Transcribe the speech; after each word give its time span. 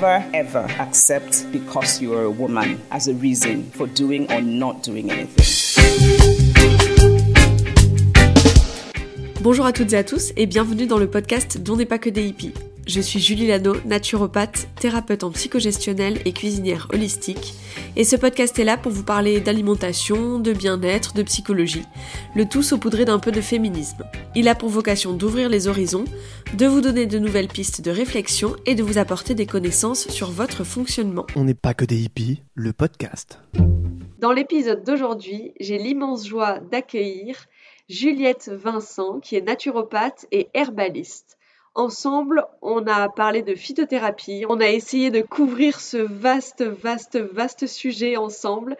Never 0.00 0.24
ever 0.32 0.64
accept 0.78 1.50
because 1.50 2.00
you 2.00 2.14
are 2.14 2.22
a 2.22 2.30
woman 2.30 2.80
as 2.92 3.08
a 3.08 3.14
reason 3.14 3.68
for 3.72 3.88
doing 3.88 4.30
or 4.30 4.40
not 4.40 4.84
doing 4.84 5.10
anything. 5.10 5.44
Bonjour 9.40 9.66
à 9.66 9.72
toutes 9.72 9.92
et 9.92 9.96
à 9.96 10.04
tous 10.04 10.32
et 10.36 10.46
bienvenue 10.46 10.86
dans 10.86 10.98
le 10.98 11.08
podcast 11.08 11.58
Dont 11.58 11.74
n'est 11.74 11.84
pas 11.84 11.98
que 11.98 12.10
des 12.10 12.28
hippies. 12.28 12.54
Je 12.88 13.02
suis 13.02 13.20
Julie 13.20 13.46
Lano, 13.46 13.74
naturopathe, 13.84 14.66
thérapeute 14.80 15.22
en 15.22 15.30
psychogestionnel 15.30 16.22
et 16.24 16.32
cuisinière 16.32 16.88
holistique. 16.90 17.52
Et 17.96 18.04
ce 18.04 18.16
podcast 18.16 18.58
est 18.58 18.64
là 18.64 18.78
pour 18.78 18.90
vous 18.90 19.04
parler 19.04 19.40
d'alimentation, 19.40 20.38
de 20.38 20.54
bien-être, 20.54 21.12
de 21.12 21.22
psychologie. 21.22 21.84
Le 22.34 22.48
tout 22.48 22.62
saupoudré 22.62 23.04
d'un 23.04 23.18
peu 23.18 23.30
de 23.30 23.42
féminisme. 23.42 24.04
Il 24.34 24.48
a 24.48 24.54
pour 24.54 24.70
vocation 24.70 25.12
d'ouvrir 25.12 25.50
les 25.50 25.68
horizons, 25.68 26.06
de 26.54 26.64
vous 26.64 26.80
donner 26.80 27.04
de 27.04 27.18
nouvelles 27.18 27.48
pistes 27.48 27.82
de 27.82 27.90
réflexion 27.90 28.56
et 28.64 28.74
de 28.74 28.82
vous 28.82 28.96
apporter 28.96 29.34
des 29.34 29.44
connaissances 29.44 30.08
sur 30.08 30.30
votre 30.30 30.64
fonctionnement. 30.64 31.26
On 31.36 31.44
n'est 31.44 31.52
pas 31.52 31.74
que 31.74 31.84
des 31.84 31.98
hippies, 31.98 32.40
le 32.54 32.72
podcast. 32.72 33.38
Dans 34.18 34.32
l'épisode 34.32 34.82
d'aujourd'hui, 34.82 35.52
j'ai 35.60 35.76
l'immense 35.76 36.26
joie 36.26 36.58
d'accueillir 36.60 37.36
Juliette 37.90 38.50
Vincent, 38.50 39.20
qui 39.20 39.36
est 39.36 39.46
naturopathe 39.46 40.26
et 40.32 40.48
herbaliste. 40.54 41.27
Ensemble, 41.78 42.44
on 42.60 42.88
a 42.88 43.08
parlé 43.08 43.42
de 43.42 43.54
phytothérapie, 43.54 44.44
on 44.48 44.58
a 44.58 44.68
essayé 44.68 45.12
de 45.12 45.20
couvrir 45.20 45.78
ce 45.78 45.96
vaste, 45.96 46.64
vaste, 46.64 47.18
vaste 47.18 47.68
sujet 47.68 48.16
ensemble. 48.16 48.76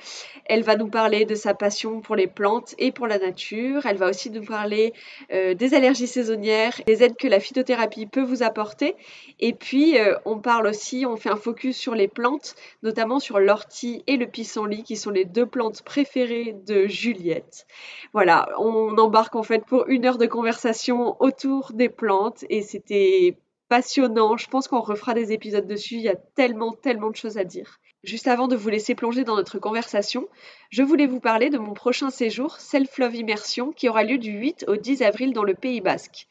Elle 0.47 0.65
va 0.65 0.75
nous 0.75 0.89
parler 0.89 1.25
de 1.25 1.37
sa 1.37 1.55
passion 1.55 2.01
pour 2.01 2.17
les 2.17 2.27
plantes 2.27 2.75
et 2.77 2.91
pour 2.91 3.07
la 3.07 3.21
nature. 3.21 3.87
Elle 3.87 3.99
va 3.99 4.09
aussi 4.09 4.31
nous 4.31 4.43
parler 4.45 4.95
euh, 5.33 5.55
des 5.55 5.75
allergies 5.75 6.09
saisonnières, 6.09 6.81
des 6.89 7.05
aides 7.05 7.17
que 7.17 7.29
la 7.29 7.39
phytothérapie 7.39 8.07
peut 8.07 8.25
vous 8.25 8.43
apporter. 8.43 8.97
Et 9.39 9.53
puis, 9.53 9.97
euh, 9.97 10.17
on 10.25 10.41
parle 10.41 10.67
aussi, 10.67 11.07
on 11.07 11.17
fait 11.17 11.31
un 11.31 11.37
focus 11.37 11.77
sur 11.77 11.95
les 11.95 12.09
plantes, 12.09 12.57
notamment 12.83 13.21
sur 13.21 13.39
l'ortie 13.39 14.03
et 14.09 14.17
le 14.17 14.27
pissenlit, 14.27 14.83
qui 14.83 14.97
sont 14.97 15.11
les 15.13 15.25
deux 15.25 15.47
plantes 15.47 15.83
préférées 15.83 16.57
de 16.67 16.89
Juliette. 16.89 17.65
Voilà, 18.13 18.49
on 18.59 18.99
embarque 18.99 19.37
en 19.37 19.45
fait 19.45 19.65
pour 19.65 19.87
une 19.87 20.05
heure 20.05 20.19
de 20.19 20.27
conversation 20.27 21.15
autour 21.21 21.71
des 21.73 21.89
plantes 21.89 22.45
et 22.51 22.63
c'était 22.89 23.36
passionnant. 23.69 24.36
Je 24.36 24.48
pense 24.48 24.67
qu'on 24.67 24.81
refera 24.81 25.12
des 25.12 25.33
épisodes 25.33 25.67
dessus. 25.67 25.97
Il 25.97 26.03
y 26.03 26.08
a 26.08 26.17
tellement, 26.17 26.72
tellement 26.72 27.11
de 27.11 27.17
choses 27.17 27.36
à 27.36 27.45
dire. 27.45 27.80
Juste 28.03 28.28
avant 28.28 28.48
de 28.48 28.56
vous 28.56 28.70
laisser 28.70 28.95
plonger 28.95 29.25
dans 29.25 29.36
notre 29.36 29.58
conversation, 29.58 30.28
je 30.70 30.83
voulais 30.83 31.06
vous 31.06 31.20
parler 31.20 31.50
de 31.50 31.58
mon 31.58 31.75
prochain 31.75 32.11
séjour 32.11 32.56
Self 32.61 32.97
Love 32.98 33.17
Immersion 33.17 33.72
qui 33.72 33.89
aura 33.89 34.05
lieu 34.05 34.19
du 34.19 34.30
8 34.30 34.64
au 34.69 34.77
10 34.77 35.03
avril 35.03 35.33
dans 35.33 35.42
le 35.42 35.55
Pays 35.55 35.80
Basque. 35.80 36.28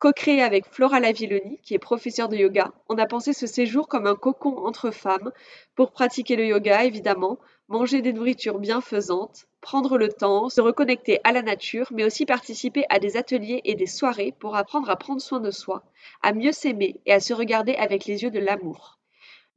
Co-créé 0.00 0.40
avec 0.40 0.64
Flora 0.64 0.98
Lavilloni, 0.98 1.58
qui 1.62 1.74
est 1.74 1.78
professeure 1.78 2.30
de 2.30 2.36
yoga, 2.38 2.72
on 2.88 2.96
a 2.96 3.04
pensé 3.04 3.34
ce 3.34 3.46
séjour 3.46 3.86
comme 3.86 4.06
un 4.06 4.14
cocon 4.14 4.56
entre 4.64 4.90
femmes 4.90 5.30
pour 5.74 5.92
pratiquer 5.92 6.36
le 6.36 6.46
yoga 6.46 6.84
évidemment, 6.86 7.38
manger 7.68 8.00
des 8.00 8.14
nourritures 8.14 8.60
bienfaisantes, 8.60 9.44
prendre 9.60 9.98
le 9.98 10.08
temps, 10.08 10.48
se 10.48 10.62
reconnecter 10.62 11.20
à 11.22 11.32
la 11.32 11.42
nature, 11.42 11.88
mais 11.92 12.04
aussi 12.04 12.24
participer 12.24 12.86
à 12.88 12.98
des 12.98 13.18
ateliers 13.18 13.60
et 13.64 13.74
des 13.74 13.84
soirées 13.84 14.34
pour 14.40 14.56
apprendre 14.56 14.88
à 14.88 14.96
prendre 14.96 15.20
soin 15.20 15.38
de 15.38 15.50
soi, 15.50 15.82
à 16.22 16.32
mieux 16.32 16.52
s'aimer 16.52 16.98
et 17.04 17.12
à 17.12 17.20
se 17.20 17.34
regarder 17.34 17.74
avec 17.74 18.06
les 18.06 18.22
yeux 18.22 18.30
de 18.30 18.40
l'amour. 18.40 18.98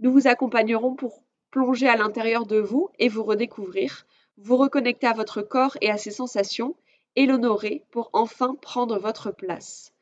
Nous 0.02 0.12
vous 0.12 0.28
accompagnerons 0.28 0.94
pour 0.94 1.24
plonger 1.52 1.88
à 1.88 1.96
l'intérieur 1.96 2.46
de 2.46 2.60
vous 2.60 2.90
et 3.00 3.08
vous 3.08 3.24
redécouvrir, 3.24 4.06
vous 4.36 4.58
reconnecter 4.58 5.08
à 5.08 5.14
votre 5.14 5.42
corps 5.42 5.78
et 5.80 5.90
à 5.90 5.96
ses 5.96 6.12
sensations, 6.12 6.76
et 7.16 7.28
l'honorer 7.28 7.86
pour 7.92 8.10
enfin 8.12 8.56
prendre 8.62 9.00
votre 9.00 9.32
place. 9.32 9.93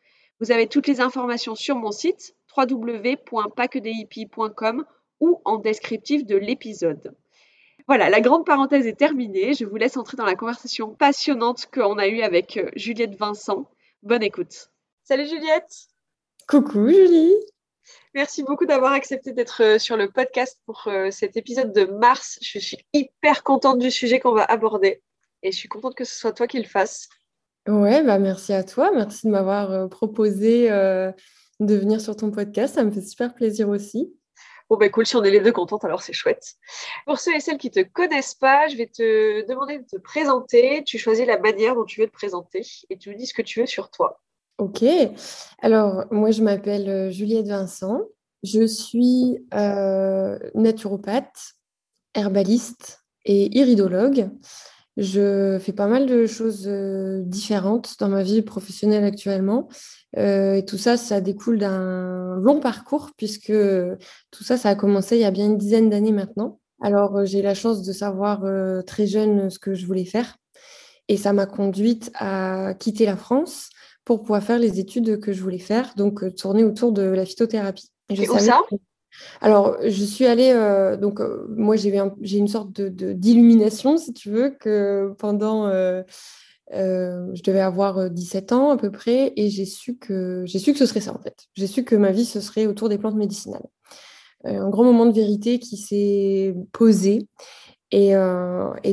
Vous 0.41 0.51
avez 0.51 0.67
toutes 0.67 0.87
les 0.87 0.99
informations 1.01 1.55
sur 1.55 1.75
mon 1.75 1.91
site 1.91 2.35
www.pacquedeshippies.com 2.57 4.85
ou 5.19 5.39
en 5.45 5.57
descriptif 5.57 6.25
de 6.25 6.35
l'épisode. 6.35 7.15
Voilà, 7.87 8.09
la 8.09 8.21
grande 8.21 8.43
parenthèse 8.43 8.87
est 8.87 8.97
terminée. 8.97 9.53
Je 9.53 9.65
vous 9.65 9.75
laisse 9.75 9.97
entrer 9.97 10.17
dans 10.17 10.25
la 10.25 10.33
conversation 10.35 10.95
passionnante 10.95 11.67
qu'on 11.71 11.99
a 11.99 12.07
eue 12.07 12.21
avec 12.21 12.57
euh, 12.57 12.71
Juliette 12.75 13.15
Vincent. 13.15 13.69
Bonne 14.01 14.23
écoute. 14.23 14.71
Salut 15.03 15.27
Juliette. 15.27 15.89
Coucou 16.47 16.89
Julie. 16.89 17.35
Merci 18.15 18.41
beaucoup 18.41 18.65
d'avoir 18.65 18.93
accepté 18.93 19.33
d'être 19.33 19.61
euh, 19.61 19.77
sur 19.77 19.95
le 19.95 20.09
podcast 20.09 20.59
pour 20.65 20.87
euh, 20.87 21.11
cet 21.11 21.37
épisode 21.37 21.71
de 21.71 21.85
mars. 21.85 22.39
Je 22.41 22.57
suis 22.57 22.79
hyper 22.93 23.43
contente 23.43 23.77
du 23.77 23.91
sujet 23.91 24.19
qu'on 24.19 24.33
va 24.33 24.45
aborder 24.45 25.03
et 25.43 25.51
je 25.51 25.57
suis 25.57 25.69
contente 25.69 25.93
que 25.93 26.03
ce 26.03 26.15
soit 26.15 26.33
toi 26.33 26.47
qui 26.47 26.57
le 26.57 26.67
fasses. 26.67 27.09
Ouais, 27.67 28.03
bah 28.03 28.19
merci 28.19 28.53
à 28.53 28.63
toi. 28.63 28.91
Merci 28.93 29.27
de 29.27 29.31
m'avoir 29.31 29.71
euh, 29.71 29.87
proposé 29.87 30.71
euh, 30.71 31.11
de 31.59 31.75
venir 31.75 32.01
sur 32.01 32.15
ton 32.15 32.31
podcast. 32.31 32.75
Ça 32.75 32.83
me 32.83 32.91
fait 32.91 33.01
super 33.01 33.33
plaisir 33.33 33.69
aussi. 33.69 34.13
Bon, 34.69 34.77
bah 34.77 34.87
cool, 34.87 35.05
si 35.05 35.17
on 35.17 35.23
est 35.23 35.31
les 35.31 35.41
deux 35.41 35.51
contentes, 35.51 35.83
alors 35.83 36.01
c'est 36.01 36.13
chouette. 36.13 36.55
Pour 37.05 37.19
ceux 37.19 37.35
et 37.35 37.41
celles 37.41 37.57
qui 37.57 37.67
ne 37.75 37.83
te 37.83 37.89
connaissent 37.89 38.35
pas, 38.35 38.69
je 38.69 38.77
vais 38.77 38.87
te 38.87 39.45
demander 39.45 39.79
de 39.79 39.83
te 39.83 39.97
présenter. 39.97 40.81
Tu 40.85 40.97
choisis 40.97 41.25
la 41.25 41.37
manière 41.37 41.75
dont 41.75 41.83
tu 41.83 41.99
veux 41.99 42.07
te 42.07 42.13
présenter 42.13 42.61
et 42.89 42.97
tu 42.97 43.09
me 43.09 43.15
dis 43.15 43.27
ce 43.27 43.33
que 43.33 43.41
tu 43.41 43.59
veux 43.59 43.65
sur 43.65 43.91
toi. 43.91 44.21
Ok. 44.59 44.85
Alors, 45.61 46.05
moi, 46.09 46.31
je 46.31 46.41
m'appelle 46.41 46.87
euh, 46.87 47.11
Juliette 47.11 47.47
Vincent. 47.47 48.01
Je 48.43 48.65
suis 48.65 49.45
euh, 49.53 50.39
naturopathe, 50.55 51.55
herbaliste 52.13 53.03
et 53.25 53.57
iridologue. 53.57 54.29
Je 55.01 55.57
fais 55.59 55.73
pas 55.73 55.87
mal 55.87 56.05
de 56.05 56.27
choses 56.27 56.65
euh, 56.67 57.21
différentes 57.25 57.95
dans 57.99 58.07
ma 58.07 58.21
vie 58.21 58.43
professionnelle 58.43 59.03
actuellement. 59.03 59.67
Euh, 60.17 60.53
et 60.53 60.63
tout 60.65 60.77
ça, 60.77 60.95
ça 60.95 61.21
découle 61.21 61.57
d'un 61.57 62.35
long 62.35 62.59
parcours 62.59 63.09
puisque 63.17 63.51
tout 64.31 64.43
ça, 64.43 64.57
ça 64.57 64.69
a 64.69 64.75
commencé 64.75 65.15
il 65.15 65.21
y 65.21 65.25
a 65.25 65.31
bien 65.31 65.47
une 65.47 65.57
dizaine 65.57 65.89
d'années 65.89 66.11
maintenant. 66.11 66.59
Alors, 66.83 67.17
euh, 67.17 67.25
j'ai 67.25 67.41
la 67.41 67.55
chance 67.55 67.81
de 67.81 67.91
savoir 67.91 68.43
euh, 68.45 68.83
très 68.83 69.07
jeune 69.07 69.49
ce 69.49 69.57
que 69.57 69.73
je 69.73 69.87
voulais 69.87 70.05
faire. 70.05 70.37
Et 71.07 71.17
ça 71.17 71.33
m'a 71.33 71.47
conduite 71.47 72.11
à 72.13 72.75
quitter 72.77 73.07
la 73.07 73.17
France 73.17 73.69
pour 74.05 74.21
pouvoir 74.21 74.43
faire 74.43 74.59
les 74.59 74.79
études 74.79 75.19
que 75.19 75.33
je 75.33 75.41
voulais 75.41 75.57
faire, 75.59 75.93
donc 75.95 76.35
tourner 76.35 76.63
autour 76.63 76.91
de 76.91 77.01
la 77.01 77.25
phytothérapie. 77.25 77.89
je 78.11 78.21
Et 78.21 78.29
où 78.29 78.37
ça? 78.37 78.61
que- 78.69 78.75
Alors, 79.41 79.77
je 79.83 80.03
suis 80.03 80.25
allée, 80.25 80.51
euh, 80.51 80.97
donc 80.97 81.19
euh, 81.19 81.45
moi 81.55 81.75
j'ai 81.75 81.89
eu 81.89 82.37
une 82.37 82.47
sorte 82.47 82.71
de, 82.73 82.89
de- 82.89 83.13
d'illumination, 83.13 83.97
si 83.97 84.13
tu 84.13 84.29
veux, 84.29 84.51
que 84.51 85.13
pendant, 85.19 85.67
euh, 85.67 86.03
je 86.71 87.43
devais 87.43 87.59
avoir 87.61 87.97
euh, 87.97 88.09
17 88.09 88.51
ans 88.51 88.71
à 88.71 88.77
peu 88.77 88.91
près, 88.91 89.33
et 89.35 89.49
j'ai 89.49 89.65
su 89.65 89.97
que, 89.97 90.45
ce 90.47 90.59
serait 90.85 91.01
ça 91.01 91.13
en 91.13 91.21
fait. 91.21 91.47
J'ai 91.55 91.67
su 91.67 91.83
que 91.83 91.95
ma 91.95 92.11
vie, 92.11 92.25
ce 92.25 92.39
serait 92.41 92.67
autour 92.67 92.89
des 92.89 92.97
plantes 92.97 93.15
médicinales. 93.15 93.65
Un 94.43 94.69
grand 94.69 94.83
moment 94.83 95.05
de 95.05 95.13
vérité 95.13 95.59
qui 95.59 95.77
s'est 95.77 96.55
posé. 96.71 97.27
Et, 97.91 98.13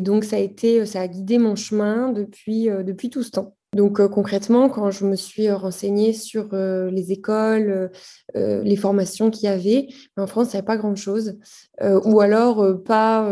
donc, 0.02 0.24
ça 0.24 0.36
a 0.36 0.40
été, 0.40 0.84
ça 0.86 1.00
a 1.02 1.08
guidé 1.08 1.38
mon 1.38 1.56
chemin 1.56 2.12
depuis 2.12 3.10
tout 3.10 3.22
ce 3.22 3.30
temps. 3.30 3.57
Donc, 3.76 4.00
euh, 4.00 4.08
concrètement, 4.08 4.70
quand 4.70 4.90
je 4.90 5.04
me 5.04 5.14
suis 5.14 5.48
euh, 5.48 5.56
renseignée 5.56 6.14
sur 6.14 6.48
euh, 6.54 6.90
les 6.90 7.12
écoles, 7.12 7.90
les 8.34 8.76
formations 8.76 9.30
qu'il 9.30 9.44
y 9.44 9.48
avait, 9.48 9.88
en 10.16 10.26
France, 10.26 10.48
il 10.48 10.56
n'y 10.56 10.58
avait 10.58 10.66
pas 10.66 10.76
grand-chose, 10.76 11.38
ou 11.82 12.20
alors 12.20 12.82
pas, 12.84 13.30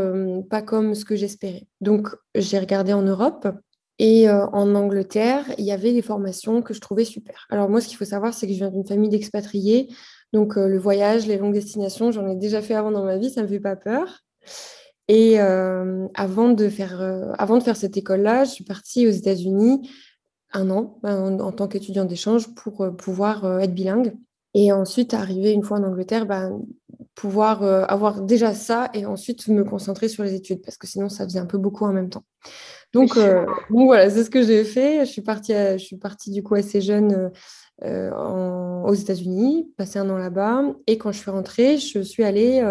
pas 0.51 0.63
comme 0.63 0.95
ce 0.95 1.05
que 1.05 1.17
j'espérais. 1.17 1.67
Donc, 1.81 2.09
j'ai 2.35 2.59
regardé 2.59 2.93
en 2.93 3.03
Europe. 3.03 3.49
Et 3.99 4.29
en 4.29 4.75
Angleterre, 4.75 5.45
il 5.57 5.65
y 5.65 5.73
avait 5.73 5.95
des 5.95 6.03
formations 6.03 6.61
que 6.61 6.75
je 6.75 6.81
trouvais 6.81 7.05
super. 7.05 7.47
Alors 7.49 7.71
moi, 7.71 7.81
ce 7.81 7.89
qu'il 7.89 7.97
faut 7.97 8.05
savoir, 8.05 8.35
c'est 8.35 8.47
que 8.47 8.53
je 8.53 8.59
viens 8.59 8.71
d'une 8.71 8.87
famille 8.87 9.09
d'expatriés. 9.09 9.89
Donc 10.35 10.57
le 10.57 10.79
voyage, 10.79 11.27
les 11.27 11.39
longues 11.39 11.55
destinations, 11.55 12.11
j'en 12.11 12.29
ai 12.29 12.37
déjà 12.37 12.61
fait 12.61 12.75
avant 12.75 12.91
dans 12.91 13.05
ma 13.05 13.17
vie, 13.17 13.31
ça 13.31 13.41
ne 13.41 13.47
me 13.47 13.51
fait 13.51 13.61
pas 13.61 13.77
peur. 13.77 14.21
Et 15.09 15.39
avant, 15.39 16.51
de 16.51 16.69
faire, 16.69 17.01
avant 17.39 17.57
de 17.57 17.63
faire 17.63 17.77
cette 17.77 17.97
école-là, 17.97 18.45
je 18.45 18.51
suis 18.51 18.65
partie 18.65 19.07
aux 19.07 19.13
États-Unis 19.13 19.89
un 20.53 20.71
an 20.71 20.99
en, 21.03 21.39
en 21.41 21.53
tant 21.53 21.69
qu'étudiante 21.69 22.09
d'échange 22.09 22.55
pour 22.55 22.81
euh, 22.83 22.91
pouvoir 22.91 23.45
euh, 23.45 23.59
être 23.59 23.75
bilingue. 23.75 24.15
Et 24.55 24.73
ensuite, 24.73 25.13
arriver 25.13 25.53
une 25.53 25.63
fois 25.63 25.79
en 25.79 25.83
Angleterre, 25.85 26.25
ben, 26.25 26.59
pouvoir 27.15 27.63
euh, 27.63 27.85
avoir 27.89 28.23
déjà 28.23 28.55
ça 28.55 28.89
et 28.95 29.05
ensuite 29.05 29.49
me 29.49 29.65
concentrer 29.65 30.09
sur 30.09 30.25
les 30.25 30.35
études 30.35 30.63
parce 30.63 30.79
que 30.79 30.87
sinon, 30.87 31.09
ça 31.11 31.25
faisait 31.25 31.39
un 31.41 31.47
peu 31.47 31.59
beaucoup 31.59 31.85
en 31.85 31.93
même 31.93 32.09
temps. 32.09 32.25
Donc, 32.95 33.17
euh, 33.19 33.45
donc 33.71 33.87
voilà, 33.87 34.09
c'est 34.09 34.25
ce 34.25 34.31
que 34.31 34.43
j'ai 34.43 34.65
fait. 34.65 35.01
Je 35.05 35.11
suis 35.11 35.21
partie, 35.23 35.53
à- 35.53 35.77
je 35.77 35.85
suis 35.85 35.97
partie 35.99 36.31
du 36.31 36.43
coup 36.43 36.55
assez 36.55 36.81
jeune 36.81 37.31
euh, 37.85 38.11
en- 38.13 38.85
aux 38.89 38.95
États-Unis, 38.95 39.71
passé 39.77 39.99
un 39.99 40.09
an 40.09 40.17
là-bas. 40.17 40.63
Et 40.87 40.97
quand 40.97 41.13
je 41.13 41.19
suis 41.19 41.31
rentrée, 41.31 41.77
je 41.77 42.01
suis 42.01 42.25
allée 42.25 42.63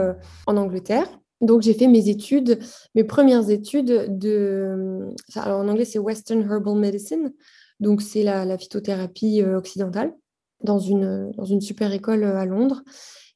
en 0.48 0.58
Angleterre 0.58 1.08
Donc, 1.42 1.62
j'ai 1.62 1.74
fait 1.76 1.88
mes 1.88 2.10
études, 2.10 2.58
mes 2.96 3.04
premières 3.04 3.50
études 3.52 4.18
de. 4.18 5.14
Alors, 5.36 5.60
en 5.60 5.68
anglais, 5.68 5.86
c'est 5.86 6.00
Western 6.00 6.42
Herbal 6.42 6.76
Medicine. 6.80 7.32
Donc, 7.80 8.02
c'est 8.02 8.24
la, 8.24 8.46
la, 8.46 8.58
phytothérapie 8.58 9.44
occidentale 9.44 10.14
dans 10.64 10.80
une, 10.80 11.32
dans 11.32 11.46
une 11.46 11.62
super 11.62 11.92
école 11.92 12.24
à 12.24 12.46
Londres. 12.46 12.84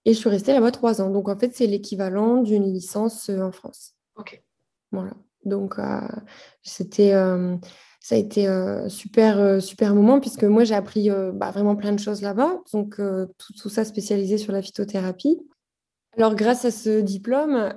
Et 0.05 0.13
je 0.13 0.19
suis 0.19 0.29
restée 0.29 0.53
là-bas 0.53 0.71
trois 0.71 1.01
ans. 1.01 1.09
Donc, 1.09 1.29
en 1.29 1.37
fait, 1.37 1.55
c'est 1.55 1.67
l'équivalent 1.67 2.41
d'une 2.41 2.71
licence 2.71 3.29
en 3.29 3.51
France. 3.51 3.95
OK. 4.15 4.41
Voilà. 4.91 5.13
Donc, 5.45 5.75
c'était 6.63 7.13
ça 8.01 8.15
a 8.15 8.17
été 8.17 8.47
un 8.47 8.87
super, 8.87 9.61
super 9.61 9.93
moment 9.93 10.19
puisque 10.19 10.45
moi, 10.45 10.63
j'ai 10.63 10.73
appris 10.73 11.09
bah, 11.33 11.51
vraiment 11.51 11.75
plein 11.75 11.91
de 11.91 11.99
choses 11.99 12.21
là-bas. 12.21 12.59
Donc, 12.73 12.95
tout, 12.95 13.53
tout, 13.61 13.69
ça 13.69 13.83
spécialisé 13.83 14.37
sur 14.37 14.53
la 14.53 14.61
phytothérapie. 14.61 15.39
Alors, 16.19 16.35
grâce 16.35 16.65
à 16.65 16.71
ce 16.71 16.99
diplôme, 16.99 17.73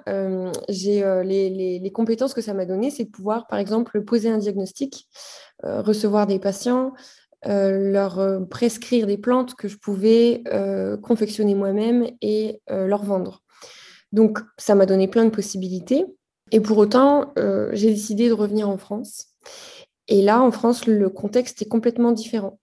j'ai 0.68 1.04
les, 1.24 1.78
les, 1.78 1.92
compétences 1.92 2.34
que 2.34 2.40
ça 2.40 2.54
m'a 2.54 2.66
donné, 2.66 2.90
c'est 2.90 3.04
de 3.04 3.10
pouvoir, 3.10 3.46
par 3.46 3.60
exemple, 3.60 4.02
poser 4.02 4.30
un 4.30 4.38
diagnostic, 4.38 5.08
recevoir 5.62 6.26
des 6.26 6.40
patients, 6.40 6.92
leur 7.46 8.44
prescrire 8.50 9.06
des 9.06 9.16
plantes 9.16 9.54
que 9.54 9.68
je 9.68 9.78
pouvais 9.78 10.42
confectionner 11.04 11.54
moi-même 11.54 12.08
et 12.20 12.60
leur 12.68 13.04
vendre. 13.04 13.44
Donc, 14.10 14.40
ça 14.58 14.74
m'a 14.74 14.86
donné 14.86 15.06
plein 15.06 15.24
de 15.24 15.30
possibilités. 15.30 16.04
Et 16.50 16.58
pour 16.58 16.78
autant, 16.78 17.32
j'ai 17.36 17.90
décidé 17.90 18.28
de 18.28 18.34
revenir 18.34 18.68
en 18.68 18.76
France. 18.76 19.26
Et 20.08 20.20
là, 20.20 20.42
en 20.42 20.50
France, 20.50 20.86
le 20.86 21.08
contexte 21.10 21.62
est 21.62 21.68
complètement 21.68 22.10
différent. 22.10 22.58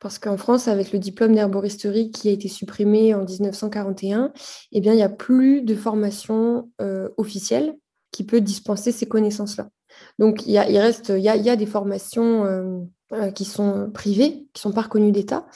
Parce 0.00 0.18
qu'en 0.18 0.36
France, 0.36 0.68
avec 0.68 0.92
le 0.92 0.98
diplôme 0.98 1.34
d'herboristerie 1.34 2.10
qui 2.10 2.28
a 2.28 2.32
été 2.32 2.48
supprimé 2.48 3.14
en 3.14 3.24
1941, 3.24 4.32
eh 4.72 4.80
bien, 4.80 4.92
il 4.92 4.96
n'y 4.96 5.02
a 5.02 5.08
plus 5.08 5.62
de 5.62 5.74
formation 5.74 6.70
euh, 6.80 7.08
officielle 7.16 7.76
qui 8.12 8.24
peut 8.24 8.40
dispenser 8.40 8.92
ces 8.92 9.06
connaissances-là. 9.06 9.68
Donc, 10.18 10.46
il, 10.46 10.52
y 10.52 10.58
a, 10.58 10.64
reste, 10.64 11.10
il 11.10 11.22
y 11.22 11.50
a 11.50 11.56
des 11.56 11.66
formations 11.66 12.44
euh, 12.44 12.78
euh, 13.12 13.30
qui 13.30 13.44
sont 13.44 13.90
privées, 13.92 14.46
qui 14.52 14.60
ne 14.66 14.70
sont 14.70 14.72
pas 14.72 14.82
reconnues 14.82 15.12
d'État. 15.12 15.46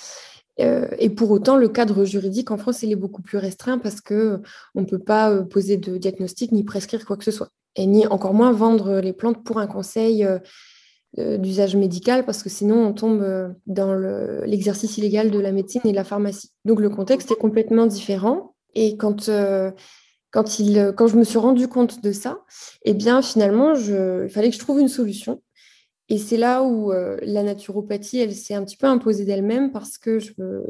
et 0.58 1.10
pour 1.10 1.30
autant, 1.30 1.56
le 1.56 1.68
cadre 1.68 2.04
juridique 2.04 2.50
en 2.50 2.58
France, 2.58 2.82
il 2.82 2.92
est 2.92 2.96
beaucoup 2.96 3.22
plus 3.22 3.38
restreint 3.38 3.78
parce 3.78 4.00
qu'on 4.00 4.42
ne 4.74 4.84
peut 4.84 4.98
pas 4.98 5.42
poser 5.42 5.76
de 5.76 5.96
diagnostic 5.96 6.52
ni 6.52 6.62
prescrire 6.64 7.06
quoi 7.06 7.16
que 7.16 7.24
ce 7.24 7.30
soit. 7.30 7.48
Et 7.74 7.86
ni 7.86 8.06
encore 8.06 8.34
moins 8.34 8.52
vendre 8.52 9.00
les 9.00 9.14
plantes 9.14 9.42
pour 9.44 9.58
un 9.58 9.66
conseil 9.66 10.26
d'usage 11.18 11.76
médical 11.76 12.24
parce 12.24 12.42
que 12.42 12.48
sinon 12.48 12.86
on 12.86 12.92
tombe 12.94 13.22
euh, 13.22 13.48
dans 13.66 13.94
l'exercice 14.46 14.96
illégal 14.96 15.30
de 15.30 15.38
la 15.38 15.52
médecine 15.52 15.82
et 15.84 15.90
de 15.90 15.96
la 15.96 16.04
pharmacie. 16.04 16.50
Donc 16.64 16.80
le 16.80 16.88
contexte 16.88 17.30
est 17.30 17.36
complètement 17.36 17.86
différent. 17.86 18.54
Et 18.74 18.96
quand, 18.96 19.28
euh, 19.28 19.70
quand, 20.30 20.58
il, 20.58 20.94
quand 20.96 21.08
je 21.08 21.16
me 21.16 21.24
suis 21.24 21.38
rendu 21.38 21.68
compte 21.68 22.02
de 22.02 22.12
ça, 22.12 22.40
eh 22.84 22.94
bien 22.94 23.20
finalement, 23.20 23.74
je, 23.74 24.24
il 24.24 24.30
fallait 24.30 24.48
que 24.48 24.54
je 24.54 24.60
trouve 24.60 24.80
une 24.80 24.88
solution. 24.88 25.42
Et 26.08 26.18
c'est 26.18 26.38
là 26.38 26.62
où 26.62 26.92
euh, 26.92 27.18
la 27.22 27.42
naturopathie, 27.42 28.18
elle 28.18 28.34
s'est 28.34 28.54
un 28.54 28.64
petit 28.64 28.76
peu 28.76 28.86
imposée 28.86 29.24
d'elle-même 29.24 29.70
parce 29.70 29.98
que 29.98 30.18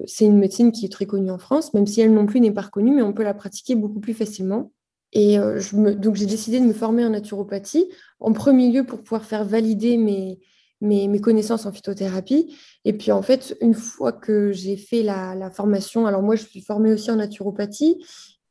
c'est 0.07 0.25
une 0.25 0.39
médecine 0.39 0.73
qui 0.73 0.87
est 0.87 0.93
très 0.93 1.07
connue 1.07 1.31
en 1.31 1.39
France, 1.39 1.73
même 1.75 1.87
si 1.87 2.01
elle 2.01 2.13
non 2.13 2.27
plus 2.27 2.41
n'est 2.41 2.53
pas 2.53 2.63
reconnue, 2.63 2.95
mais 2.95 3.03
on 3.03 3.13
peut 3.13 3.25
la 3.25 3.35
pratiquer 3.35 3.75
beaucoup 3.75 4.01
plus 4.01 4.15
facilement. 4.15 4.73
Et 5.13 5.39
euh, 5.39 5.61
je 5.61 5.77
me, 5.77 5.95
donc, 5.95 6.17
j'ai 6.17 6.27
décidé 6.27 6.59
de 6.59 6.65
me 6.65 6.73
former 6.73 7.05
en 7.05 7.11
naturopathie, 7.11 7.89
en 8.21 8.33
premier 8.33 8.71
lieu 8.71 8.85
pour 8.85 9.01
pouvoir 9.01 9.25
faire 9.25 9.45
valider 9.45 9.97
mes, 9.97 10.41
mes, 10.81 11.07
mes, 11.07 11.21
connaissances 11.21 11.67
en 11.67 11.73
phytothérapie. 11.73 12.57
Et 12.85 12.95
puis, 12.95 13.13
en 13.13 13.23
fait, 13.23 13.57
une 13.61 13.75
fois 13.75 14.13
que 14.13 14.53
j'ai 14.53 14.77
fait 14.77 15.03
la, 15.03 15.35
la, 15.35 15.51
formation, 15.51 16.07
alors 16.07 16.23
moi, 16.23 16.37
je 16.37 16.45
suis 16.45 16.63
formée 16.63 16.93
aussi 16.93 17.11
en 17.11 17.17
naturopathie, 17.17 18.03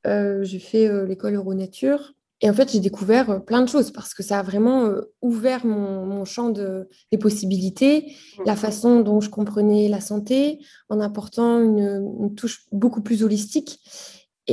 euh, 0.06 0.44
j'ai 0.44 0.60
fait 0.60 0.88
euh, 0.88 1.06
l'école 1.06 1.36
Euronature. 1.36 2.14
Et 2.44 2.50
en 2.50 2.54
fait, 2.54 2.72
j'ai 2.72 2.80
découvert 2.80 3.46
plein 3.46 3.62
de 3.62 3.70
choses 3.70 3.92
parce 3.92 4.16
que 4.16 4.24
ça 4.24 4.40
a 4.40 4.42
vraiment 4.42 4.92
ouvert 5.22 5.64
mon, 5.64 6.08
mon, 6.08 6.26
champ 6.26 6.50
de, 6.50 6.90
des 7.12 7.20
possibilités, 7.20 8.16
la 8.48 8.56
façon 8.56 9.02
dont 9.02 9.22
je 9.22 9.30
comprenais 9.30 9.88
la 9.90 10.02
santé, 10.02 10.58
en 10.90 11.00
apportant 11.02 11.62
une, 11.62 12.16
une 12.20 12.34
touche 12.34 12.66
beaucoup 12.72 13.04
plus 13.04 13.24
holistique. 13.24 13.80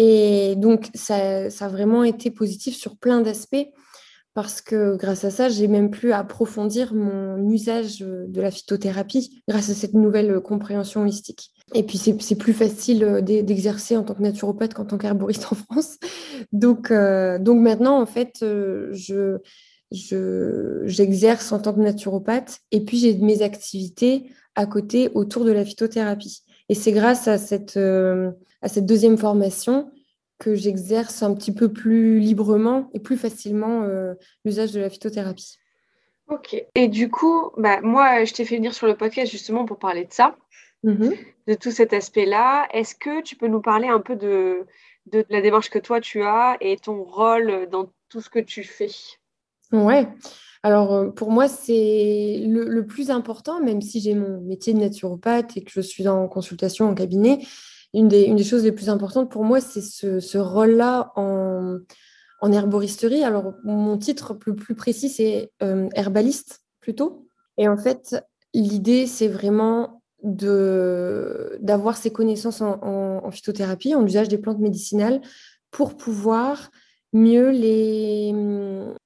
Et 0.01 0.55
donc, 0.55 0.91
ça, 0.95 1.51
ça, 1.51 1.65
a 1.65 1.69
vraiment 1.69 2.05
été 2.05 2.31
positif 2.31 2.77
sur 2.77 2.97
plein 2.97 3.21
d'aspects 3.21 3.67
parce 4.33 4.61
que 4.61 4.95
grâce 4.95 5.25
à 5.25 5.31
ça, 5.33 5.49
j'ai 5.49 5.67
même 5.67 5.91
pu 5.91 6.13
approfondir 6.13 6.95
mon 6.95 7.51
usage 7.51 7.99
de 7.99 8.41
la 8.41 8.53
phytothérapie 8.53 9.43
grâce 9.49 9.71
à 9.71 9.75
cette 9.75 9.95
nouvelle 9.95 10.39
compréhension 10.39 11.01
holistique. 11.01 11.51
Et 11.75 11.83
puis, 11.83 11.99
c'est 11.99 12.37
plus 12.37 12.53
facile 12.53 13.23
d'exercer 13.25 13.97
en 13.97 14.05
tant 14.05 14.15
que 14.15 14.23
naturopathe 14.23 14.73
qu'en 14.73 14.85
tant 14.85 14.99
qu'herboriste 14.99 15.49
en 15.51 15.57
France. 15.57 15.97
Donc, 16.53 16.93
euh, 16.93 17.41
donc 17.41 17.61
maintenant, 17.61 18.01
en 18.01 18.07
fait, 18.07 18.37
je, 18.41 19.39
j'exerce 19.91 21.51
en 21.51 21.59
tant 21.59 21.75
que 21.75 21.81
naturopathe 21.81 22.61
et 22.71 22.85
puis 22.85 22.99
j'ai 22.99 23.17
mes 23.17 23.43
activités 23.43 24.31
à 24.55 24.67
côté 24.67 25.11
autour 25.15 25.45
de 25.45 25.51
la 25.51 25.65
phytothérapie. 25.65 26.45
Et 26.69 26.75
c'est 26.75 26.93
grâce 26.93 27.29
à 27.29 27.39
cette, 27.39 27.77
euh, 27.77 28.31
à 28.63 28.69
cette 28.69 28.87
deuxième 28.87 29.17
formation 29.19 29.91
que 30.39 30.55
j'exerce 30.55 31.23
un 31.23 31.35
petit 31.35 31.53
peu 31.53 31.73
plus 31.73 32.21
librement 32.21 32.91
et 32.95 33.01
plus 33.01 33.17
facilement 33.17 33.83
euh, 33.83 34.15
l'usage 34.45 34.73
de 34.73 34.81
la 34.81 34.91
phytothérapie. 34.91 35.59
Ok. 36.29 36.63
Et 36.75 36.89
du 36.89 37.11
coup, 37.11 37.51
bah, 37.57 37.81
moi, 37.81 38.25
je 38.25 38.33
t'ai 38.35 38.45
fait 38.45 38.57
venir 38.57 38.75
sur 38.75 38.87
le 38.87 38.97
podcast 38.97 39.33
justement 39.33 39.65
pour 39.65 39.79
parler 39.79 40.05
de 40.05 40.13
ça, 40.13 40.37
mmh 40.85 41.11
de 41.49 41.55
tout 41.55 41.71
cet 41.71 41.95
aspect-là. 41.95 42.69
Est-ce 42.75 42.95
que 42.95 43.23
tu 43.23 43.35
peux 43.35 43.49
nous 43.49 43.63
parler 43.63 43.89
un 43.89 44.01
peu 44.01 44.17
de, 44.17 44.67
de 45.07 45.25
la 45.31 45.41
démarche 45.41 45.71
que 45.71 45.79
toi 45.79 45.99
tu 45.99 46.23
as 46.23 46.59
et 46.61 46.77
ton 46.77 47.03
rôle 47.05 47.71
dans 47.71 47.91
tout 48.11 48.21
ce 48.21 48.29
que 48.29 48.39
tu 48.39 48.65
fais? 48.65 48.91
Ouais. 49.73 50.09
Alors, 50.63 50.93
euh, 50.93 51.11
pour 51.11 51.31
moi, 51.31 51.49
c'est 51.49 52.43
le, 52.47 52.83
plus 52.87 53.11
important, 53.11 53.63
même 53.63 53.81
si 53.81 54.01
j'ai 54.01 54.15
mon 54.15 54.41
métier 54.41 54.75
de 54.75 54.79
naturopathe 54.81 55.57
et 55.57 55.63
que 55.63 55.71
je 55.71 55.81
suis 55.81 56.09
en 56.09 56.27
consultation 56.29 56.89
en 56.89 56.95
cabinet, 56.95 57.39
une 57.95 58.09
des, 58.09 58.45
choses 58.45 58.65
les 58.65 58.73
plus 58.73 58.89
importantes 58.89 59.31
pour 59.31 59.45
moi, 59.45 59.61
c'est 59.61 59.81
ce, 59.81 60.39
rôle-là 60.39 61.13
en, 61.17 61.79
herboristerie. 62.53 63.25
Alors, 63.25 63.55
mon 63.65 63.97
titre 63.99 64.35
plus, 64.35 64.75
précis, 64.75 65.09
c'est 65.09 65.51
euh, 65.63 65.89
herbaliste 65.95 66.61
plutôt. 66.81 67.27
Et 67.57 67.69
en 67.69 67.77
fait, 67.77 68.17
l'idée, 68.53 69.07
c'est 69.07 69.29
vraiment 69.29 70.03
d'avoir 70.23 71.97
ces 71.97 72.11
connaissances 72.11 72.61
en, 72.61 73.31
phytothérapie, 73.31 73.95
en 73.95 74.05
usage 74.05 74.29
des 74.29 74.39
plantes 74.39 74.59
médicinales, 74.59 75.21
pour 75.71 75.97
pouvoir 75.97 76.71
mieux 77.13 77.51
les, 77.51 78.35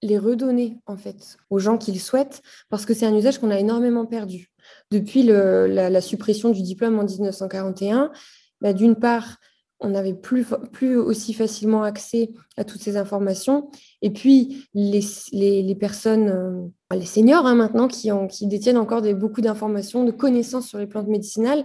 les 0.03 0.19
redonner 0.19 0.79
en 0.87 0.97
fait 0.97 1.37
aux 1.51 1.59
gens 1.59 1.79
qui 1.79 1.93
le 1.93 1.99
souhaitent, 1.99 2.43
parce 2.69 2.85
que 2.85 2.95
c'est 2.95 3.07
un 3.07 3.17
usage 3.17 3.39
qu'on 3.39 3.51
a 3.51 3.59
énormément 3.59 4.07
perdu. 4.07 4.49
Depuis 4.91 5.23
le, 5.23 5.67
la, 5.67 6.01
suppression 6.01 6.51
du 6.51 6.63
diplôme 6.63 6.99
en 6.99 7.05
1941, 7.05 8.13
bah, 8.61 8.73
d'une 8.73 8.97
part, 8.97 9.39
on 9.81 9.91
n'avait 9.91 10.15
plus, 10.15 10.47
plus 10.73 10.97
aussi 10.97 11.35
facilement 11.35 11.83
accès 11.83 12.31
à 12.57 12.65
toutes 12.65 12.81
ces 12.81 12.97
informations. 12.97 13.69
Et 14.01 14.11
puis, 14.11 14.69
les, 14.75 15.03
les, 15.33 15.75
personnes, 15.75 16.29
euh, 16.29 16.97
les 16.97 17.05
seniors 17.05 17.47
hein, 17.47 17.57
maintenant, 17.57 17.89
qui, 17.89 18.13
ont, 18.13 18.29
qui 18.29 18.47
détiennent 18.47 18.79
encore 18.79 19.03
beaucoup 19.15 19.41
d'informations, 19.41 20.05
de 20.05 20.13
connaissances 20.13 20.69
sur 20.69 20.79
les 20.79 20.87
plantes 20.87 21.09
médicinales, 21.09 21.65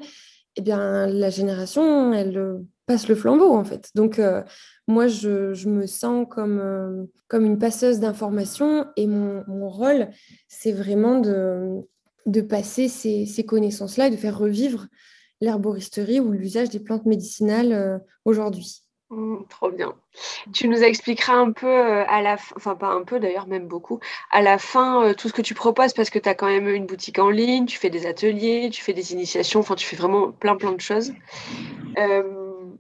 eh 0.56 0.62
bien, 0.62 1.06
la 1.06 1.29
génération, 1.29 2.13
elle 2.13 2.38
euh, 2.38 2.58
passe 2.88 3.08
le 3.08 3.15
flambeau, 3.15 3.53
en 3.53 3.63
fait. 3.63 3.91
Donc, 3.94 4.17
euh, 4.17 4.41
moi, 4.88 5.08
je, 5.08 5.67
me 5.67 5.86
sens 5.86 6.25
comme, 6.29 6.60
euh, 6.60 7.03
comme 7.27 7.46
une 7.46 7.60
passeuse 7.60 8.00
d'informations 8.00 8.88
et 8.96 9.06
mon, 9.06 9.44
rôle, 9.70 10.10
c'est 10.48 10.72
vraiment 10.72 11.20
de, 11.20 11.82
de 12.25 12.41
passer 12.41 12.88
ces, 12.88 13.25
ces 13.25 13.46
connaissances-là 13.46 14.08
et 14.08 14.12
de 14.12 14.15
faire 14.15 14.38
revivre 14.38 14.88
l'herboristerie 15.41 16.22
ou 16.22 16.32
l'usage 16.32 16.70
des 16.70 16.79
plantes 16.79 17.06
médicinales 17.06 17.74
euh, 17.74 17.98
aujourd'hui. 18.24 18.84
Mmh, 19.10 19.44
trop 19.50 19.72
bien. 19.72 19.94
Tu 20.53 20.67
nous 20.67 20.82
expliqueras 20.82 21.36
un 21.36 21.51
peu 21.51 21.67
euh, 21.67 22.06
à 22.08 22.22
la 22.22 22.38
fin, 22.38 22.56
enfin 22.56 22.75
pas 22.75 22.88
un 22.88 23.03
peu 23.03 23.20
d'ailleurs, 23.20 23.48
même 23.48 23.67
beaucoup, 23.67 24.00
à 24.32 24.41
la 24.41 24.58
fin 24.58 25.13
tout 25.17 25.27
ce 25.27 25.34
que 25.34 25.41
tu 25.41 25.53
proposes 25.53 25.94
parce 25.94 26.10
que 26.10 26.20
tu 26.20 26.27
as 26.29 26.36
quand 26.36 26.48
même 26.48 26.67
une 26.67 26.86
boutique 26.86 27.20
en 27.20 27.29
ligne, 27.29 27.65
tu 27.65 27.77
fais 27.77 27.89
des 27.89 28.06
ateliers, 28.06 28.70
tu 28.72 28.82
fais 28.82 28.94
des 28.94 29.12
initiations, 29.13 29.60
enfin 29.60 29.75
tu 29.75 29.86
fais 29.86 29.98
vraiment 29.98 30.32
plein 30.32 30.56
plein 30.56 30.72
de 30.72 30.82
choses. 30.82 31.13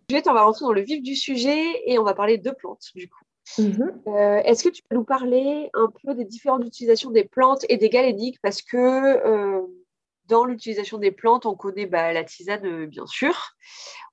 On 0.09 0.33
va 0.33 0.43
rentrer 0.43 0.65
dans 0.65 0.71
le 0.71 0.81
vif 0.81 1.01
du 1.01 1.15
sujet 1.15 1.81
et 1.85 1.99
on 1.99 2.03
va 2.03 2.13
parler 2.13 2.37
de 2.37 2.51
plantes 2.51 2.91
du 2.95 3.09
coup. 3.09 3.23
Mmh. 3.57 3.83
Euh, 4.07 4.41
Est-ce 4.43 4.63
que 4.63 4.69
tu 4.69 4.81
peux 4.83 4.95
nous 4.95 5.03
parler 5.03 5.69
un 5.73 5.91
peu 6.03 6.13
des 6.13 6.25
différentes 6.25 6.65
utilisations 6.65 7.11
des 7.11 7.23
plantes 7.23 7.65
et 7.69 7.77
des 7.77 7.89
galéniques? 7.89 8.39
Parce 8.41 8.61
que 8.61 8.77
euh, 8.77 9.61
dans 10.25 10.45
l'utilisation 10.45 10.97
des 10.97 11.11
plantes, 11.11 11.45
on 11.45 11.55
connaît 11.55 11.85
bah, 11.85 12.11
la 12.11 12.23
tisane, 12.23 12.65
euh, 12.65 12.85
bien 12.85 13.05
sûr. 13.05 13.53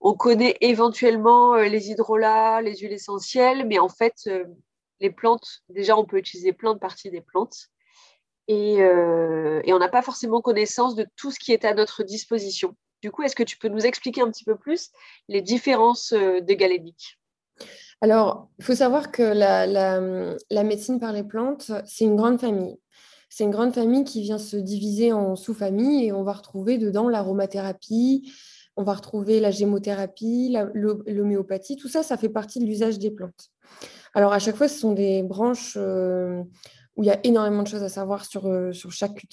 On 0.01 0.15
connaît 0.15 0.57
éventuellement 0.61 1.55
euh, 1.55 1.65
les 1.65 1.91
hydrolats, 1.91 2.61
les 2.61 2.77
huiles 2.77 2.93
essentielles, 2.93 3.67
mais 3.67 3.79
en 3.79 3.89
fait, 3.89 4.29
les 5.01 5.11
plantes, 5.11 5.63
déjà, 5.69 5.97
on 5.97 6.05
peut 6.05 6.19
utiliser 6.19 6.53
plein 6.53 6.75
de 6.75 6.79
parties 6.79 7.11
des 7.11 7.21
plantes. 7.21 7.69
Et, 8.47 8.75
et 8.75 9.73
on 9.73 9.79
n'a 9.79 9.89
pas 9.89 10.03
forcément 10.03 10.43
connaissance 10.43 10.95
de 10.95 11.07
tout 11.17 11.31
ce 11.31 11.39
qui 11.39 11.53
est 11.53 11.65
à 11.65 11.73
notre 11.73 12.03
disposition. 12.03 12.77
Du 13.05 13.11
coup, 13.11 13.23
est-ce 13.23 13.37
que 13.37 13.43
tu 13.43 13.59
peux 13.59 13.69
nous 13.69 13.85
expliquer 13.85 14.23
un 14.23 14.31
petit 14.31 14.45
peu 14.45 14.57
plus 14.57 14.89
les 15.29 15.43
différences 15.43 16.15
des 16.15 16.57
galéniques? 16.57 17.21
Alors, 18.01 18.49
il 18.59 18.65
faut 18.65 18.75
savoir 18.75 19.13
que 19.13 19.23
la, 19.23 20.65
médecine 20.65 20.99
par 20.99 21.13
les 21.13 21.23
plantes, 21.23 21.71
c'est 21.85 22.07
une 22.07 22.17
grande 22.17 22.41
famille. 22.41 22.79
C'est 23.29 23.45
une 23.45 23.51
grande 23.51 23.75
famille 23.75 24.05
qui 24.05 24.23
vient 24.23 24.39
se 24.39 24.57
diviser 24.57 25.13
en 25.13 25.37
sous-familles 25.37 26.07
et 26.07 26.13
on 26.13 26.23
va 26.23 26.33
retrouver 26.33 26.79
dedans 26.79 27.11
l'aromathérapie, 27.11 28.33
on 28.75 28.85
va 28.85 28.95
retrouver 28.95 29.39
la 29.39 29.51
gémothérapie, 29.51 30.57
l'homéopathie. 30.73 31.77
Tout 31.77 31.89
ça, 31.91 32.03
ça 32.03 32.17
fait 32.17 32.31
partie 32.31 32.59
de 32.59 32.65
l'usage 32.65 32.99
des 32.99 33.11
plantes. 33.11 33.51
Alors, 34.15 34.33
à 34.33 34.39
chaque 34.39 34.57
fois, 34.57 34.69
ce 34.69 34.79
sont 34.79 34.93
des 34.93 35.23
branches 35.23 35.77
euh, 35.79 36.43
où 36.97 37.03
il 37.03 37.07
y 37.07 37.11
a 37.11 37.19
énormément 37.25 37.63
de 37.63 37.69
choses 37.69 37.83
à 37.83 37.89
savoir 37.89 38.25
sur, 38.25 38.47
euh, 38.47 38.73
sur 38.73 38.93
chaque, 38.93 39.27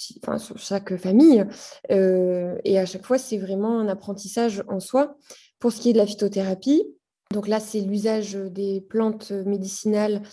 famille. 0.97 1.45
Euh, 1.91 2.57
et 2.63 2.79
à 2.79 2.85
chaque 2.85 3.05
fois, 3.05 3.17
c'est 3.17 3.37
vraiment 3.37 3.79
un 3.79 3.87
apprentissage 3.87 4.63
en 4.67 4.79
soi. 4.79 5.15
Pour 5.59 5.71
ce 5.71 5.79
qui 5.79 5.91
est 5.91 5.93
de 5.93 5.99
la 5.99 6.07
phytothérapie, 6.07 6.83
donc 7.31 7.47
là, 7.47 7.59
c'est 7.59 7.81
l'usage 7.81 8.33
des 8.33 8.81
plantes 8.81 9.31
médicinales 9.31 10.23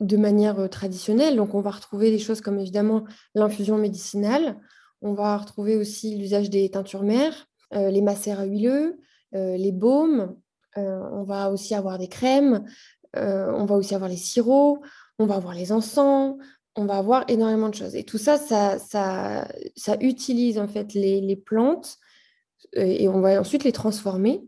de 0.00 0.16
manière 0.16 0.58
euh, 0.58 0.68
traditionnelle. 0.68 1.36
Donc, 1.36 1.54
on 1.54 1.60
va 1.60 1.70
retrouver 1.70 2.10
des 2.10 2.18
choses 2.18 2.40
comme 2.40 2.58
évidemment 2.58 3.04
l'infusion 3.34 3.78
médicinale. 3.78 4.56
On 5.02 5.14
va 5.14 5.36
retrouver 5.36 5.76
aussi 5.76 6.16
l'usage 6.16 6.50
des 6.50 6.68
teintures 6.70 7.04
mères, 7.04 7.46
euh, 7.74 7.90
les 7.90 8.02
macères 8.02 8.44
huileux, 8.44 8.98
les 9.32 9.72
baumes. 9.72 10.34
On 10.76 11.24
va 11.24 11.50
aussi 11.50 11.74
avoir 11.74 11.98
des 11.98 12.08
crèmes. 12.08 12.64
On 13.14 13.66
va 13.66 13.74
aussi 13.74 13.94
avoir 13.94 14.08
les 14.08 14.16
sirops. 14.16 14.80
On 15.18 15.26
va 15.26 15.36
avoir 15.36 15.54
les 15.54 15.72
encens. 15.72 16.36
On 16.76 16.84
va 16.84 16.98
avoir 16.98 17.24
énormément 17.28 17.70
de 17.70 17.74
choses. 17.74 17.94
Et 17.94 18.04
tout 18.04 18.18
ça, 18.18 18.36
ça, 18.36 18.78
ça, 18.78 19.48
ça 19.76 19.96
utilise 20.00 20.58
en 20.58 20.68
fait 20.68 20.92
les, 20.92 21.20
les 21.20 21.36
plantes 21.36 21.98
euh, 22.76 22.84
et 22.84 23.08
on 23.08 23.20
va 23.20 23.40
ensuite 23.40 23.64
les 23.64 23.72
transformer 23.72 24.44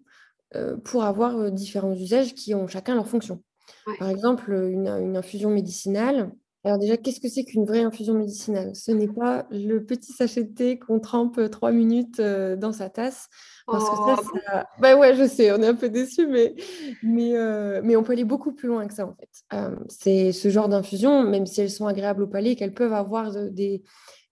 euh, 0.55 0.77
pour 0.77 1.05
avoir 1.05 1.37
euh, 1.37 1.51
différents 1.51 1.95
usages 1.95 2.35
qui 2.35 2.55
ont 2.55 2.69
chacun 2.69 2.95
leur 2.95 3.09
fonction. 3.09 3.43
Ouais. 3.87 3.97
Par 3.99 4.11
exemple, 4.11 4.53
une, 4.53 4.89
une 4.89 5.17
infusion 5.17 5.51
médicinale. 5.51 6.31
Alors 6.65 6.79
déjà, 6.79 6.97
qu'est-ce 6.99 7.21
que 7.21 7.29
c'est 7.29 7.45
qu'une 7.45 7.65
vraie 7.65 7.83
infusion 7.83 8.15
médicinale? 8.15 8.75
Ce 8.75 8.93
n'est 8.93 9.09
pas 9.09 9.47
le 9.51 9.85
petit 9.85 10.13
sachet 10.13 10.45
de 10.45 10.53
thé 10.53 10.79
qu'on 10.79 11.01
trempe 11.01 11.41
trois 11.51 11.73
minutes 11.73 12.21
dans 12.21 12.73
sa 12.73 12.91
tasse. 12.91 13.29
Parce 13.71 13.91
que 13.91 13.97
Oh, 14.01 14.17
ça, 14.17 14.23
ça... 14.47 14.67
Bah 14.81 14.97
ouais, 14.97 15.15
je 15.15 15.27
sais, 15.27 15.53
on 15.53 15.61
est 15.63 15.67
un 15.67 15.75
peu 15.75 15.89
déçus, 15.89 16.27
mais, 16.27 16.55
mais, 17.03 17.37
euh, 17.37 17.81
mais 17.85 17.97
on 17.97 18.03
peut 18.03 18.13
aller 18.13 18.25
beaucoup 18.25 18.53
plus 18.53 18.69
loin 18.69 18.87
que 18.87 18.95
ça, 18.95 19.07
en 19.07 19.15
fait. 19.15 19.29
Euh, 19.53 19.77
c'est 19.89 20.33
ce 20.33 20.49
genre 20.49 20.69
d'infusion, 20.69 21.23
même 21.23 21.47
si 21.47 21.61
elles 21.61 21.71
sont 21.71 21.87
agréables 21.87 22.23
au 22.23 22.27
palais, 22.27 22.57
qu'elles 22.57 22.73
peuvent 22.75 22.93
avoir 22.95 23.33
de- 23.33 23.49
des, 23.49 23.83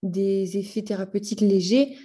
des 0.03 0.57
effets 0.57 0.81
thérapeutiques 0.81 1.41
légers, 1.41 1.97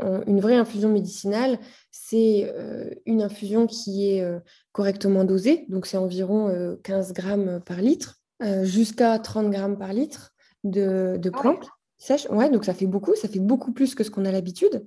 euh, 0.00 0.22
une 0.26 0.40
vraie 0.40 0.56
infusion 0.56 0.88
médicinale, 0.90 1.58
c'est 1.90 2.52
euh, 2.54 2.90
une 3.06 3.22
infusion 3.22 3.66
qui 3.66 4.10
est 4.10 4.22
euh, 4.22 4.40
correctement 4.72 5.24
dosée, 5.24 5.66
donc 5.68 5.86
c'est 5.86 5.96
environ 5.96 6.48
euh, 6.48 6.76
15 6.82 7.12
grammes 7.12 7.60
par 7.64 7.80
litre, 7.80 8.16
euh, 8.42 8.64
jusqu'à 8.64 9.18
30 9.18 9.50
grammes 9.50 9.78
par 9.78 9.92
litre 9.92 10.34
de, 10.64 11.16
de 11.18 11.30
Ah 11.32 11.36
ouais. 11.36 11.42
plantes 11.42 11.68
sèches. 11.96 12.26
Ouais, 12.30 12.50
donc 12.50 12.64
ça 12.64 12.74
fait 12.74 12.86
beaucoup, 12.86 13.14
ça 13.14 13.28
fait 13.28 13.38
beaucoup 13.38 13.72
plus 13.72 13.94
que 13.94 14.04
ce 14.04 14.10
qu'on 14.10 14.24
a 14.24 14.32
l'habitude. 14.32 14.84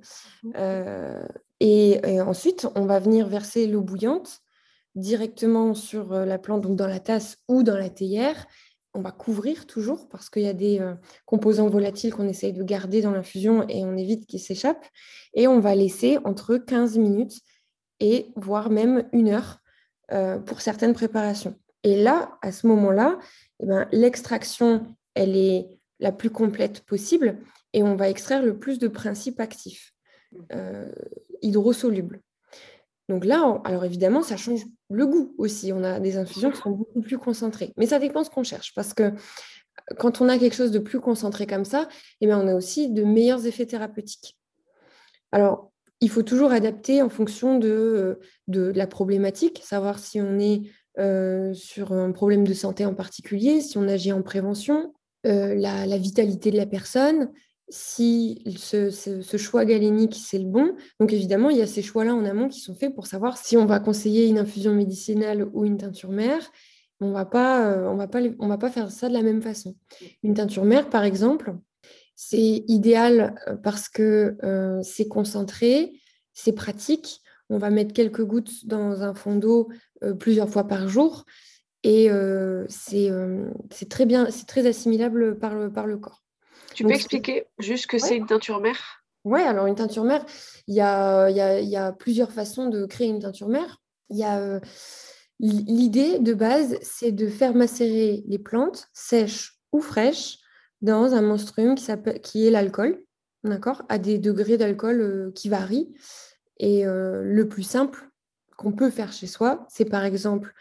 Euh, 1.61 1.65
et, 1.65 1.99
et 2.03 2.21
ensuite, 2.21 2.67
on 2.75 2.85
va 2.85 2.99
venir 2.99 3.27
verser 3.27 3.67
l'eau 3.67 3.81
bouillante 3.81 4.41
directement 4.95 5.73
sur 5.73 6.11
euh, 6.13 6.25
la 6.25 6.39
plante, 6.39 6.61
donc 6.61 6.75
dans 6.75 6.87
la 6.87 6.99
tasse 6.99 7.37
ou 7.47 7.63
dans 7.63 7.77
la 7.77 7.89
théière. 7.89 8.47
On 8.93 9.01
va 9.01 9.11
couvrir 9.11 9.67
toujours 9.67 10.09
parce 10.09 10.29
qu'il 10.29 10.41
y 10.41 10.47
a 10.47 10.53
des 10.53 10.79
euh, 10.79 10.95
composants 11.25 11.69
volatiles 11.69 12.13
qu'on 12.13 12.27
essaye 12.27 12.51
de 12.51 12.63
garder 12.63 13.01
dans 13.01 13.11
l'infusion 13.11 13.67
et 13.69 13.85
on 13.85 13.95
évite 13.95 14.25
qu'ils 14.25 14.39
s'échappent. 14.39 14.87
Et 15.35 15.47
on 15.47 15.59
va 15.59 15.75
laisser 15.75 16.17
entre 16.25 16.57
15 16.57 16.97
minutes 16.97 17.41
et 17.99 18.31
voire 18.35 18.71
même 18.71 19.07
une 19.11 19.29
heure 19.29 19.59
euh, 20.11 20.39
pour 20.39 20.61
certaines 20.61 20.93
préparations. 20.93 21.55
Et 21.83 22.01
là, 22.01 22.37
à 22.41 22.51
ce 22.51 22.65
moment-là, 22.67 23.19
eh 23.61 23.67
ben, 23.67 23.87
l'extraction, 23.91 24.87
elle 25.13 25.35
est 25.35 25.67
la 25.99 26.11
plus 26.11 26.31
complète 26.31 26.81
possible 26.81 27.37
et 27.73 27.83
on 27.83 27.95
va 27.95 28.09
extraire 28.09 28.41
le 28.41 28.57
plus 28.57 28.79
de 28.79 28.87
principes 28.87 29.39
actifs 29.39 29.93
euh, 30.53 30.91
hydrosolubles. 31.41 32.21
Donc 33.09 33.23
là, 33.23 33.61
alors 33.63 33.85
évidemment, 33.85 34.21
ça 34.21 34.35
change 34.35 34.65
le 34.89 35.05
goût 35.05 35.33
aussi. 35.37 35.71
On 35.71 35.83
a 35.83 35.99
des 35.99 36.17
infusions 36.17 36.51
qui 36.51 36.57
sont 36.57 36.71
beaucoup 36.71 37.01
plus 37.01 37.17
concentrées. 37.17 37.73
Mais 37.77 37.87
ça 37.87 37.99
dépend 37.99 38.23
ce 38.23 38.29
qu'on 38.29 38.43
cherche. 38.43 38.73
Parce 38.75 38.93
que 38.93 39.13
quand 39.97 40.19
on 40.19 40.27
a 40.27 40.37
quelque 40.37 40.55
chose 40.55 40.71
de 40.71 40.79
plus 40.79 40.99
concentré 40.99 41.47
comme 41.47 41.65
ça, 41.65 41.87
eh 42.19 42.25
bien, 42.25 42.39
on 42.39 42.47
a 42.47 42.55
aussi 42.55 42.89
de 42.89 43.03
meilleurs 43.03 43.45
effets 43.45 43.65
thérapeutiques. 43.65 44.37
Alors, 45.31 45.71
il 46.01 46.09
faut 46.09 46.23
toujours 46.23 46.51
adapter 46.51 47.01
en 47.01 47.09
fonction 47.09 47.57
de, 47.57 48.19
de 48.47 48.71
la 48.75 48.87
problématique, 48.87 49.61
savoir 49.63 49.99
si 49.99 50.19
on 50.21 50.37
est 50.37 50.61
euh, 50.99 51.53
sur 51.53 51.93
un 51.93 52.11
problème 52.11 52.45
de 52.45 52.53
santé 52.53 52.85
en 52.85 52.93
particulier, 52.93 53.61
si 53.61 53.77
on 53.77 53.87
agit 53.87 54.11
en 54.11 54.21
prévention, 54.21 54.93
euh, 55.25 55.55
la 55.55 55.97
vitalité 55.97 56.51
de 56.51 56.57
la 56.57 56.65
personne, 56.65 57.31
si 57.69 58.41
ce, 58.57 59.37
choix 59.37 59.65
galénique, 59.65 60.15
c'est 60.15 60.39
le 60.39 60.45
bon. 60.45 60.75
Donc 60.99 61.11
évidemment, 61.11 61.49
il 61.49 61.57
y 61.57 61.61
a 61.61 61.67
ces 61.67 61.81
choix-là 61.81 62.15
en 62.15 62.25
amont 62.25 62.47
qui 62.47 62.61
sont 62.61 62.75
faits 62.75 62.93
pour 62.95 63.07
savoir 63.07 63.37
si 63.37 63.57
on 63.57 63.65
va 63.65 63.79
conseiller 63.79 64.27
une 64.27 64.39
infusion 64.39 64.73
médicinale 64.73 65.47
ou 65.53 65.65
une 65.65 65.77
teinture 65.77 66.11
mère. 66.11 66.49
On 66.99 67.11
va 67.11 67.25
pas, 67.25 67.67
euh, 67.67 67.87
on 67.89 67.95
va 67.95 68.07
pas, 68.07 68.21
va 68.21 68.57
pas 68.57 68.69
faire 68.71 68.91
ça 68.91 69.09
de 69.09 69.13
la 69.13 69.21
même 69.21 69.41
façon. 69.41 69.75
Une 70.23 70.33
teinture 70.33 70.65
mère, 70.65 70.89
par 70.89 71.03
exemple, 71.03 71.55
c'est 72.15 72.63
idéal 72.67 73.35
euh, 73.47 73.55
parce 73.55 73.89
que 73.89 74.37
euh, 74.43 74.81
c'est 74.81 75.07
concentré, 75.07 75.99
c'est 76.33 76.53
pratique. 76.53 77.21
On 77.49 77.57
va 77.57 77.69
mettre 77.69 77.93
quelques 77.93 78.23
gouttes 78.23 78.65
dans 78.65 79.03
un 79.03 79.13
fond 79.13 79.35
d'eau 79.35 79.69
plusieurs 80.19 80.49
fois 80.49 80.67
par 80.67 80.89
jour 80.89 81.23
et 81.83 82.09
c'est 82.67 83.09
très 83.89 84.05
bien, 84.05 84.29
c'est 84.31 84.45
très 84.45 84.67
assimilable 84.67 85.39
par 85.39 85.55
le, 85.55 85.71
par 85.71 85.87
le 85.87 85.97
corps. 85.97 86.26
Tu 86.77 86.83
peux 86.83 86.93
expliquer 86.93 87.47
juste 87.57 87.87
que 87.87 87.97
Ouais. 87.97 88.01
c'est 88.03 88.17
une 88.17 88.27
teinture 88.27 88.61
mère? 88.61 89.03
Ouais, 89.25 89.41
alors 89.41 89.65
une 89.65 89.73
teinture 89.73 90.03
mère, 90.03 90.23
il 90.67 90.75
y 90.75 90.79
a, 90.79 91.27
il 91.31 91.35
y 91.35 91.41
a- 91.41 91.59
il 91.59 91.67
y 91.67 91.75
a 91.75 91.91
plusieurs 91.91 92.31
façons 92.31 92.69
de 92.69 92.85
créer 92.85 93.07
une 93.07 93.19
teinture 93.19 93.47
mère. 93.49 93.81
Il 94.11 94.17
y 94.17 94.23
a 94.23 94.37
euh, 94.39 94.59
l'idée 95.39 96.19
de 96.19 96.35
base, 96.35 96.77
c'est 96.83 97.11
de 97.11 97.27
faire 97.27 97.55
macérer 97.55 98.23
les 98.27 98.37
plantes 98.37 98.89
sèches 98.93 99.59
ou 99.71 99.81
fraîches 99.81 100.37
dans 100.81 101.15
un 101.15 101.23
monstrum 101.23 101.73
qui 102.21 102.45
est 102.47 102.51
l'alcool, 102.51 103.03
d'accord, 103.43 103.81
à 103.89 103.97
des 103.97 104.19
degrés 104.19 104.57
d'alcool 104.57 105.01
euh, 105.01 105.31
qui 105.33 105.49
varient. 105.49 105.91
Et 106.59 106.85
euh, 106.85 107.23
le 107.23 107.47
plus 107.47 107.63
simple 107.63 108.07
qu'on 108.55 108.71
peut 108.71 108.91
faire 108.91 109.11
chez 109.11 109.25
soi, 109.27 109.65
c'est 109.67 109.89
par 109.89 110.05
exemple 110.05 110.53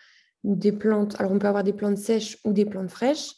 des 0.45 0.73
plantes. 0.73 1.15
Alors 1.21 1.33
on 1.33 1.39
peut 1.39 1.47
avoir 1.47 1.63
des 1.63 1.75
plantes 1.75 1.99
sèches 1.99 2.39
ou 2.47 2.55
des 2.55 2.65
plantes 2.65 2.91
fraîches 2.91 3.33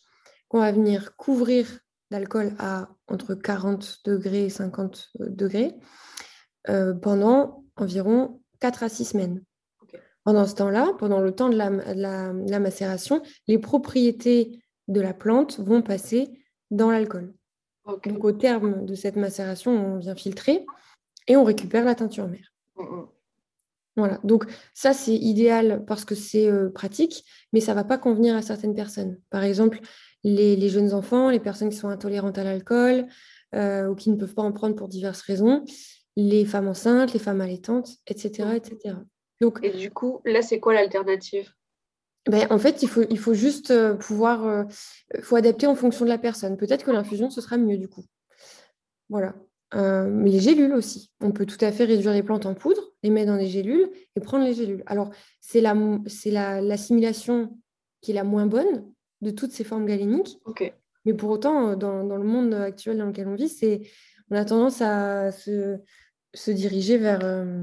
qu'on 0.49 0.61
va 0.61 0.71
venir 0.71 1.17
couvrir 1.17 1.67
d'alcool 2.11 2.53
à 2.59 2.89
entre 3.09 3.35
40 3.35 4.01
degrés 4.05 4.47
et 4.47 4.51
50 4.51 5.11
degrés 5.21 5.75
euh, 6.69 6.95
pendant 6.95 7.65
environ 7.77 8.41
4 8.61 8.83
à 8.83 8.89
6 8.89 9.05
semaines. 9.07 9.43
Pendant 10.25 10.47
ce 10.47 10.55
temps-là, 10.57 10.93
pendant 10.99 11.21
le 11.21 11.35
temps 11.35 11.49
de 11.49 11.57
la, 11.57 11.71
de 11.71 12.01
la- 12.01 12.33
de 12.33 12.51
la 12.51 12.61
macération, 12.61 13.23
les 13.47 13.59
propriétés 13.59 14.63
de 14.89 15.01
la 15.01 15.15
plante 15.15 15.59
vont 15.61 15.81
passer 15.83 16.31
dans 16.71 16.91
l'alcool. 16.91 17.35
Donc 18.05 18.25
au 18.25 18.33
terme 18.33 18.85
de 18.85 18.95
cette 18.95 19.17
macération, 19.17 19.73
on 19.73 19.99
vient 19.99 20.15
filtrer 20.15 20.67
et 21.27 21.37
on 21.37 21.45
récupère 21.45 21.85
la 21.85 21.95
teinture 21.95 22.29
mère. 22.29 22.53
Mm, 22.77 22.83
mm. 22.83 23.07
Voilà, 23.97 24.21
donc 24.23 24.45
ça 24.75 24.93
c'est 24.93 25.17
idéal 25.17 25.85
parce 25.87 26.05
que 26.05 26.15
c'est 26.15 26.49
euh, 26.49 26.69
pratique, 26.71 27.25
mais 27.53 27.61
ça 27.61 27.73
ne 27.73 27.77
va 27.77 27.85
pas 27.85 27.99
convenir 27.99 28.37
à 28.37 28.43
certaines 28.43 28.75
personnes. 28.75 29.19
Par 29.31 29.43
exemple, 29.43 29.81
les, 30.25 30.57
les 30.57 30.69
jeunes 30.69 30.93
enfants, 30.93 31.31
les 31.31 31.41
personnes 31.41 31.71
qui 31.71 31.77
sont 31.77 31.89
intolérantes 31.89 32.39
à 32.39 32.45
l'alcool 32.45 33.07
euh, 33.55 33.89
ou 33.89 33.95
qui 33.95 34.11
ne 34.11 34.17
peuvent 34.17 34.35
pas 34.35 34.43
en 34.43 34.53
prendre 34.53 34.75
pour 34.75 34.89
diverses 34.89 35.23
raisons, 35.23 35.65
les 36.17 36.45
femmes 36.45 36.69
enceintes, 36.69 37.13
les 37.13 37.19
femmes 37.19 37.41
allaitantes, 37.41 37.91
etc. 38.07 38.51
etc. 38.57 38.97
Donc, 39.41 39.61
Et 39.63 39.71
du 39.71 39.91
coup, 39.91 40.21
là, 40.25 40.43
c'est 40.43 40.61
quoi 40.61 40.75
l'alternative? 40.75 41.51
ben, 42.29 42.47
en 42.51 42.59
fait, 42.59 42.83
il 42.83 42.89
faut, 42.89 43.05
il 43.09 43.19
faut 43.19 43.35
juste 43.35 43.71
euh, 43.71 43.95
pouvoir, 43.95 44.47
euh, 44.47 44.65
faut 45.23 45.37
adapter 45.37 45.67
en 45.67 45.75
fonction 45.75 46.05
de 46.05 46.11
la 46.11 46.19
personne. 46.19 46.57
Peut-être 46.57 46.85
que 46.85 46.91
l'infusion, 46.91 47.31
ce 47.31 47.41
sera 47.41 47.57
mieux 47.57 47.79
du 47.79 47.89
coup. 47.89 48.05
Voilà. 49.09 49.35
Euh, 49.75 50.09
mais 50.11 50.31
les 50.31 50.41
gélules 50.41 50.73
aussi. 50.73 51.11
On 51.21 51.33
peut 51.33 51.47
tout 51.47 51.63
à 51.63 51.73
fait 51.73 51.85
réduire 51.85 52.13
les 52.13 52.23
plantes 52.23 52.47
en 52.47 52.55
poudre, 52.55 52.83
les 53.03 53.11
mettre 53.11 53.33
dans 53.33 53.39
des 53.39 53.49
gélules 53.49 53.91
et 54.17 54.21
prendre 54.21 54.45
les 54.45 54.55
gélules. 54.55 54.83
Alors, 54.87 55.11
c'est 55.41 55.61
la, 55.61 55.75
c'est 56.07 56.31
la, 56.31 56.61
l'assimilation 56.61 57.57
qui 58.01 58.11
est 58.11 58.15
la 58.15 58.25
moins 58.25 58.47
bonne 58.47 58.85
de 59.21 59.31
toutes 59.31 59.53
ces 59.53 59.65
formes 59.65 59.87
galéniques. 59.87 60.39
Ok. 60.45 60.73
Mais 61.05 61.15
pour 61.15 61.31
autant, 61.31 61.71
euh, 61.71 61.77
dans, 61.77 62.05
dans 62.05 62.17
le 62.17 62.25
monde 62.25 62.55
actuel 62.55 62.99
dans 62.99 63.07
lequel 63.07 63.29
on 63.29 63.35
vit, 63.35 63.49
c'est, 63.49 63.81
on 64.31 64.37
a 64.37 64.45
tendance 64.45 64.81
à 64.83 65.33
se, 65.33 65.79
se 66.35 66.51
diriger 66.51 66.99
vers, 66.99 67.25
euh, 67.25 67.63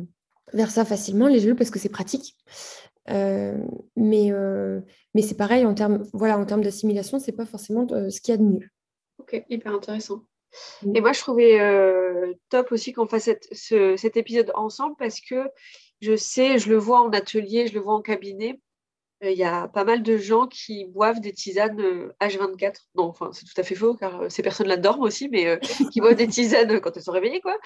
vers 0.53 0.71
ça 0.71 0.85
facilement, 0.85 1.27
les 1.27 1.39
gélules, 1.39 1.55
parce 1.55 1.69
que 1.69 1.79
c'est 1.79 1.89
pratique. 1.89 2.35
Euh, 3.09 3.57
mais 3.95 4.31
euh, 4.31 4.81
mais 5.13 5.21
c'est 5.21 5.37
pareil, 5.37 5.63
en 5.65 5.75
termes 5.75 6.03
voilà, 6.13 6.39
en 6.39 6.45
termes 6.45 6.63
d'assimilation, 6.63 7.19
c'est 7.19 7.33
pas 7.33 7.45
forcément 7.45 7.87
ce 7.87 8.19
qu'il 8.19 8.31
y 8.31 8.35
a 8.35 8.37
de 8.37 8.43
mieux. 8.43 8.67
Ok, 9.19 9.43
hyper 9.49 9.73
intéressant. 9.73 10.23
Et 10.93 11.01
moi, 11.01 11.11
je 11.13 11.19
trouvais 11.19 11.59
top 12.49 12.71
aussi 12.71 12.93
qu'on 12.93 13.05
fasse 13.05 13.23
cette- 13.23 13.47
ce- 13.51 13.95
cet 13.97 14.17
épisode 14.17 14.51
ensemble 14.55 14.95
parce 14.97 15.19
que 15.19 15.47
je 16.01 16.15
sais, 16.15 16.57
je 16.57 16.69
le 16.69 16.77
vois 16.77 17.01
en 17.01 17.11
atelier, 17.11 17.67
je 17.67 17.73
le 17.73 17.79
vois 17.81 17.93
en 17.93 18.01
cabinet, 18.01 18.59
il 19.21 19.37
y 19.37 19.43
a 19.43 19.67
pas 19.67 19.83
mal 19.83 20.03
de 20.03 20.17
gens 20.17 20.47
qui 20.47 20.85
boivent 20.85 21.19
des 21.19 21.31
tisanes 21.31 21.79
euh, 21.79 22.13
H24. 22.21 22.75
Non, 22.95 23.05
enfin, 23.05 23.31
c'est 23.33 23.45
tout 23.45 23.59
à 23.59 23.63
fait 23.63 23.75
faux, 23.75 23.95
car 23.95 24.21
euh, 24.21 24.29
ces 24.29 24.43
personnes-là 24.43 24.77
dorment 24.77 25.03
aussi, 25.03 25.29
mais 25.29 25.47
euh, 25.47 25.57
qui 25.91 26.01
boivent 26.01 26.15
des 26.15 26.27
tisanes 26.27 26.79
quand 26.81 26.95
elles 26.95 27.03
sont 27.03 27.11
réveillées, 27.11 27.41
quoi, 27.41 27.57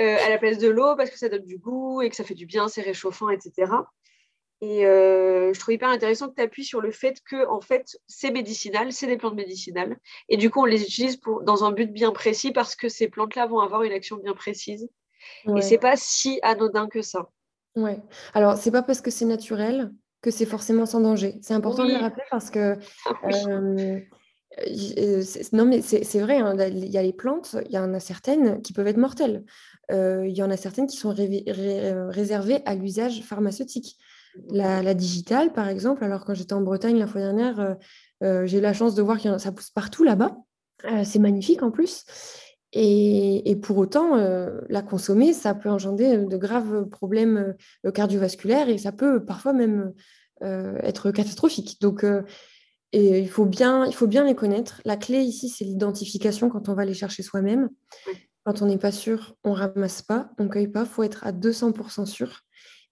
euh, 0.00 0.16
à 0.24 0.28
la 0.28 0.38
place 0.38 0.58
de 0.58 0.68
l'eau, 0.68 0.96
parce 0.96 1.10
que 1.10 1.18
ça 1.18 1.28
donne 1.28 1.44
du 1.44 1.58
goût 1.58 2.02
et 2.02 2.10
que 2.10 2.16
ça 2.16 2.24
fait 2.24 2.34
du 2.34 2.46
bien, 2.46 2.68
c'est 2.68 2.82
réchauffant, 2.82 3.28
etc. 3.30 3.66
Et 4.62 4.86
euh, 4.86 5.52
je 5.52 5.60
trouve 5.60 5.74
hyper 5.74 5.90
intéressant 5.90 6.28
que 6.28 6.34
tu 6.34 6.42
appuies 6.42 6.64
sur 6.64 6.80
le 6.80 6.90
fait 6.90 7.20
que, 7.28 7.46
en 7.48 7.60
fait, 7.60 7.98
c'est 8.06 8.30
médicinal, 8.30 8.90
c'est 8.92 9.06
des 9.06 9.18
plantes 9.18 9.34
médicinales. 9.34 9.98
Et 10.28 10.38
du 10.38 10.50
coup, 10.50 10.62
on 10.62 10.64
les 10.64 10.82
utilise 10.82 11.16
pour, 11.16 11.42
dans 11.42 11.64
un 11.64 11.72
but 11.72 11.92
bien 11.92 12.10
précis 12.10 12.52
parce 12.52 12.74
que 12.74 12.88
ces 12.88 13.08
plantes-là 13.08 13.46
vont 13.46 13.60
avoir 13.60 13.82
une 13.82 13.92
action 13.92 14.16
bien 14.16 14.34
précise. 14.34 14.88
Ouais. 15.44 15.58
Et 15.58 15.62
c'est 15.62 15.78
pas 15.78 15.96
si 15.96 16.38
anodin 16.42 16.88
que 16.88 17.02
ça. 17.02 17.28
Ouais. 17.74 18.00
Alors, 18.32 18.56
c'est 18.56 18.70
pas 18.70 18.82
parce 18.82 19.02
que 19.02 19.10
c'est 19.10 19.26
naturel 19.26 19.92
que 20.26 20.32
c'est 20.32 20.44
forcément 20.44 20.86
sans 20.86 21.00
danger. 21.00 21.38
C'est 21.40 21.54
important 21.54 21.84
de 21.84 21.92
le 21.92 21.98
rappeler 22.02 22.24
parce 22.32 22.50
que 22.50 22.76
Ah 23.06 23.12
euh, 23.28 24.00
euh, 24.98 25.22
c'est- 25.22 25.52
non, 25.52 25.64
mais 25.64 25.80
c'est 25.82 26.18
vrai, 26.18 26.38
hein, 26.38 26.56
il 26.68 26.88
y 26.90 26.98
a 26.98 27.02
les 27.02 27.12
plantes, 27.12 27.54
il 27.66 27.72
y 27.72 27.78
en 27.78 27.94
a 27.94 28.00
certaines 28.00 28.60
qui 28.60 28.72
peuvent 28.72 28.88
être 28.88 28.96
mortelles. 28.96 29.44
Euh, 29.92 30.26
il 30.26 30.36
y 30.36 30.42
en 30.42 30.50
a 30.50 30.56
certaines 30.56 30.88
qui 30.88 30.96
sont 30.96 31.10
ré- 31.10 31.44
réservées 31.46 32.58
à 32.64 32.74
l'usage 32.74 33.22
pharmaceutique. 33.22 33.96
La, 34.50 34.82
la 34.82 34.94
digitale, 34.94 35.52
par 35.52 35.68
exemple, 35.68 36.02
alors 36.04 36.24
quand 36.24 36.34
j'étais 36.34 36.54
en 36.54 36.60
Bretagne 36.60 36.98
la 36.98 37.06
fois 37.06 37.20
dernière, 37.20 37.76
euh, 38.24 38.46
j'ai 38.46 38.58
eu 38.58 38.60
la 38.60 38.72
chance 38.72 38.94
de 38.96 39.02
voir 39.02 39.20
que 39.22 39.38
ça 39.38 39.52
pousse 39.52 39.70
partout 39.70 40.02
là-bas. 40.02 40.36
Euh, 40.86 41.04
c'est 41.04 41.20
magnifique 41.20 41.62
en 41.62 41.70
plus. 41.70 42.04
Et, 42.78 43.50
et 43.50 43.56
pour 43.56 43.78
autant, 43.78 44.18
euh, 44.18 44.60
la 44.68 44.82
consommer, 44.82 45.32
ça 45.32 45.54
peut 45.54 45.70
engendrer 45.70 46.18
de 46.18 46.36
graves 46.36 46.86
problèmes 46.90 47.54
euh, 47.86 47.90
cardiovasculaires 47.90 48.68
et 48.68 48.76
ça 48.76 48.92
peut 48.92 49.24
parfois 49.24 49.54
même 49.54 49.94
euh, 50.42 50.76
être 50.82 51.10
catastrophique. 51.10 51.80
Donc, 51.80 52.04
euh, 52.04 52.20
et 52.92 53.20
il, 53.20 53.30
faut 53.30 53.46
bien, 53.46 53.86
il 53.86 53.94
faut 53.94 54.06
bien 54.06 54.24
les 54.24 54.34
connaître. 54.34 54.82
La 54.84 54.98
clé 54.98 55.20
ici, 55.20 55.48
c'est 55.48 55.64
l'identification 55.64 56.50
quand 56.50 56.68
on 56.68 56.74
va 56.74 56.84
les 56.84 56.92
chercher 56.92 57.22
soi-même. 57.22 57.70
Quand 58.44 58.60
on 58.60 58.66
n'est 58.66 58.76
pas 58.76 58.92
sûr, 58.92 59.36
on 59.42 59.54
ramasse 59.54 60.02
pas, 60.02 60.30
on 60.38 60.46
cueille 60.46 60.68
pas. 60.68 60.82
Il 60.82 60.86
faut 60.86 61.02
être 61.02 61.26
à 61.26 61.32
200% 61.32 62.04
sûr. 62.04 62.42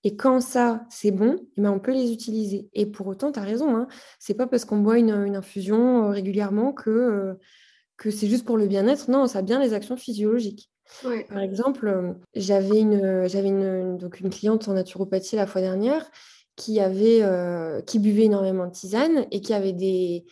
Et 0.02 0.16
quand 0.16 0.40
ça, 0.40 0.86
c'est 0.88 1.10
bon, 1.10 1.36
eh 1.58 1.60
ben, 1.60 1.70
on 1.70 1.78
peut 1.78 1.92
les 1.92 2.10
utiliser. 2.10 2.70
Et 2.72 2.86
pour 2.86 3.06
autant, 3.06 3.32
tu 3.32 3.38
as 3.38 3.42
raison, 3.42 3.76
hein, 3.76 3.86
c'est 4.18 4.34
pas 4.34 4.46
parce 4.46 4.64
qu'on 4.64 4.78
boit 4.78 4.98
une, 4.98 5.10
une 5.10 5.36
infusion 5.36 6.06
euh, 6.06 6.08
régulièrement 6.08 6.72
que, 6.72 6.90
euh, 6.90 7.34
que 7.96 8.10
c'est 8.10 8.26
juste 8.26 8.44
pour 8.44 8.56
le 8.56 8.66
bien-être. 8.66 9.10
Non, 9.10 9.26
ça 9.26 9.38
a 9.40 9.42
bien 9.42 9.60
les 9.60 9.72
actions 9.74 9.96
physiologiques. 9.96 10.70
Ouais. 11.04 11.24
Par 11.28 11.38
exemple, 11.38 11.88
euh, 11.88 12.12
j'avais 12.34 12.80
une, 12.80 13.26
j'avais 13.26 13.48
une, 13.48 13.62
une- 13.62 13.98
donc 13.98 14.20
une 14.20 14.30
cliente 14.30 14.68
en 14.68 14.74
naturopathie 14.74 15.36
la 15.36 15.46
fois 15.46 15.60
dernière 15.60 16.10
qui, 16.56 16.78
avait, 16.80 17.22
euh, 17.22 17.80
qui 17.82 17.98
buvait 17.98 18.24
énormément 18.24 18.66
de 18.66 18.72
tisane 18.72 19.26
et 19.30 19.40
qui 19.40 19.54
avait 19.54 19.72
des, 19.72 20.24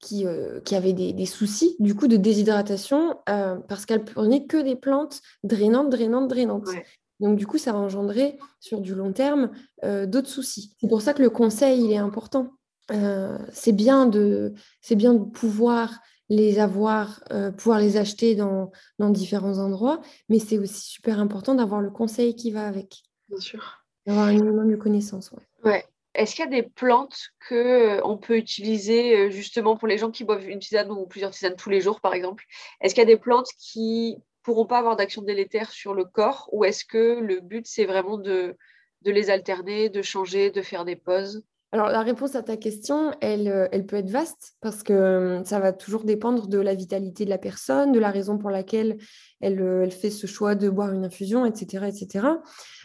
qui, 0.00 0.26
euh, 0.26 0.60
qui 0.60 0.74
avait 0.76 0.92
des, 0.92 1.12
des 1.12 1.26
soucis 1.26 1.76
du 1.80 1.94
coup 1.94 2.06
de 2.06 2.16
déshydratation 2.16 3.16
euh, 3.28 3.56
parce 3.68 3.86
qu'elle 3.86 4.04
prenait 4.04 4.44
que 4.46 4.60
des 4.62 4.76
plantes 4.76 5.20
drainantes, 5.42 5.90
drainantes, 5.90 6.28
drainantes. 6.28 6.66
Ouais. 6.68 6.84
Donc 7.20 7.36
du 7.36 7.46
coup, 7.46 7.58
ça 7.58 7.70
a 7.70 7.74
engendré 7.74 8.38
sur 8.60 8.80
du 8.80 8.94
long 8.94 9.12
terme 9.12 9.50
euh, 9.84 10.04
d'autres 10.04 10.28
soucis. 10.28 10.74
C'est 10.80 10.88
pour 10.88 11.00
ça 11.00 11.14
que 11.14 11.22
le 11.22 11.30
conseil, 11.30 11.82
il 11.84 11.92
est 11.92 11.96
important. 11.96 12.50
Euh, 12.90 13.38
c'est 13.52 13.72
bien 13.72 14.04
de, 14.06 14.52
c'est 14.82 14.96
bien 14.96 15.14
de 15.14 15.24
pouvoir 15.24 16.00
les 16.28 16.58
avoir, 16.58 17.22
euh, 17.32 17.50
pouvoir 17.50 17.80
les 17.80 17.96
acheter 17.96 18.34
dans, 18.34 18.70
dans 18.98 19.10
différents 19.10 19.58
endroits, 19.58 20.00
mais 20.28 20.38
c'est 20.38 20.58
aussi 20.58 20.80
super 20.80 21.20
important 21.20 21.54
d'avoir 21.54 21.80
le 21.80 21.90
conseil 21.90 22.34
qui 22.34 22.50
va 22.50 22.66
avec, 22.66 23.02
Bien 23.28 23.40
sûr. 23.40 23.84
d'avoir 24.06 24.26
un 24.26 24.32
minimum 24.32 24.70
de 24.70 24.76
connaissances. 24.76 25.32
ouais. 25.32 25.70
Ouais. 25.70 25.84
Est-ce 26.14 26.36
qu'il 26.36 26.44
y 26.44 26.46
a 26.46 26.50
des 26.50 26.62
plantes 26.62 27.18
que 27.48 27.54
euh, 27.54 28.00
on 28.04 28.16
peut 28.16 28.36
utiliser 28.36 29.16
euh, 29.16 29.30
justement 29.30 29.76
pour 29.76 29.88
les 29.88 29.98
gens 29.98 30.12
qui 30.12 30.22
boivent 30.22 30.48
une 30.48 30.60
tisane 30.60 30.88
ou 30.92 31.06
plusieurs 31.06 31.32
tisanes 31.32 31.56
tous 31.56 31.70
les 31.70 31.80
jours, 31.80 32.00
par 32.00 32.14
exemple? 32.14 32.44
Est-ce 32.80 32.94
qu'il 32.94 33.02
y 33.02 33.06
a 33.06 33.06
des 33.06 33.16
plantes 33.16 33.48
qui 33.58 34.16
pourront 34.44 34.64
pas 34.66 34.78
avoir 34.78 34.94
d'action 34.94 35.22
délétère 35.22 35.72
sur 35.72 35.92
le 35.92 36.04
corps 36.04 36.48
ou 36.52 36.64
est-ce 36.64 36.84
que 36.84 37.18
le 37.18 37.40
but 37.40 37.66
c'est 37.66 37.84
vraiment 37.84 38.16
de, 38.16 38.56
de 39.02 39.10
les 39.10 39.28
alterner, 39.28 39.88
de 39.88 40.02
changer, 40.02 40.52
de 40.52 40.62
faire 40.62 40.84
des 40.84 40.94
pauses? 40.94 41.42
Alors, 41.74 41.88
la 41.88 42.02
réponse 42.02 42.36
à 42.36 42.42
ta 42.44 42.56
question, 42.56 43.10
elle, 43.20 43.48
euh, 43.48 43.82
peut 43.82 43.96
être 43.96 44.08
vaste 44.08 44.54
parce 44.60 44.84
que 44.84 44.92
euh, 44.92 45.44
ça 45.44 45.58
va 45.58 45.72
toujours 45.72 46.04
dépendre 46.04 46.46
de 46.46 46.58
la 46.58 46.72
vitalité 46.76 47.24
de 47.24 47.30
la 47.30 47.36
personne, 47.36 47.90
de 47.90 47.98
la 47.98 48.12
raison 48.12 48.38
pour 48.38 48.50
laquelle 48.50 48.96
elle, 49.40 49.60
euh, 49.60 49.90
fait 49.90 50.10
ce 50.10 50.28
choix 50.28 50.54
de 50.54 50.70
boire 50.70 50.92
une 50.92 51.04
infusion, 51.04 51.44
etc. 51.44 51.86
etc. 51.88 52.28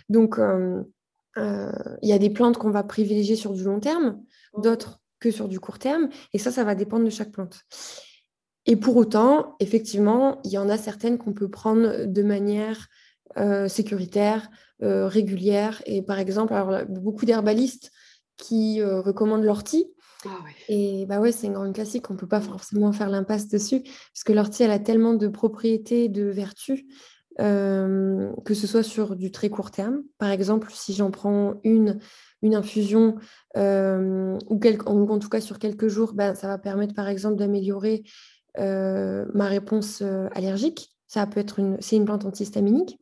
Donc, 0.10 0.40
il 1.38 2.10
y 2.10 2.14
a 2.14 2.18
des 2.18 2.32
plantes 2.32 2.58
qu'on 2.58 2.72
va 2.72 2.82
privilégier 2.82 3.36
sur 3.36 3.54
du 3.54 3.64
long 3.64 3.80
terme, 3.80 4.24
d'autres 4.58 5.00
que 5.20 5.30
sur 5.30 5.48
du 5.48 5.60
court 5.60 5.78
terme, 5.78 6.10
et 6.34 6.40
ça, 6.40 6.50
ça 6.50 6.64
va 6.64 6.74
dépendre 6.74 7.06
de 7.06 7.12
chaque 7.12 7.32
plante. 7.32 7.60
Et 8.66 8.76
pour 8.76 8.98
autant, 8.98 9.56
effectivement, 9.60 10.42
il 10.44 10.50
y 10.50 10.58
en 10.58 10.68
a 10.68 10.80
certaines 10.80 11.20
qu'on 11.20 11.34
peut 11.34 11.50
prendre 11.50 12.06
de 12.06 12.24
manière 12.24 12.88
sécuritaire, 13.68 14.50
régulière. 14.80 15.84
Et 15.86 16.02
par 16.02 16.18
exemple, 16.18 16.56
beaucoup 16.90 17.28
d'herbalistes 17.28 17.92
qui 18.40 18.82
euh, 18.82 19.02
recommandent 19.02 19.44
l'ortie. 19.44 19.86
Ah 20.26 20.30
ouais. 20.44 20.56
Et 20.68 21.06
bah 21.06 21.20
ouais, 21.20 21.32
c'est 21.32 21.48
une 21.48 21.54
grande 21.54 21.74
classique, 21.74 22.10
on 22.10 22.14
ne 22.14 22.20
peut 22.20 22.28
pas 22.28 22.42
forcément 22.42 22.92
faire 22.92 23.10
l'impasse 23.10 23.48
dessus, 23.48 23.82
parce 23.84 24.24
que 24.26 24.34
l'ortie, 24.34 24.64
elle 24.64 24.72
a 24.72 24.80
tellement 24.80 25.14
de 25.14 25.28
propriétés, 25.28 26.10
de 26.10 26.24
vertus, 26.24 26.84
euh, 27.40 28.32
que 28.46 28.54
ce 28.54 28.68
soit 28.68 28.84
sur 28.84 29.16
du 29.16 29.32
très 29.32 29.50
court 29.50 29.72
terme. 29.72 30.04
Par 30.18 30.30
exemple, 30.30 30.70
si 30.74 30.94
j'en 30.94 31.10
prends 31.12 31.56
une, 31.64 32.00
une 32.42 32.56
infusion, 32.56 33.16
euh, 33.56 34.38
ou, 34.48 34.60
quel- 34.60 34.82
en 34.86 35.20
tout 35.20 35.30
cas 35.30 35.42
sur 35.42 35.58
quelques 35.58 35.88
jours, 35.88 36.14
ben, 36.14 36.36
ça 36.36 36.48
va 36.48 36.58
permettre 36.58 36.94
par 36.94 37.08
exemple 37.08 37.38
d'améliorer 37.38 38.04
euh, 38.58 39.26
ma 39.34 39.46
réponse 39.46 40.02
allergique. 40.34 40.90
Ça 41.08 41.26
peut 41.28 41.40
être 41.40 41.60
une, 41.60 41.78
c'est 41.80 41.96
une 41.96 42.06
plante 42.06 42.26
antihistaminique. 42.26 43.00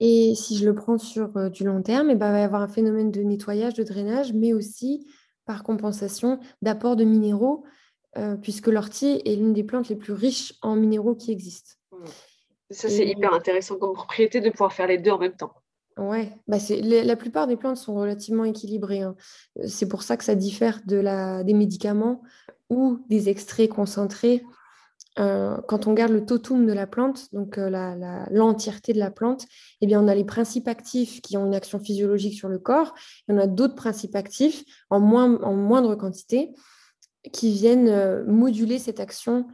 Et 0.00 0.34
si 0.34 0.56
je 0.58 0.64
le 0.64 0.74
prends 0.74 0.98
sur 0.98 1.36
euh, 1.36 1.48
du 1.48 1.64
long 1.64 1.82
terme, 1.82 2.10
eh 2.10 2.14
ben, 2.14 2.28
il 2.28 2.32
va 2.32 2.40
y 2.40 2.42
avoir 2.42 2.62
un 2.62 2.68
phénomène 2.68 3.10
de 3.10 3.22
nettoyage, 3.22 3.74
de 3.74 3.84
drainage, 3.84 4.32
mais 4.32 4.52
aussi 4.52 5.06
par 5.46 5.62
compensation 5.62 6.40
d'apport 6.62 6.96
de 6.96 7.04
minéraux, 7.04 7.64
euh, 8.16 8.36
puisque 8.36 8.68
l'ortie 8.68 9.20
est 9.24 9.36
l'une 9.36 9.52
des 9.52 9.64
plantes 9.64 9.88
les 9.88 9.96
plus 9.96 10.12
riches 10.12 10.54
en 10.62 10.74
minéraux 10.76 11.14
qui 11.14 11.30
existent. 11.32 11.74
Ça, 12.70 12.88
c'est 12.88 13.06
Et- 13.06 13.10
hyper 13.10 13.32
intéressant 13.34 13.76
comme 13.76 13.92
propriété 13.92 14.40
de 14.40 14.50
pouvoir 14.50 14.72
faire 14.72 14.86
les 14.86 14.98
deux 14.98 15.10
en 15.10 15.18
même 15.18 15.36
temps. 15.36 15.52
Ouais, 15.96 16.32
bah 16.48 16.56
la 16.80 17.14
plupart 17.14 17.46
des 17.46 17.56
plantes 17.56 17.76
sont 17.76 17.94
relativement 17.94 18.44
équilibrées. 18.44 19.02
hein. 19.02 19.14
Euh, 19.60 19.64
C'est 19.68 19.86
pour 19.88 20.02
ça 20.02 20.16
que 20.16 20.24
ça 20.24 20.34
diffère 20.34 20.80
de 20.86 20.96
la, 20.96 21.44
des 21.44 21.54
médicaments 21.54 22.22
ou 22.68 22.98
des 23.08 23.28
extraits 23.28 23.70
concentrés. 23.70 24.42
Euh, 25.18 25.56
quand 25.68 25.86
on 25.86 25.90
regarde 25.90 26.12
le 26.12 26.24
totum 26.24 26.66
de 26.66 26.72
la 26.72 26.86
plante, 26.86 27.32
donc 27.32 27.58
euh, 27.58 27.70
l'entièreté 28.30 28.92
de 28.92 28.98
la 28.98 29.10
plante, 29.10 29.46
eh 29.80 29.86
bien, 29.86 30.02
on 30.02 30.08
a 30.08 30.14
les 30.14 30.24
principes 30.24 30.66
actifs 30.66 31.20
qui 31.20 31.36
ont 31.36 31.46
une 31.46 31.54
action 31.54 31.78
physiologique 31.78 32.34
sur 32.34 32.48
le 32.48 32.58
corps, 32.58 32.94
et 33.28 33.32
on 33.32 33.38
a 33.38 33.46
d'autres 33.46 33.76
principes 33.76 34.16
actifs 34.16 34.64
en, 34.90 35.00
moins, 35.00 35.40
en 35.42 35.54
moindre 35.54 35.94
quantité 35.94 36.50
qui 37.32 37.52
viennent 37.52 37.88
euh, 37.88 38.24
moduler 38.26 38.78
cette 38.78 39.00
action 39.00 39.46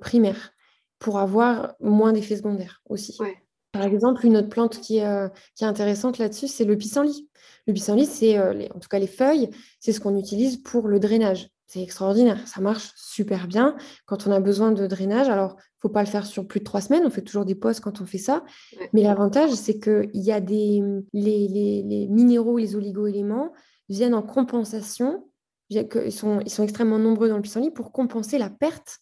primaire 0.00 0.52
pour 0.98 1.18
avoir 1.18 1.74
moins 1.80 2.12
d'effets 2.12 2.36
secondaires 2.36 2.80
aussi. 2.88 3.16
Ouais. 3.20 3.36
Par 3.72 3.82
exemple, 3.82 4.24
une 4.24 4.36
autre 4.36 4.48
plante 4.48 4.80
qui 4.80 4.98
est, 4.98 5.30
qui 5.56 5.64
est 5.64 5.66
intéressante 5.66 6.16
là-dessus, 6.18 6.46
c'est 6.46 6.64
le 6.64 6.78
pissenlit. 6.78 7.28
Le 7.66 7.74
pissenlit, 7.74 8.06
c'est 8.06 8.38
en 8.38 8.78
tout 8.78 8.88
cas 8.88 9.00
les 9.00 9.08
feuilles, 9.08 9.50
c'est 9.80 9.92
ce 9.92 10.00
qu'on 10.00 10.16
utilise 10.16 10.62
pour 10.62 10.86
le 10.86 11.00
drainage. 11.00 11.50
C'est 11.66 11.82
extraordinaire, 11.82 12.46
ça 12.46 12.60
marche 12.60 12.92
super 12.94 13.48
bien 13.48 13.76
quand 14.06 14.26
on 14.26 14.30
a 14.32 14.40
besoin 14.40 14.70
de 14.72 14.86
drainage. 14.86 15.28
Alors, 15.28 15.52
il 15.52 15.76
ne 15.78 15.80
faut 15.80 15.88
pas 15.88 16.02
le 16.02 16.08
faire 16.08 16.26
sur 16.26 16.46
plus 16.46 16.60
de 16.60 16.64
trois 16.64 16.80
semaines, 16.82 17.04
on 17.06 17.10
fait 17.10 17.22
toujours 17.22 17.44
des 17.46 17.54
pauses 17.54 17.80
quand 17.80 18.00
on 18.00 18.06
fait 18.06 18.18
ça. 18.18 18.44
Ouais. 18.78 18.90
Mais 18.92 19.02
l'avantage, 19.02 19.50
c'est 19.52 19.78
qu'il 19.80 20.10
y 20.12 20.30
a 20.30 20.40
des 20.40 20.82
les, 21.12 21.48
les- 21.48 21.82
les 21.82 22.06
minéraux, 22.08 22.58
les 22.58 22.76
oligo-éléments 22.76 23.52
viennent 23.88 24.14
en 24.14 24.22
compensation. 24.22 25.28
Ils 25.70 26.12
sont, 26.12 26.40
ils 26.40 26.50
sont 26.50 26.62
extrêmement 26.62 26.98
nombreux 26.98 27.28
dans 27.28 27.36
le 27.36 27.42
pissenlit 27.42 27.70
pour 27.70 27.90
compenser 27.92 28.36
la 28.38 28.50
perte 28.50 28.98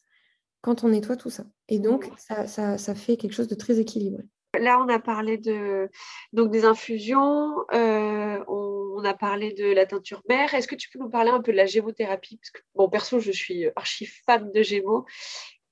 quand 0.61 0.85
on 0.85 0.89
nettoie 0.91 1.17
tout 1.17 1.31
ça. 1.31 1.45
Et 1.69 1.81
donc, 1.81 2.09
ça, 2.17 2.47
ça- 2.47 2.79
ça 2.79 2.95
fait 2.95 3.17
quelque 3.17 3.33
chose 3.35 3.49
de 3.49 3.57
très 3.57 3.81
équilibré. 3.81 4.23
Là, 4.61 4.79
on 4.85 4.89
a 4.89 4.99
parlé 5.01 5.39
de, 5.39 5.89
donc 6.33 6.51
des 6.53 6.65
infusions, 6.65 7.55
euh, 7.75 8.39
on, 8.49 8.82
on 9.03 9.05
a 9.05 9.15
parlé 9.15 9.53
de 9.53 9.73
la 9.73 9.87
teinture 9.87 10.23
mère. 10.29 10.55
Est-ce 10.55 10.69
que 10.69 10.75
tu 10.75 10.89
peux 10.89 10.99
nous 10.99 11.11
parler 11.11 11.31
un 11.31 11.41
peu 11.41 11.53
de 11.53 11.57
la 11.57 11.67
gémothérapie? 11.67 12.37
Parce 12.37 12.51
que, 12.51 12.61
bon, 12.75 12.89
perso, 12.89 13.21
je 13.21 13.33
suis 13.33 13.67
archi 13.77 14.07
fan 14.07 14.51
de 14.53 14.63
gémeaux. 14.63 15.05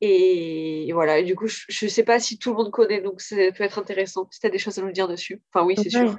Et 0.02 0.90
voilà, 0.94 1.22
du 1.22 1.36
coup, 1.36 1.46
je 1.46 1.84
ne 1.84 1.90
sais 1.90 2.04
pas 2.04 2.18
si 2.18 2.38
tout 2.38 2.50
le 2.50 2.56
monde 2.56 2.70
connaît, 2.70 3.02
donc 3.02 3.20
ça 3.20 3.36
peut 3.54 3.64
être 3.64 3.78
intéressant 3.78 4.26
si 4.30 4.40
tu 4.40 4.46
as 4.46 4.50
des 4.50 4.58
choses 4.58 4.78
à 4.78 4.82
nous 4.82 4.92
dire 4.92 5.08
dessus. 5.08 5.42
Enfin, 5.52 5.66
oui, 5.66 5.74
c'est 5.76 5.90
sûr. 5.90 6.16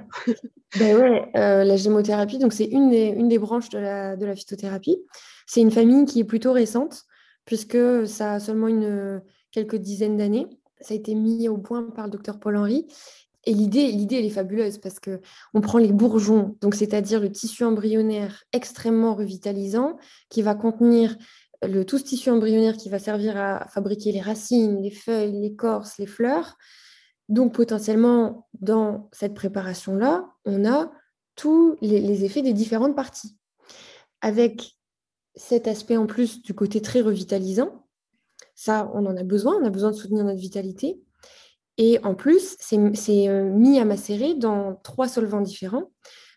Ben 0.78 0.96
ouais, 0.96 1.28
euh, 1.36 1.64
la 1.64 1.76
gémothérapie, 1.76 2.38
donc 2.38 2.52
c'est 2.52 2.64
une 2.64 2.88
des, 3.28 3.38
branches 3.38 3.68
de 3.70 3.78
la, 3.78 4.16
de 4.16 4.24
la 4.24 4.36
phytothérapie. 4.36 4.98
C'est 5.46 5.60
une 5.60 5.72
famille 5.72 6.04
qui 6.06 6.20
est 6.20 6.24
plutôt 6.24 6.52
récente, 6.52 7.02
puisque 7.44 8.06
ça 8.06 8.34
a 8.34 8.40
seulement 8.40 8.68
une, 8.68 9.20
quelques 9.50 9.76
dizaines 9.76 10.16
d'années. 10.16 10.46
Ça 10.80 10.94
a 10.94 10.96
été 10.96 11.14
mis 11.14 11.48
au 11.48 11.58
point 11.58 11.82
par 11.82 12.06
le 12.06 12.12
docteur 12.12 12.38
Paul 12.38 12.56
Henry. 12.56 12.86
Et 13.44 13.52
l'idée, 13.52 13.90
l'idée, 13.90 14.16
elle 14.16 14.24
est 14.24 14.30
fabuleuse 14.30 14.78
parce 14.78 15.00
que 15.00 15.20
on 15.52 15.60
prend 15.60 15.78
les 15.78 15.92
bourgeons, 15.92 16.56
donc 16.60 16.74
c'est-à-dire 16.74 17.20
le 17.20 17.30
tissu 17.30 17.64
embryonnaire 17.64 18.44
extrêmement 18.52 19.14
revitalisant, 19.14 19.96
qui 20.28 20.42
va 20.42 20.54
contenir 20.54 21.16
le, 21.62 21.84
tout 21.84 21.98
ce 21.98 22.04
tissu 22.04 22.30
embryonnaire 22.30 22.76
qui 22.76 22.88
va 22.88 22.98
servir 22.98 23.36
à 23.36 23.66
fabriquer 23.68 24.12
les 24.12 24.20
racines, 24.20 24.80
les 24.80 24.90
feuilles, 24.90 25.32
l'écorce, 25.32 25.98
les 25.98 26.06
fleurs. 26.06 26.56
Donc 27.28 27.54
potentiellement, 27.54 28.48
dans 28.60 29.08
cette 29.12 29.34
préparation-là, 29.34 30.28
on 30.44 30.64
a 30.64 30.92
tous 31.34 31.76
les 31.80 32.24
effets 32.24 32.42
des 32.42 32.52
différentes 32.52 32.94
parties. 32.94 33.36
Avec 34.20 34.76
cet 35.34 35.66
aspect 35.66 35.96
en 35.96 36.06
plus 36.06 36.42
du 36.42 36.54
côté 36.54 36.82
très 36.82 37.00
revitalisant, 37.00 37.82
ça, 38.54 38.90
on 38.94 39.06
en 39.06 39.16
a 39.16 39.24
besoin, 39.24 39.56
on 39.60 39.64
a 39.64 39.70
besoin 39.70 39.90
de 39.90 39.96
soutenir 39.96 40.24
notre 40.24 40.38
vitalité. 40.38 41.00
Et 41.78 41.98
en 42.04 42.14
plus, 42.14 42.56
c'est 42.60 43.28
euh, 43.28 43.50
mis 43.50 43.78
à 43.78 43.84
macérer 43.84 44.34
dans 44.34 44.76
trois 44.82 45.08
solvants 45.08 45.40
différents, 45.40 45.90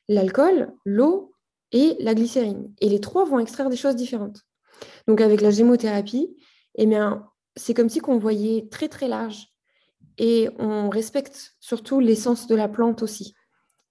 l'alcool, 0.08 0.74
l'eau 0.86 1.34
et 1.72 1.96
la 2.00 2.14
glycérine. 2.14 2.74
Et 2.80 2.90
les 2.90 3.02
trois 3.02 3.26
vont 3.26 3.40
extraire 3.40 3.70
des 3.70 3.76
choses 3.76 3.96
différentes. 3.96 4.42
Donc 5.08 5.22
avec 5.22 5.42
la 5.42 5.52
gémothérapie, 5.52 6.36
eh 6.76 6.86
bien, 6.86 7.28
c'est 7.56 7.74
comme 7.74 7.90
si 7.90 8.02
on 8.08 8.18
voyait 8.18 8.68
très 8.70 8.88
très 8.88 9.08
large 9.08 9.48
et 10.18 10.50
on 10.60 10.90
respecte 10.90 11.56
surtout 11.60 12.00
l'essence 12.00 12.48
de 12.48 12.56
la 12.56 12.70
plante 12.70 13.04
aussi. 13.04 13.34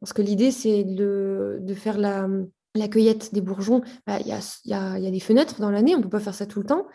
Parce 0.01 0.13
que 0.13 0.23
l'idée, 0.23 0.51
c'est 0.51 0.85
de, 0.85 1.59
de, 1.61 1.75
faire 1.75 1.99
la, 1.99 2.29
la, 2.75 2.89
cueillette 2.89 3.33
des 3.33 3.41
bourgeons. 3.41 3.83
Bah, 4.07 4.19
il 4.21 4.27
y, 4.27 4.33
a, 4.33 4.41
y, 4.65 4.75
a, 4.75 4.99
y, 4.99 5.07
a, 5.07 5.11
des 5.11 5.21
fenêtres 5.21 5.61
dans 5.61 5.71
l'année, 5.71 5.95
on 5.95 5.99
ne 5.99 6.03
peut 6.03 6.11
pas 6.11 6.21
faire 6.21 6.35
ça 6.35 6.47
tout 6.47 6.61
le 6.61 6.67
temps. 6.67 6.87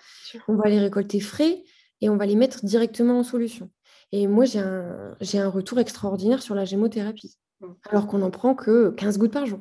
On 0.48 0.56
va 0.56 0.70
les 0.70 0.80
récolter 0.80 1.20
frais 1.20 1.64
et 2.02 2.10
on 2.10 2.18
va 2.18 2.26
les 2.26 2.36
mettre 2.36 2.64
directement 2.66 3.20
en 3.20 3.24
solution. 3.24 3.70
Et 4.12 4.28
moi, 4.28 4.46
j'ai 4.46 4.60
un, 4.60 5.16
un, 5.20 5.50
retour 5.50 5.80
extraordinaire 5.80 6.42
sur 6.42 6.56
la 6.56 6.66
gémothérapie, 6.66 7.38
mmh. 7.62 7.68
alors 7.90 8.08
qu'on 8.08 8.20
n'en 8.20 8.32
prend 8.32 8.56
que 8.56 8.90
15 8.92 9.20
gouttes 9.20 9.34
par 9.34 9.46
jour. 9.46 9.60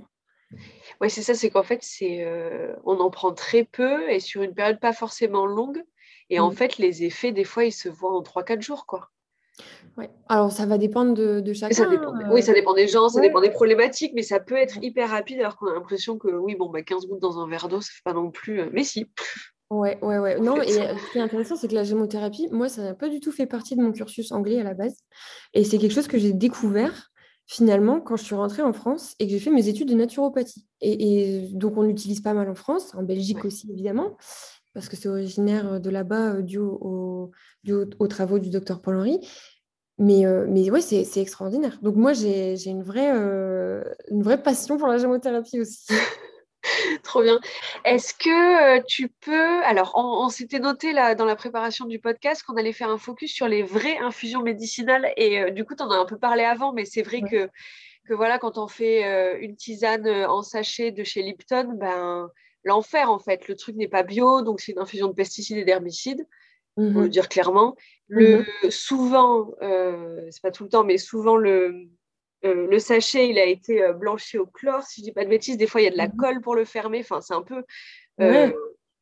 Oui, 1.00 1.10
c'est 1.10 1.22
ça, 1.22 1.34
c'est 1.34 1.50
qu'en 1.50 1.62
fait, 1.62 1.80
c'est, 1.82 2.24
euh, 2.24 2.74
on 2.84 2.98
en 2.98 3.10
prend 3.10 3.32
très 3.32 3.64
peu 3.64 4.10
et 4.10 4.20
sur 4.20 4.42
une 4.42 4.54
période 4.54 4.80
pas 4.80 4.92
forcément 4.92 5.46
longue. 5.46 5.84
Et 6.30 6.38
mmh. 6.38 6.42
en 6.42 6.50
fait, 6.50 6.78
les 6.78 7.04
effets, 7.04 7.32
des 7.32 7.44
fois, 7.44 7.64
ils 7.64 7.72
se 7.72 7.88
voient 7.88 8.16
en 8.16 8.22
3-4 8.22 8.62
jours. 8.62 8.86
quoi. 8.86 9.10
Ouais. 9.96 10.10
Alors, 10.28 10.52
ça 10.52 10.66
va 10.66 10.78
dépendre 10.78 11.14
de, 11.14 11.40
de 11.40 11.52
chacun. 11.52 11.74
Ça 11.74 11.86
dépend, 11.86 12.14
euh... 12.14 12.32
Oui, 12.32 12.42
ça 12.42 12.52
dépend 12.52 12.74
des 12.74 12.86
gens, 12.86 13.08
ça 13.08 13.20
ouais. 13.20 13.26
dépend 13.26 13.40
des 13.40 13.50
problématiques, 13.50 14.12
mais 14.14 14.22
ça 14.22 14.40
peut 14.40 14.56
être 14.56 14.78
hyper 14.82 15.10
rapide 15.10 15.40
alors 15.40 15.56
qu'on 15.56 15.66
a 15.66 15.74
l'impression 15.74 16.18
que, 16.18 16.28
oui, 16.28 16.54
bon, 16.54 16.70
bah, 16.70 16.82
15 16.82 17.06
gouttes 17.06 17.20
dans 17.20 17.40
un 17.40 17.48
verre 17.48 17.68
d'eau, 17.68 17.80
ça 17.80 17.90
fait 17.92 18.02
pas 18.04 18.12
non 18.12 18.30
plus. 18.30 18.60
Euh, 18.60 18.70
mais 18.72 18.84
si. 18.84 19.06
Ouais, 19.70 19.98
ouais, 20.00 20.18
ouais. 20.18 20.40
Non, 20.40 20.62
et 20.62 20.72
ce 20.72 21.12
qui 21.12 21.18
est 21.18 21.20
intéressant, 21.20 21.56
c'est 21.56 21.68
que 21.68 21.74
la 21.74 21.84
gémothérapie, 21.84 22.48
moi, 22.50 22.68
ça 22.68 22.82
n'a 22.82 22.94
pas 22.94 23.08
du 23.08 23.20
tout 23.20 23.32
fait 23.32 23.46
partie 23.46 23.76
de 23.76 23.82
mon 23.82 23.92
cursus 23.92 24.32
anglais 24.32 24.60
à 24.60 24.64
la 24.64 24.74
base. 24.74 24.96
Et 25.52 25.62
c'est 25.64 25.78
quelque 25.78 25.92
chose 25.92 26.08
que 26.08 26.18
j'ai 26.18 26.32
découvert 26.32 27.10
finalement 27.46 28.00
quand 28.00 28.16
je 28.16 28.24
suis 28.24 28.34
rentrée 28.34 28.62
en 28.62 28.72
France 28.72 29.14
et 29.18 29.26
que 29.26 29.32
j'ai 29.32 29.38
fait 29.38 29.50
mes 29.50 29.68
études 29.68 29.88
de 29.88 29.94
naturopathie. 29.94 30.66
Et, 30.80 31.42
et 31.42 31.48
donc, 31.52 31.76
on 31.76 31.82
l'utilise 31.82 32.20
pas 32.20 32.32
mal 32.32 32.48
en 32.48 32.54
France, 32.54 32.94
en 32.94 33.02
Belgique 33.02 33.38
ouais. 33.38 33.46
aussi, 33.46 33.70
évidemment, 33.70 34.16
parce 34.72 34.88
que 34.88 34.96
c'est 34.96 35.08
originaire 35.08 35.80
de 35.80 35.90
là-bas, 35.90 36.40
dû, 36.40 36.58
au, 36.58 37.30
dû 37.62 37.74
au, 37.74 37.84
aux 37.98 38.06
travaux 38.06 38.38
du 38.38 38.48
docteur 38.48 38.80
Paul-Henri. 38.80 39.20
Mais, 39.98 40.24
euh, 40.24 40.46
mais 40.48 40.70
ouais, 40.70 40.80
c'est 40.80 41.20
extraordinaire. 41.20 41.78
Donc, 41.82 41.96
moi, 41.96 42.12
j'ai 42.12 42.54
une, 42.66 42.84
vraie, 42.84 43.12
euh, 43.14 43.82
une 44.10 44.22
vraie 44.22 44.42
passion 44.42 44.78
pour 44.78 44.86
la 44.86 44.96
gémothérapie 44.96 45.60
aussi. 45.60 45.86
Trop 47.02 47.22
bien. 47.22 47.40
Est-ce 47.84 48.14
que 48.14 48.78
euh, 48.78 48.82
tu 48.86 49.08
peux... 49.08 49.62
Alors, 49.64 49.92
on, 49.94 50.24
on 50.24 50.28
s'était 50.28 50.58
noté 50.58 50.92
là, 50.92 51.14
dans 51.14 51.24
la 51.24 51.36
préparation 51.36 51.86
du 51.86 51.98
podcast 51.98 52.42
qu'on 52.42 52.56
allait 52.56 52.72
faire 52.72 52.90
un 52.90 52.98
focus 52.98 53.32
sur 53.32 53.48
les 53.48 53.62
vraies 53.62 53.98
infusions 53.98 54.42
médicinales. 54.42 55.12
Et 55.16 55.40
euh, 55.40 55.50
du 55.50 55.64
coup, 55.64 55.74
tu 55.74 55.82
en 55.82 55.90
as 55.90 55.96
un 55.96 56.06
peu 56.06 56.18
parlé 56.18 56.44
avant, 56.44 56.72
mais 56.72 56.84
c'est 56.84 57.02
vrai 57.02 57.22
ouais. 57.22 57.30
que, 57.30 57.50
que 58.06 58.14
voilà, 58.14 58.38
quand 58.38 58.58
on 58.58 58.68
fait 58.68 59.04
euh, 59.04 59.38
une 59.40 59.56
tisane 59.56 60.08
en 60.08 60.42
sachet 60.42 60.90
de 60.92 61.04
chez 61.04 61.22
Lipton, 61.22 61.74
ben, 61.74 62.30
l'enfer 62.64 63.10
en 63.10 63.18
fait. 63.18 63.48
Le 63.48 63.56
truc 63.56 63.76
n'est 63.76 63.88
pas 63.88 64.02
bio, 64.02 64.42
donc 64.42 64.60
c'est 64.60 64.72
une 64.72 64.78
infusion 64.78 65.08
de 65.08 65.14
pesticides 65.14 65.58
et 65.58 65.64
d'herbicides. 65.64 66.26
Mm 66.76 66.84
-hmm. 66.84 66.96
On 66.96 67.00
le 67.02 67.08
dire 67.08 67.28
clairement. 67.28 67.74
Le, 68.08 68.38
mm 68.38 68.44
-hmm. 68.44 68.70
Souvent, 68.70 69.50
c'est 70.30 70.42
pas 70.42 70.52
tout 70.52 70.64
le 70.64 70.70
temps, 70.70 70.84
mais 70.84 70.98
souvent 70.98 71.36
le, 71.36 71.88
euh, 72.44 72.66
le 72.68 72.78
sachet, 72.78 73.28
il 73.28 73.38
a 73.38 73.44
été 73.44 73.82
euh, 73.82 73.92
blanchi 73.92 74.38
au 74.38 74.46
chlore, 74.46 74.82
si 74.82 75.00
je 75.00 75.06
dis 75.06 75.12
pas 75.12 75.24
de 75.24 75.30
bêtises. 75.30 75.56
Des 75.56 75.66
fois, 75.66 75.80
il 75.80 75.84
y 75.84 75.88
a 75.88 75.92
de 75.92 75.96
la 75.96 76.08
colle 76.08 76.40
pour 76.40 76.54
le 76.54 76.64
fermer. 76.64 77.00
Enfin, 77.00 77.20
c'est 77.20 77.34
un 77.34 77.42
peu. 77.42 77.64
Euh... 78.20 78.30
Ouais. 78.48 78.54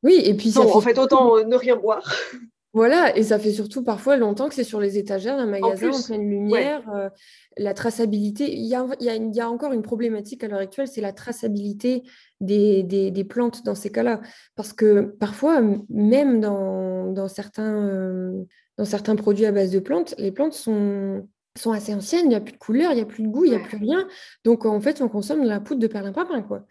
Oui, 0.02 0.20
et 0.24 0.34
puis 0.34 0.50
ça 0.50 0.60
non, 0.60 0.68
fait... 0.68 0.76
en 0.76 0.80
fait, 0.80 0.98
autant 0.98 1.44
ne 1.44 1.56
rien 1.56 1.76
boire. 1.76 2.12
Voilà, 2.76 3.16
et 3.16 3.22
ça 3.22 3.38
fait 3.38 3.52
surtout 3.52 3.82
parfois 3.82 4.18
longtemps 4.18 4.50
que 4.50 4.54
c'est 4.54 4.62
sur 4.62 4.80
les 4.80 4.98
étagères 4.98 5.38
d'un 5.38 5.46
magasin 5.46 5.88
en, 5.88 5.98
en, 5.98 6.02
pleine 6.02 6.28
lumière. 6.28 6.86
Ouais. 6.86 7.04
Euh, 7.04 7.08
la 7.56 7.72
traçabilité, 7.72 8.52
il 8.52 8.66
y, 8.66 8.74
a, 8.74 8.86
il, 9.00 9.06
y 9.06 9.08
a, 9.08 9.14
il 9.14 9.34
y, 9.34 9.40
a, 9.40 9.48
encore 9.48 9.72
une 9.72 9.80
problématique 9.80 10.44
à 10.44 10.48
l'heure 10.48 10.58
actuelle, 10.58 10.86
c'est 10.86 11.00
la 11.00 11.14
traçabilité 11.14 12.02
des, 12.42 12.82
des, 12.82 13.10
des, 13.10 13.24
plantes 13.24 13.64
dans 13.64 13.74
ces 13.74 13.90
cas-là. 13.90 14.20
Parce 14.56 14.74
que 14.74 15.00
parfois, 15.00 15.62
même 15.88 16.38
dans, 16.38 17.10
dans, 17.12 17.28
certains, 17.28 17.82
euh, 17.88 18.44
dans 18.76 18.84
certains 18.84 19.16
produits 19.16 19.46
à 19.46 19.52
base 19.52 19.70
de 19.70 19.78
plantes, 19.78 20.14
les 20.18 20.30
plantes 20.30 20.52
sont, 20.52 21.26
sont 21.58 21.72
assez 21.72 21.94
anciennes, 21.94 22.26
il 22.26 22.28
n'y 22.30 22.34
a 22.34 22.40
plus 22.40 22.52
de 22.52 22.58
couleur, 22.58 22.92
il 22.92 22.96
n'y 22.96 23.00
a 23.00 23.06
plus 23.06 23.22
de 23.22 23.28
goût, 23.28 23.44
il 23.44 23.50
n'y 23.50 23.56
a 23.56 23.60
plus 23.60 23.76
rien. 23.76 24.06
Donc, 24.44 24.64
en 24.64 24.80
fait, 24.80 25.00
on 25.00 25.08
consomme 25.08 25.42
de 25.42 25.48
la 25.48 25.60
poudre 25.60 25.80
de 25.80 25.86
perlimpinpin, 25.86 26.42
quoi. 26.42 26.66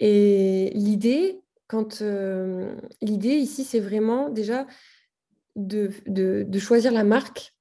Et 0.00 0.70
l'idée, 0.74 1.40
quand 1.66 2.02
euh, 2.02 2.74
l'idée 3.02 3.36
ici, 3.36 3.64
c'est 3.64 3.80
vraiment 3.80 4.30
déjà 4.30 4.66
de, 5.56 5.90
de, 6.06 6.44
de, 6.48 6.58
choisir 6.58 6.92
la 6.92 7.04
marque 7.04 7.54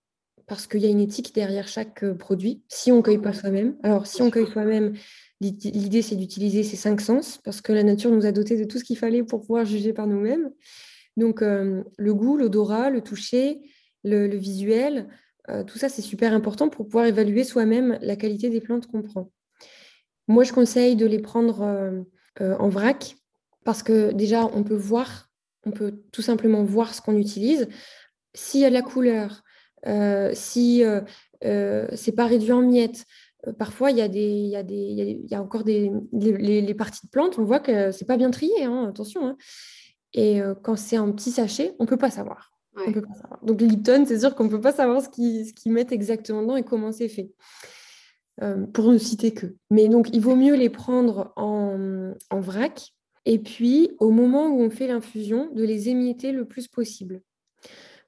parce 0.46 0.68
qu'il 0.68 0.82
y 0.82 0.86
a 0.86 0.90
une 0.90 1.00
éthique 1.00 1.34
derrière 1.36 1.68
chaque 1.68 2.04
euh, 2.04 2.14
produit. 2.14 2.62
Si 2.70 2.92
on 2.92 2.98
ne 2.98 3.02
cueille 3.02 3.18
pas 3.18 3.34
soi-même, 3.34 3.76
alors 3.84 4.08
si 4.08 4.22
on 4.22 4.30
cueille 4.30 4.48
soi-même, 4.48 4.94
l'idée, 5.42 6.02
c'est 6.02 6.16
d'utiliser 6.16 6.64
ces 6.64 6.78
cinq 6.78 7.02
sens 7.02 7.40
parce 7.44 7.60
que 7.62 7.74
la 7.74 7.84
nature 7.84 8.12
nous 8.12 8.26
a 8.26 8.32
dotés 8.32 8.58
de 8.58 8.64
tout 8.64 8.80
ce 8.80 8.84
qu'il 8.84 8.98
fallait 8.98 9.24
pour 9.24 9.42
pouvoir 9.42 9.66
juger 9.66 9.94
par 9.94 10.08
nous-mêmes. 10.08 10.52
Donc, 11.18 11.42
euh, 11.42 11.84
le 11.98 12.14
goût, 12.14 12.38
l'odorat, 12.38 12.90
le 12.90 13.02
toucher, 13.02 13.60
le, 14.04 14.28
le 14.28 14.38
visuel, 14.38 15.08
euh, 15.50 15.64
tout 15.64 15.78
ça, 15.78 15.90
c'est 15.90 16.02
super 16.02 16.34
important 16.34 16.70
pour 16.70 16.86
pouvoir 16.86 17.06
évaluer 17.06 17.44
soi-même 17.44 17.98
la 18.02 18.16
qualité 18.16 18.50
des 18.50 18.62
plantes 18.62 18.88
qu'on 18.88 19.02
prend. 19.02 19.32
Moi, 20.28 20.44
je 20.44 20.52
conseille 20.52 20.96
de 20.96 21.06
les 21.06 21.20
prendre 21.20 21.62
euh, 21.62 22.02
euh, 22.42 22.58
en 22.58 22.70
vrac 22.70 23.16
parce 23.64 23.84
que 23.84 24.12
déjà, 24.12 24.46
on 24.46 24.64
peut 24.64 24.76
voir, 24.76 25.30
on 25.66 25.72
peut 25.72 26.02
tout 26.12 26.22
simplement 26.22 26.64
voir 26.64 26.94
ce 26.94 27.02
qu'on 27.02 27.18
utilise. 27.18 27.68
S'il 28.34 28.62
y 28.62 28.66
a 28.66 28.70
la 28.70 28.82
couleur, 28.82 29.44
si 30.34 30.84
c'est 31.42 32.16
pas 32.16 32.26
réduit 32.26 32.52
en 32.52 32.62
miettes, 32.62 33.06
parfois 33.58 33.92
il 33.92 33.98
y, 33.98 34.02
a 34.02 34.06
y 34.06 35.28
y 35.30 35.36
a 35.36 35.42
encore 35.42 35.64
des 35.64 35.92
les, 36.14 36.74
parties 36.76 37.06
de 37.06 37.10
plantes, 37.10 37.40
on 37.40 37.44
voit 37.44 37.60
que 37.60 37.92
c'est 37.92 38.06
pas 38.06 38.18
bien 38.18 38.32
trié, 38.32 38.64
hein, 38.64 38.86
attention. 38.88 39.28
Hein. 39.28 39.38
Et 40.14 40.40
quand 40.64 40.78
c'est 40.78 40.98
en 40.98 41.12
petit 41.12 41.32
sachet, 41.32 41.76
on 41.80 41.86
peut 41.86 41.98
pas 41.98 42.12
savoir. 42.12 42.57
Donc 43.44 43.62
Lipton, 43.62 44.06
c'est 44.08 44.20
sûr 44.20 44.36
qu'on 44.36 44.46
ne 44.46 44.50
peut 44.50 44.62
pas 44.62 44.72
savoir 44.72 45.02
ce 45.02 45.10
qu'ils 45.10 45.54
qu 45.54 45.70
mettent 45.70 45.92
exactement 45.92 46.42
dedans 46.42 46.56
et 46.56 46.64
comment 46.64 46.92
c'est 46.92 47.10
fait. 47.10 47.32
Euh, 48.44 48.68
pour 48.68 48.92
ne 48.92 49.00
citer 49.00 49.34
que. 49.34 49.56
Mais 49.72 49.88
donc, 49.88 50.10
il 50.14 50.22
vaut 50.22 50.36
mieux 50.36 50.56
les 50.56 50.70
prendre 50.70 51.34
en, 51.38 52.14
en, 52.30 52.40
vrac 52.40 52.94
et 53.26 53.40
puis, 53.40 53.92
au 54.00 54.12
moment 54.12 54.48
où 54.48 54.62
on 54.62 54.70
fait 54.70 54.88
l'infusion, 54.88 55.50
de 55.54 55.64
les 55.64 55.90
émietter 55.90 56.32
le 56.32 56.46
plus 56.46 56.68
possible. 56.68 57.22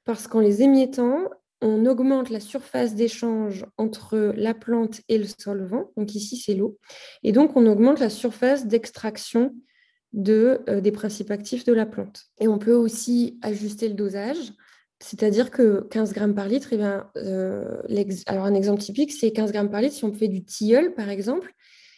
Parce 0.05 0.27
qu'en 0.27 0.39
les 0.39 0.62
émiettant, 0.62 1.29
on 1.62 1.86
augmente 1.86 2.29
la 2.29 2.39
surface 2.39 2.95
d'échange 2.95 3.65
entre 3.77 4.34
la 4.36 4.53
plante 4.53 5.01
et 5.10 5.17
le 5.17 5.25
solvant. 5.25 5.91
Donc 5.97 6.15
ici, 6.15 6.38
c'est 6.38 6.53
l'eau. 6.53 6.77
Et 7.23 7.32
donc, 7.32 7.58
on 7.58 7.65
augmente 7.65 7.99
la 7.99 8.10
surface 8.10 8.67
d'extraction 8.67 9.53
de, 10.13 10.62
euh, 10.67 10.82
des 10.82 10.91
principes 10.91 11.32
actifs 11.32 11.65
de 11.65 11.74
la 11.74 11.86
plante. 11.86 12.26
Et 12.39 12.48
on 12.48 12.58
peut 12.58 12.74
aussi 12.74 13.39
ajuster 13.41 13.88
le 13.88 13.93
dosage, 13.93 14.54
c'est-à-dire 15.00 15.50
que 15.50 15.88
15 15.89 16.13
grammes 16.13 16.36
par 16.36 16.48
litre, 16.48 16.69
eh 16.72 16.78
bien, 16.78 17.10
euh, 17.15 17.82
alors 18.26 18.45
un 18.45 18.54
exemple 18.54 18.82
typique, 18.82 19.12
c'est 19.12 19.32
15 19.32 19.52
grammes 19.52 19.69
par 19.69 19.82
litre. 19.82 19.95
Si 19.95 20.04
on 20.04 20.13
fait 20.13 20.28
du 20.28 20.43
tilleul, 20.43 20.93
par 20.93 21.10
exemple, 21.10 21.54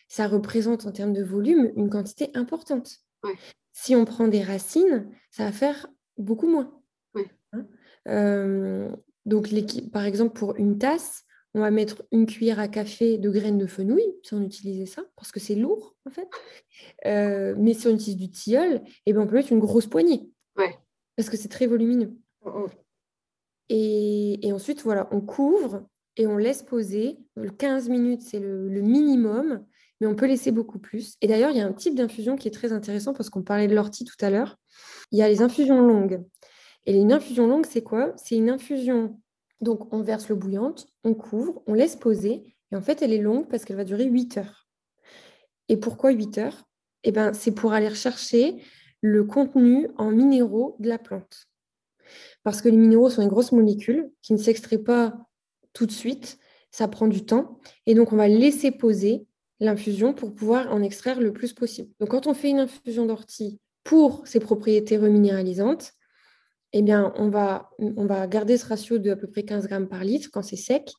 ça 0.07 0.27
représente 0.27 0.85
en 0.85 0.91
termes 0.91 1.13
de 1.13 1.23
volume 1.23 1.71
une 1.75 1.89
quantité 1.89 2.29
importante. 2.35 2.97
Ouais. 3.23 3.33
Si 3.71 3.95
on 3.95 4.05
prend 4.05 4.27
des 4.27 4.43
racines, 4.43 5.07
ça 5.31 5.45
va 5.45 5.51
faire 5.51 5.87
beaucoup 6.17 6.47
moins. 6.47 6.71
Ouais. 7.15 7.27
Hein? 7.53 7.65
Euh, 8.07 8.95
donc, 9.25 9.49
par 9.91 10.05
exemple, 10.05 10.33
pour 10.33 10.55
une 10.57 10.77
tasse, 10.77 11.23
on 11.53 11.59
va 11.59 11.71
mettre 11.71 12.03
une 12.11 12.25
cuillère 12.25 12.59
à 12.59 12.67
café 12.67 13.17
de 13.17 13.29
graines 13.29 13.57
de 13.57 13.65
fenouil, 13.65 14.05
si 14.23 14.33
on 14.33 14.41
utilisait 14.41 14.85
ça, 14.85 15.03
parce 15.17 15.31
que 15.31 15.39
c'est 15.39 15.55
lourd, 15.55 15.95
en 16.05 16.09
fait. 16.11 16.29
Euh, 17.05 17.55
mais 17.57 17.73
si 17.73 17.87
on 17.87 17.91
utilise 17.93 18.17
du 18.17 18.31
tilleul, 18.31 18.81
eh 19.05 19.13
ben, 19.13 19.21
on 19.21 19.27
peut 19.27 19.35
mettre 19.35 19.51
une 19.51 19.59
grosse 19.59 19.87
poignée. 19.87 20.29
Ouais. 20.57 20.77
Parce 21.15 21.29
que 21.29 21.37
c'est 21.37 21.49
très 21.49 21.67
volumineux. 21.67 22.13
Oh, 22.45 22.51
oh. 22.55 22.69
Et, 23.69 24.47
et, 24.47 24.53
ensuite, 24.53 24.81
voilà, 24.83 25.09
on 25.11 25.21
couvre 25.21 25.85
et 26.15 26.25
on 26.25 26.37
laisse 26.37 26.63
poser. 26.63 27.19
15 27.57 27.89
minutes, 27.89 28.21
c'est 28.21 28.39
le, 28.39 28.69
le, 28.69 28.81
minimum, 28.81 29.65
mais 29.99 30.07
on 30.07 30.15
peut 30.15 30.27
laisser 30.27 30.51
beaucoup 30.51 30.79
plus. 30.79 31.17
Et 31.21 31.27
d'ailleurs, 31.27 31.51
il 31.51 31.57
y 31.57 31.61
a 31.61 31.67
un 31.67 31.73
type 31.73 31.95
d'infusion 31.95 32.37
qui 32.37 32.47
est 32.47 32.51
très 32.51 32.71
intéressant 32.71 33.13
parce 33.13 33.29
qu'on 33.29 33.43
parlait 33.43 33.67
de 33.67 33.75
l'ortie 33.75 34.05
tout 34.05 34.15
à 34.21 34.29
l'heure. 34.29 34.57
Il 35.11 35.19
y 35.19 35.21
a 35.21 35.29
les 35.29 35.41
infusions 35.41 35.81
longues. 35.81 36.23
Et 36.85 36.97
une 36.97 37.13
infusion 37.13 37.45
longue, 37.45 37.65
c'est 37.65 37.83
quoi? 37.83 38.13
C'est 38.15 38.35
une 38.35 38.49
infusion 38.49 39.20
Donc, 39.61 39.93
on 39.93 40.01
verse 40.01 40.27
l'eau 40.29 40.35
bouillante, 40.35 40.87
on 41.03 41.13
couvre, 41.13 41.61
on 41.67 41.73
laisse 41.73 41.95
poser. 41.95 42.55
Et 42.71 42.75
en 42.75 42.81
fait, 42.81 43.01
elle 43.01 43.13
est 43.13 43.21
longue 43.21 43.47
parce 43.47 43.63
qu'elle 43.63 43.77
va 43.77 43.83
durer 43.83 44.05
8 44.05 44.37
heures. 44.37 44.67
Et 45.69 45.77
pourquoi 45.77 46.11
8 46.11 46.37
heures? 46.39 46.63
Eh 47.03 47.11
ben, 47.11 47.33
C'est 47.33 47.51
pour 47.51 47.73
aller 47.73 47.87
rechercher 47.87 48.61
le 49.01 49.23
contenu 49.23 49.87
en 49.97 50.11
minéraux 50.11 50.75
de 50.79 50.89
la 50.89 50.97
plante. 50.97 51.47
Parce 52.43 52.61
que 52.61 52.69
les 52.69 52.77
minéraux 52.77 53.09
sont 53.09 53.21
une 53.21 53.29
grosse 53.29 53.51
molécule 53.51 54.11
qui 54.21 54.33
ne 54.33 54.37
s'extrait 54.37 54.77
pas 54.77 55.13
tout 55.73 55.85
de 55.85 55.91
suite, 55.91 56.37
ça 56.71 56.87
prend 56.87 57.07
du 57.07 57.25
temps. 57.25 57.59
Et 57.85 57.95
donc, 57.95 58.13
on 58.13 58.17
va 58.17 58.27
laisser 58.27 58.71
poser 58.71 59.27
l'infusion 59.59 60.13
pour 60.13 60.33
pouvoir 60.33 60.73
en 60.73 60.81
extraire 60.81 61.19
le 61.19 61.33
plus 61.33 61.53
possible. 61.53 61.91
Donc, 61.99 62.09
quand 62.09 62.27
on 62.27 62.33
fait 62.33 62.49
une 62.49 62.59
infusion 62.59 63.05
d'ortie 63.05 63.59
pour 63.83 64.25
ses 64.27 64.39
propriétés 64.39 64.97
reminéralisantes, 64.97 65.93
eh 66.73 66.81
bien, 66.81 67.13
on 67.17 67.29
va, 67.29 67.69
on 67.79 68.05
va 68.05 68.27
garder 68.27 68.57
ce 68.57 68.65
ratio 68.65 68.97
de 68.97 69.11
à 69.11 69.15
peu 69.15 69.27
près 69.27 69.43
15 69.43 69.67
grammes 69.67 69.89
par 69.89 70.03
litre 70.03 70.29
quand 70.31 70.41
c'est 70.41 70.55
sec 70.55 70.91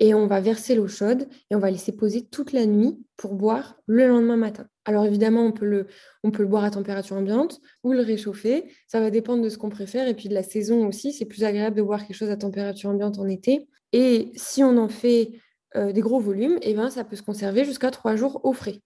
et 0.00 0.14
on 0.14 0.26
va 0.26 0.40
verser 0.40 0.74
l'eau 0.74 0.86
chaude 0.86 1.28
et 1.50 1.56
on 1.56 1.58
va 1.58 1.70
laisser 1.70 1.92
poser 1.92 2.24
toute 2.24 2.52
la 2.52 2.66
nuit 2.66 2.98
pour 3.16 3.34
boire 3.34 3.76
le 3.86 4.06
lendemain 4.06 4.36
matin. 4.36 4.68
Alors 4.84 5.04
évidemment, 5.04 5.44
on 5.44 5.52
peut 5.52 5.66
le, 5.66 5.86
on 6.22 6.30
peut 6.30 6.42
le 6.42 6.48
boire 6.48 6.64
à 6.64 6.70
température 6.70 7.16
ambiante 7.16 7.60
ou 7.82 7.92
le 7.92 8.00
réchauffer. 8.00 8.72
Ça 8.86 9.00
va 9.00 9.10
dépendre 9.10 9.42
de 9.42 9.48
ce 9.48 9.58
qu'on 9.58 9.70
préfère 9.70 10.06
et 10.06 10.14
puis 10.14 10.28
de 10.28 10.34
la 10.34 10.42
saison 10.42 10.86
aussi. 10.86 11.12
C'est 11.12 11.26
plus 11.26 11.44
agréable 11.44 11.76
de 11.76 11.82
boire 11.82 12.06
quelque 12.06 12.16
chose 12.16 12.30
à 12.30 12.36
température 12.36 12.90
ambiante 12.90 13.18
en 13.18 13.26
été. 13.26 13.68
Et 13.92 14.30
si 14.36 14.62
on 14.62 14.76
en 14.76 14.88
fait 14.88 15.32
euh, 15.74 15.92
des 15.92 16.00
gros 16.00 16.20
volumes, 16.20 16.58
eh 16.62 16.74
ben, 16.74 16.90
ça 16.90 17.04
peut 17.04 17.16
se 17.16 17.22
conserver 17.22 17.64
jusqu'à 17.64 17.90
trois 17.90 18.14
jours 18.14 18.40
au 18.44 18.52
frais. 18.52 18.80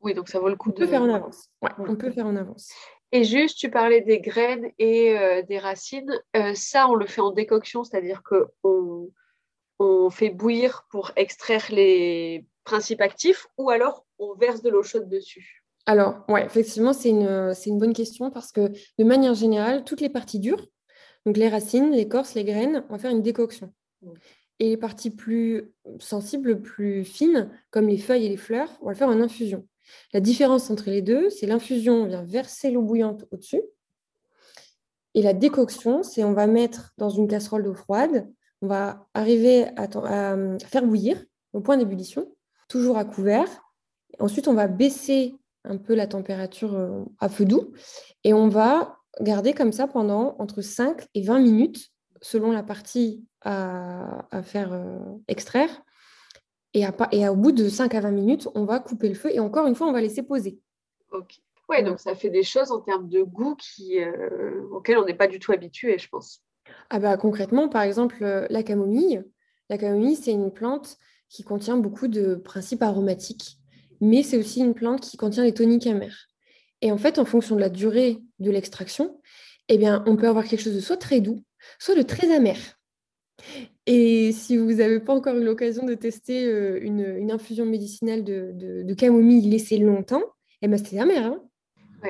Oui, 0.00 0.12
donc 0.12 0.28
ça 0.28 0.38
vaut 0.38 0.48
le 0.48 0.56
coup 0.56 0.70
on 0.70 0.72
de... 0.72 0.78
peut 0.78 0.86
faire 0.86 1.02
en 1.02 1.12
avance. 1.12 1.48
Ouais, 1.62 1.70
on 1.78 1.96
peut 1.96 2.10
faire 2.10 2.26
en 2.26 2.36
avance. 2.36 2.70
Et 3.16 3.24
juste, 3.24 3.56
tu 3.56 3.70
parlais 3.70 4.02
des 4.02 4.20
graines 4.20 4.70
et 4.78 5.16
euh, 5.18 5.40
des 5.40 5.58
racines. 5.58 6.12
Euh, 6.36 6.52
ça, 6.54 6.86
on 6.86 6.94
le 6.94 7.06
fait 7.06 7.22
en 7.22 7.30
décoction, 7.30 7.82
c'est-à-dire 7.82 8.22
qu'on 8.22 9.10
on 9.78 10.10
fait 10.10 10.28
bouillir 10.28 10.86
pour 10.90 11.12
extraire 11.16 11.64
les 11.70 12.44
principes 12.64 13.00
actifs 13.00 13.46
ou 13.56 13.70
alors 13.70 14.04
on 14.18 14.34
verse 14.34 14.60
de 14.60 14.68
l'eau 14.68 14.82
chaude 14.82 15.08
dessus? 15.08 15.64
Alors, 15.86 16.24
ouais, 16.28 16.44
effectivement, 16.44 16.92
c'est 16.92 17.08
une, 17.08 17.54
une, 17.64 17.78
bonne 17.78 17.94
question 17.94 18.30
parce 18.30 18.52
que 18.52 18.68
de 18.98 19.04
manière 19.04 19.32
générale, 19.32 19.84
toutes 19.84 20.02
les 20.02 20.10
parties 20.10 20.38
dures, 20.38 20.66
donc 21.24 21.38
les 21.38 21.48
racines, 21.48 21.92
l'écorce, 21.92 22.34
les 22.34 22.44
graines, 22.44 22.84
on 22.90 22.92
va 22.92 22.98
faire 22.98 23.12
une 23.12 23.22
décoction. 23.22 23.72
Mm. 24.02 24.12
Et 24.58 24.68
les 24.68 24.76
parties 24.76 25.10
plus 25.10 25.72
sensibles, 26.00 26.60
plus 26.60 27.02
fines, 27.02 27.50
comme 27.70 27.88
les 27.88 27.98
feuilles 27.98 28.26
et 28.26 28.30
les 28.30 28.36
fleurs, 28.36 28.76
on 28.82 28.86
va 28.86 28.92
le 28.92 28.98
faire 28.98 29.08
en 29.08 29.22
infusion. 29.22 29.66
La 30.12 30.20
différence 30.20 30.70
entre 30.70 30.90
les 30.90 31.02
deux, 31.02 31.30
c'est 31.30 31.46
l'infusion, 31.46 32.02
on 32.02 32.06
vient 32.06 32.24
verser 32.24 32.70
l'eau 32.70 32.82
bouillante 32.82 33.24
au-dessus. 33.30 33.62
Et 35.14 35.22
la 35.22 35.32
décoction, 35.32 36.02
c'est 36.02 36.24
on 36.24 36.32
va 36.32 36.46
mettre 36.46 36.92
dans 36.98 37.10
une 37.10 37.28
casserole 37.28 37.64
d'eau 37.64 37.74
froide 37.74 38.26
on 38.62 38.66
va 38.68 39.06
arriver 39.14 39.66
à, 39.76 39.88
faire 40.66 40.84
bouillir 40.84 41.22
au 41.52 41.60
point 41.60 41.76
d'ébullition, 41.76 42.26
toujours 42.68 42.98
à 42.98 43.04
couvert. 43.04 43.48
Ensuite, 44.18 44.48
on 44.48 44.54
va 44.54 44.66
baisser 44.66 45.34
un 45.64 45.76
peu 45.76 45.94
la 45.94 46.06
température 46.06 46.74
euh, 46.74 47.04
à 47.18 47.28
feu 47.28 47.44
doux 47.44 47.72
et 48.24 48.32
on 48.32 48.48
va 48.48 48.98
garder 49.20 49.52
comme 49.52 49.72
ça 49.72 49.86
pendant 49.86 50.36
entre 50.38 50.62
5 50.62 51.06
et 51.14 51.22
20 51.22 51.40
minutes 51.40 51.90
selon 52.22 52.50
la 52.52 52.62
partie 52.62 53.24
à, 53.42 54.26
faire 54.42 54.72
euh, 54.72 54.98
extraire. 55.28 55.82
Et, 56.76 56.84
et, 57.12 57.26
au 57.26 57.36
bout 57.36 57.52
de 57.52 57.70
5 57.70 57.94
à 57.94 58.00
20 58.00 58.10
minutes, 58.10 58.48
on 58.54 58.66
va 58.66 58.80
couper 58.80 59.08
le 59.08 59.14
feu 59.14 59.30
et 59.32 59.40
encore 59.40 59.66
une 59.66 59.74
fois, 59.74 59.86
on 59.86 59.92
va 59.92 60.02
laisser 60.02 60.22
poser. 60.22 60.60
Ok. 61.10 61.40
Ouais, 61.70 61.82
donc 61.82 61.98
ça 61.98 62.14
fait 62.14 62.28
des 62.28 62.42
choses 62.42 62.70
en 62.70 62.80
termes 62.80 63.08
de 63.08 63.22
goût 63.22 63.56
qui, 63.56 63.98
euh, 63.98 64.62
auxquelles 64.70 64.98
on 64.98 65.06
n'est 65.06 65.14
pas 65.14 65.26
du 65.26 65.38
tout 65.38 65.52
habitué, 65.52 65.96
je 65.98 66.06
pense. 66.08 66.42
Ah 66.90 66.98
bah, 66.98 67.16
concrètement, 67.16 67.70
par 67.70 67.80
exemple, 67.80 68.18
euh, 68.22 68.46
la 68.50 68.62
camomille. 68.62 69.24
La 69.70 69.78
camomille, 69.78 70.16
c'est 70.16 70.32
une 70.32 70.52
plante 70.52 70.98
qui 71.30 71.44
contient 71.44 71.78
beaucoup 71.78 72.08
de 72.08 72.34
principes 72.34 72.82
aromatiques, 72.82 73.56
mais 74.02 74.22
c'est 74.22 74.36
aussi 74.36 74.60
une 74.60 74.74
plante 74.74 75.00
qui 75.00 75.16
contient 75.16 75.44
les 75.44 75.54
toniques 75.54 75.86
amers. 75.86 76.28
Et 76.82 76.92
en 76.92 76.98
fait, 76.98 77.18
en 77.18 77.24
fonction 77.24 77.56
de 77.56 77.60
la 77.60 77.70
durée 77.70 78.18
de 78.38 78.50
l'extraction, 78.50 79.18
eh 79.68 79.78
bien, 79.78 80.04
on 80.06 80.16
peut 80.16 80.28
avoir 80.28 80.44
quelque 80.44 80.60
chose 80.60 80.76
de 80.76 80.80
soit 80.80 80.98
très 80.98 81.20
doux, 81.20 81.42
soit 81.78 81.94
de 81.94 82.02
très 82.02 82.32
amer. 82.34 82.58
Et 83.86 84.32
si 84.32 84.56
vous 84.56 84.74
n'avez 84.74 84.98
pas 85.00 85.14
encore 85.14 85.36
eu 85.36 85.44
l'occasion 85.44 85.84
de 85.84 85.94
tester 85.94 86.44
euh, 86.44 86.78
une, 86.82 87.30
infusion 87.30 87.64
médicinale 87.64 88.24
de, 88.24 88.94
camomille 88.94 89.48
laissée 89.48 89.78
longtemps, 89.78 90.24
eh 90.62 90.68
ben, 90.68 90.78
c'est 90.78 90.98
amer. 90.98 91.24
Hein 91.24 91.40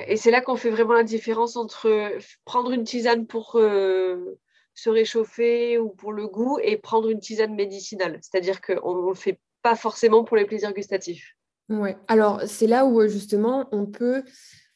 et 0.08 0.16
c'est 0.16 0.30
là 0.30 0.40
qu'on 0.40 0.56
fait 0.56 0.70
vraiment 0.70 0.94
la 0.94 1.04
différence 1.04 1.56
entre 1.56 2.10
prendre 2.44 2.72
une 2.72 2.84
tisane 2.84 3.26
pour 3.26 3.56
euh, 3.56 4.38
se 4.74 4.90
réchauffer 4.90 5.78
ou 5.78 5.90
pour 5.90 6.12
le 6.12 6.28
goût 6.28 6.58
et 6.62 6.76
prendre 6.76 7.08
une 7.08 7.20
tisane 7.20 7.54
médicinale. 7.54 8.18
C'est-à-dire 8.22 8.60
qu'on 8.60 9.02
ne 9.02 9.08
le 9.08 9.14
fait 9.14 9.38
pas 9.62 9.74
forcément 9.74 10.24
pour 10.24 10.36
les 10.36 10.44
plaisirs 10.44 10.72
gustatifs. 10.72 11.34
Ouais. 11.68 11.96
Alors, 12.08 12.42
c'est 12.46 12.66
là 12.66 12.86
où 12.86 13.06
justement 13.08 13.68
on 13.72 13.86
peut, 13.86 14.22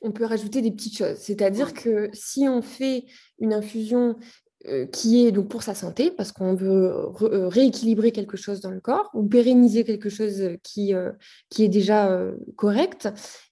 on 0.01 0.13
peut 0.13 0.25
rajouter 0.25 0.63
des 0.63 0.73
petites 0.73 0.97
choses. 0.97 1.19
C'est-à-dire 1.19 1.75
que 1.75 2.09
si 2.13 2.49
on 2.49 2.63
fait 2.63 3.05
une 3.39 3.53
infusion 3.53 4.17
euh, 4.19 4.50
qui 4.93 5.27
est 5.27 5.33
donc 5.33 5.49
pour 5.49 5.63
sa 5.63 5.75
santé, 5.75 6.11
parce 6.11 6.33
qu'on 6.33 6.55
veut 6.55 6.93
euh, 7.23 7.49
rééquilibrer 7.49 8.13
quelque 8.13 8.37
chose 8.37 8.61
dans 8.61 8.71
le 8.71 8.81
corps 8.81 9.11
ou 9.15 9.27
pérenniser 9.27 9.85
quelque 9.85 10.11
chose 10.11 10.51
qui, 10.63 10.95
euh, 10.95 11.13
qui 11.49 11.65
est 11.65 11.69
déjà 11.69 12.21
correct, 12.57 13.07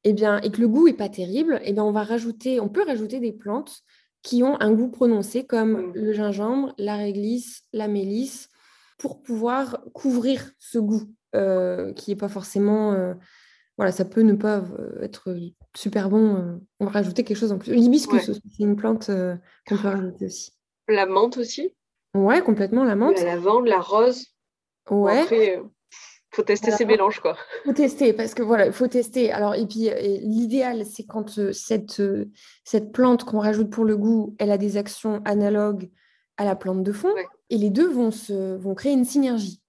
et, 0.04 0.10
eh 0.10 0.12
bien, 0.12 0.38
et 0.40 0.50
que 0.50 0.60
le 0.60 0.68
goût 0.68 0.86
n'est 0.86 0.94
pas 0.94 1.08
terrible, 1.08 1.60
et 1.62 1.70
eh 1.70 1.72
bien 1.72 1.84
on 1.84 1.92
va 1.92 2.02
rajouter, 2.02 2.60
on 2.60 2.68
peut 2.68 2.84
rajouter 2.86 3.20
des 3.20 3.32
plantes 3.32 3.82
qui 4.22 4.42
ont 4.42 4.60
un 4.60 4.72
goût 4.72 4.88
prononcé 4.88 5.46
comme 5.46 5.88
mmh. 5.88 5.92
le 5.94 6.12
gingembre, 6.12 6.74
la 6.76 6.96
réglisse, 6.96 7.62
la 7.72 7.88
mélisse, 7.88 8.50
pour 8.98 9.22
pouvoir 9.22 9.84
couvrir 9.94 10.50
ce 10.58 10.78
goût 10.78 11.10
euh, 11.34 11.92
qui 11.94 12.10
n'est 12.10 12.16
pas 12.16 12.28
forcément... 12.28 12.92
Euh, 12.92 13.14
voilà, 13.76 13.92
ça 13.92 14.04
peut 14.04 14.22
ne 14.22 14.32
pas 14.32 14.58
euh, 14.58 15.00
être 15.02 15.34
super 15.76 16.10
bon. 16.10 16.60
on 16.80 16.84
va 16.84 16.90
rajouter 16.90 17.22
quelque 17.22 17.36
chose 17.36 17.52
en 17.52 17.58
plus. 17.58 17.72
L'hibiscus 17.72 18.24
c'est 18.24 18.62
une 18.62 18.74
plante 18.74 19.06
qu'on 19.06 19.76
peut 19.76 19.88
rajouter 19.88 20.26
aussi. 20.26 20.57
La 20.88 21.06
menthe 21.06 21.36
aussi 21.36 21.74
Ouais, 22.14 22.40
complètement, 22.40 22.84
la 22.84 22.96
menthe. 22.96 23.18
La 23.18 23.36
lavande, 23.36 23.66
la 23.66 23.80
rose. 23.80 24.26
Ouais 24.90 25.26
faut 26.38 26.42
tester 26.42 26.70
ces 26.70 26.84
mélanges 26.84 27.20
quoi. 27.20 27.36
Faut 27.64 27.72
tester 27.72 28.12
parce 28.12 28.34
que 28.34 28.42
voilà, 28.42 28.66
il 28.66 28.72
faut 28.72 28.86
tester. 28.86 29.32
Alors 29.32 29.54
et 29.54 29.66
puis 29.66 29.90
l'idéal 30.22 30.84
c'est 30.86 31.04
quand 31.04 31.38
euh, 31.38 31.52
cette 31.52 32.00
euh, 32.00 32.30
cette 32.64 32.92
plante 32.92 33.24
qu'on 33.24 33.40
rajoute 33.40 33.70
pour 33.70 33.84
le 33.84 33.96
goût, 33.96 34.36
elle 34.38 34.50
a 34.50 34.58
des 34.58 34.76
actions 34.76 35.20
analogues 35.24 35.90
à 36.36 36.44
la 36.44 36.54
plante 36.54 36.82
de 36.82 36.92
fond 36.92 37.12
et 37.50 37.56
les 37.56 37.70
deux 37.70 37.88
vont 37.88 38.10
se 38.10 38.56
vont 38.56 38.74
créer 38.74 38.92
une 38.92 39.04
synergie. 39.04 39.60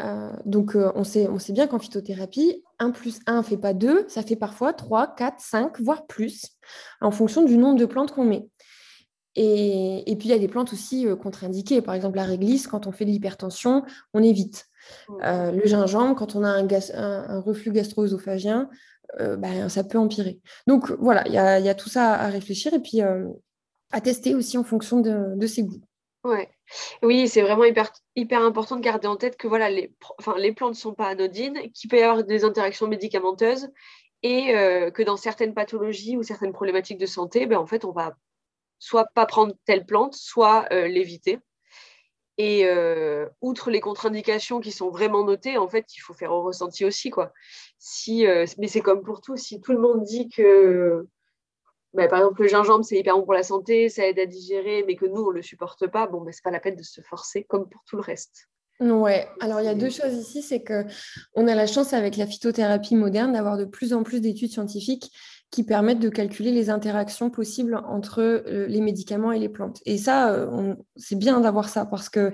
Euh, 0.00 0.32
donc 0.44 0.76
on 0.76 1.04
sait 1.04 1.28
on 1.28 1.38
sait 1.38 1.52
bien 1.52 1.66
qu'en 1.66 1.78
phytothérapie, 1.78 2.62
1 2.78 2.90
plus 2.90 3.20
1 3.26 3.38
ne 3.38 3.42
fait 3.42 3.56
pas 3.56 3.72
2, 3.72 4.06
ça 4.08 4.22
fait 4.22 4.36
parfois 4.36 4.72
3, 4.72 5.14
4, 5.14 5.38
5, 5.38 5.80
voire 5.80 6.06
plus, 6.06 6.58
en 7.00 7.10
fonction 7.10 7.44
du 7.44 7.56
nombre 7.56 7.78
de 7.78 7.86
plantes 7.86 8.12
qu'on 8.12 8.24
met. 8.24 8.48
Et, 9.34 10.10
et, 10.10 10.16
puis 10.16 10.28
il 10.28 10.30
y 10.30 10.34
a 10.34 10.38
des 10.38 10.48
plantes 10.48 10.72
aussi 10.72 11.06
contre-indiquées. 11.22 11.80
Par 11.80 11.94
exemple, 11.94 12.16
la 12.16 12.24
réglisse, 12.24 12.66
quand 12.66 12.86
on 12.86 12.92
fait 12.92 13.04
de 13.04 13.10
l'hypertension, 13.10 13.82
on 14.12 14.22
évite. 14.22 14.68
Euh, 15.22 15.52
le 15.52 15.66
gingembre, 15.66 16.16
quand 16.16 16.34
on 16.34 16.44
a 16.44 16.50
un, 16.50 17.40
reflux 17.40 17.72
gastro-œsophagien, 17.72 18.68
euh, 19.20 19.36
ben, 19.36 19.68
ça 19.68 19.84
peut 19.84 19.98
empirer. 19.98 20.40
Donc 20.66 20.90
voilà, 20.92 21.22
il 21.26 21.34
y, 21.34 21.38
a, 21.38 21.74
tout 21.74 21.88
ça 21.88 22.14
à 22.14 22.28
réfléchir 22.28 22.72
et 22.74 22.80
puis 22.80 23.02
euh, 23.02 23.28
à 23.90 24.00
tester 24.00 24.34
aussi 24.34 24.58
en 24.58 24.64
fonction 24.64 25.00
de, 25.00 25.46
ses 25.46 25.64
goûts. 25.64 25.82
Ouais. 26.24 26.48
Oui, 27.02 27.28
c'est 27.28 27.42
vraiment 27.42 27.64
hyper, 27.64 27.92
hyper 28.16 28.42
important 28.42 28.76
de 28.76 28.80
garder 28.80 29.08
en 29.08 29.16
tête 29.16 29.36
que 29.36 29.48
voilà, 29.48 29.68
les, 29.70 29.94
enfin, 30.18 30.36
les 30.38 30.52
plantes 30.52 30.74
ne 30.74 30.78
sont 30.78 30.94
pas 30.94 31.08
anodines, 31.08 31.58
qu'il 31.72 31.90
peut 31.90 31.98
y 31.98 32.02
avoir 32.02 32.24
des 32.24 32.44
interactions 32.44 32.86
médicamenteuses 32.86 33.68
et 34.22 34.52
que 34.94 35.02
dans 35.02 35.16
certaines 35.16 35.52
pathologies 35.52 36.16
ou 36.16 36.22
certaines 36.22 36.52
problématiques 36.52 36.98
de 36.98 37.06
santé, 37.06 37.46
ben, 37.46 37.58
en 37.58 37.66
fait, 37.66 37.84
on 37.84 37.90
va 37.90 38.16
soit 38.82 39.06
pas 39.14 39.26
prendre 39.26 39.54
telle 39.64 39.86
plante, 39.86 40.14
soit 40.14 40.68
l'éviter. 40.70 41.38
Et 42.38 42.64
euh, 42.64 43.28
outre 43.40 43.70
les 43.70 43.80
contre-indications 43.80 44.60
qui 44.60 44.72
sont 44.72 44.90
vraiment 44.90 45.24
notées, 45.24 45.58
en 45.58 45.68
fait, 45.68 45.86
il 45.96 46.00
faut 46.00 46.14
faire 46.14 46.32
au 46.32 46.42
ressenti 46.42 46.84
aussi. 46.84 47.10
Quoi. 47.10 47.32
Si, 47.78 48.26
euh, 48.26 48.46
mais 48.58 48.68
c'est 48.68 48.80
comme 48.80 49.02
pour 49.02 49.20
tout, 49.20 49.36
si 49.36 49.60
tout 49.60 49.72
le 49.72 49.78
monde 49.78 50.02
dit 50.02 50.28
que, 50.28 51.06
bah, 51.92 52.08
par 52.08 52.20
exemple, 52.20 52.42
le 52.42 52.48
gingembre, 52.48 52.84
c'est 52.84 52.98
hyper 52.98 53.16
bon 53.16 53.24
pour 53.24 53.34
la 53.34 53.42
santé, 53.42 53.88
ça 53.88 54.06
aide 54.06 54.18
à 54.18 54.26
digérer, 54.26 54.82
mais 54.86 54.96
que 54.96 55.04
nous, 55.04 55.22
on 55.22 55.30
ne 55.30 55.36
le 55.36 55.42
supporte 55.42 55.86
pas, 55.88 56.06
bon, 56.06 56.22
bah, 56.22 56.32
ce 56.32 56.38
n'est 56.38 56.42
pas 56.42 56.50
la 56.50 56.60
peine 56.60 56.76
de 56.76 56.82
se 56.82 57.02
forcer 57.02 57.44
comme 57.44 57.68
pour 57.68 57.84
tout 57.84 57.96
le 57.96 58.02
reste. 58.02 58.48
Ouais, 58.80 59.28
alors 59.38 59.60
il 59.60 59.64
y 59.64 59.68
a 59.68 59.74
deux 59.74 59.90
choses 59.90 60.14
ici, 60.14 60.42
c'est 60.42 60.62
que 60.62 60.84
on 61.34 61.46
a 61.46 61.54
la 61.54 61.68
chance 61.68 61.92
avec 61.92 62.16
la 62.16 62.26
phytothérapie 62.26 62.96
moderne 62.96 63.32
d'avoir 63.32 63.56
de 63.56 63.64
plus 63.64 63.92
en 63.92 64.02
plus 64.02 64.20
d'études 64.20 64.50
scientifiques 64.50 65.12
qui 65.52 65.62
permettent 65.64 66.00
de 66.00 66.08
calculer 66.08 66.50
les 66.50 66.70
interactions 66.70 67.30
possibles 67.30 67.76
entre 67.86 68.20
euh, 68.20 68.66
les 68.66 68.80
médicaments 68.80 69.32
et 69.32 69.38
les 69.38 69.50
plantes. 69.50 69.80
Et 69.84 69.98
ça, 69.98 70.32
euh, 70.32 70.74
c'est 70.96 71.14
bien 71.14 71.40
d'avoir 71.40 71.68
ça 71.68 71.84
parce 71.84 72.08
que 72.08 72.32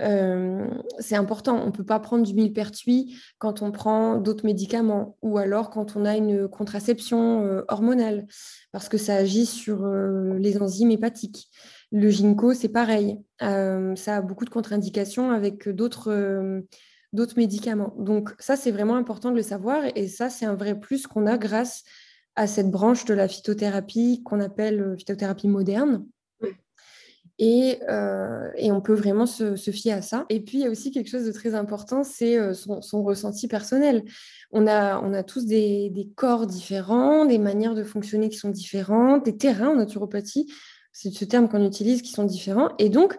euh, 0.00 0.66
c'est 0.98 1.16
important. 1.16 1.58
On 1.62 1.66
ne 1.66 1.70
peut 1.70 1.84
pas 1.84 1.98
prendre 1.98 2.24
du 2.24 2.34
millepertuis 2.34 3.18
quand 3.38 3.62
on 3.62 3.72
prend 3.72 4.18
d'autres 4.18 4.44
médicaments 4.44 5.16
ou 5.22 5.38
alors 5.38 5.70
quand 5.70 5.96
on 5.96 6.04
a 6.04 6.14
une 6.14 6.46
contraception 6.46 7.62
hormonale 7.68 8.26
parce 8.70 8.88
que 8.88 8.98
ça 8.98 9.16
agit 9.16 9.46
sur 9.46 9.86
les 9.86 10.62
enzymes 10.62 10.90
hépatiques. 10.90 11.50
Le 11.90 12.08
ginkgo, 12.08 12.54
c'est 12.54 12.70
pareil. 12.70 13.18
Ça 13.40 14.16
a 14.16 14.20
beaucoup 14.22 14.46
de 14.46 14.50
contre-indications 14.50 15.30
avec 15.30 15.68
d'autres 15.68 16.62
d'autres 17.12 17.36
médicaments. 17.36 17.94
Donc 17.98 18.30
ça, 18.38 18.56
c'est 18.56 18.70
vraiment 18.70 18.96
important 18.96 19.30
de 19.30 19.36
le 19.36 19.42
savoir. 19.42 19.84
Et 19.94 20.08
ça, 20.08 20.30
c'est 20.30 20.46
un 20.46 20.54
vrai 20.54 20.80
plus 20.80 21.06
qu'on 21.06 21.26
a 21.26 21.36
grâce 21.36 21.84
à 22.36 22.46
cette 22.46 22.70
branche 22.70 23.04
de 23.04 23.14
la 23.14 23.28
phytothérapie 23.28 24.22
qu'on 24.24 24.40
appelle 24.40 24.80
euh, 24.80 24.96
phytothérapie 24.96 25.48
moderne. 25.48 26.06
Et, 27.38 27.80
et, 28.56 28.70
on 28.70 28.80
peut 28.80 28.94
vraiment 28.94 29.26
se, 29.26 29.56
fier 29.56 29.94
à 29.94 30.02
ça. 30.02 30.26
Et 30.28 30.38
puis, 30.38 30.58
il 30.58 30.60
y 30.60 30.66
a 30.66 30.70
aussi 30.70 30.92
quelque 30.92 31.08
chose 31.08 31.24
de 31.24 31.32
très 31.32 31.56
important, 31.56 32.04
c'est 32.04 32.38
son, 32.54 33.02
ressenti 33.02 33.48
personnel. 33.48 34.04
On 34.52 34.68
a, 34.68 35.00
on 35.00 35.12
a 35.12 35.24
tous 35.24 35.46
des, 35.46 35.90
des, 35.90 36.08
corps 36.14 36.46
différents, 36.46 37.24
des 37.24 37.38
manières 37.38 37.74
de 37.74 37.82
fonctionner 37.82 38.28
qui 38.28 38.36
sont 38.36 38.50
différentes, 38.50 39.24
des 39.24 39.36
terrains 39.36 39.70
en 39.70 39.76
naturopathie 39.76 40.52
c'est 40.92 41.10
ce 41.10 41.24
terme 41.24 41.48
qu'on 41.48 41.66
utilise, 41.66 42.02
qui 42.02 42.12
sont 42.12 42.24
différents. 42.24 42.70
Et 42.78 42.88
donc, 42.88 43.16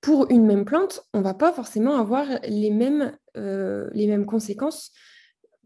pour 0.00 0.30
une 0.30 0.46
même 0.46 0.64
plante, 0.64 1.04
on 1.12 1.18
ne 1.18 1.24
va 1.24 1.34
pas 1.34 1.52
forcément 1.52 1.96
avoir 1.96 2.26
les 2.48 2.70
mêmes, 2.70 3.16
euh, 3.36 3.88
les 3.92 4.06
mêmes 4.06 4.26
conséquences 4.26 4.90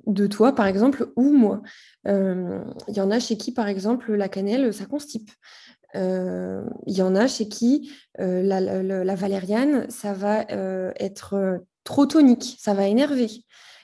de 0.07 0.27
toi, 0.27 0.55
par 0.55 0.66
exemple, 0.66 1.12
ou 1.16 1.33
moi. 1.33 1.62
Il 2.05 2.11
euh, 2.11 2.64
y 2.88 3.01
en 3.01 3.11
a 3.11 3.19
chez 3.19 3.37
qui, 3.37 3.53
par 3.53 3.69
exemple, 3.69 4.12
la 4.14 4.29
cannelle, 4.29 4.73
ça 4.73 4.87
constipe. 4.87 5.31
Il 5.95 6.01
euh, 6.01 6.64
y 6.87 7.03
en 7.03 7.14
a 7.14 7.27
chez 7.27 7.49
qui 7.49 7.92
la, 8.19 8.61
la, 8.61 9.14
valériane, 9.14 9.88
ça 9.88 10.12
va 10.12 10.45
être 10.99 11.61
trop 11.85 12.07
tonique, 12.07 12.57
ça 12.61 12.75
va 12.75 12.87
énerver. 12.87 13.29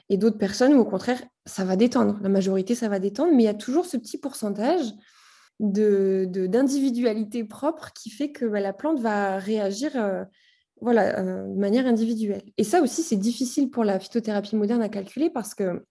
Et 0.08 0.18
d'autres 0.18 0.38
personnes 0.38 0.74
au 0.74 0.84
contraire, 0.84 1.22
ça 1.46 1.64
va 1.64 1.76
détendre. 1.76 2.18
La 2.22 2.28
majorité, 2.28 2.74
ça 2.74 2.88
va 2.88 2.98
détendre, 2.98 3.32
mais 3.32 3.44
il 3.44 3.46
y 3.46 3.48
a 3.48 3.54
toujours 3.54 3.86
ce 3.86 3.96
petit 3.96 4.18
pourcentage 4.18 4.92
d'individualité 5.60 7.42
de, 7.42 7.48
propre 7.48 7.92
qui 7.92 8.10
fait 8.10 8.32
que 8.32 8.44
bah, 8.44 8.60
la 8.60 8.72
plante 8.72 8.98
va 9.00 9.38
réagir 9.38 9.92
euh, 9.94 10.24
voilà, 10.80 11.18
euh, 11.20 11.46
de 11.46 11.58
manière 11.58 11.86
individuelle. 11.86 12.42
Et 12.58 12.64
ça 12.64 12.82
aussi, 12.82 13.02
c'est 13.02 13.16
difficile 13.16 13.70
pour 13.70 13.84
la 13.84 14.00
phytothérapie 14.00 14.56
moderne 14.56 14.82
à 14.82 14.88
calculer 14.88 15.30
parce 15.30 15.54
que 15.54 15.84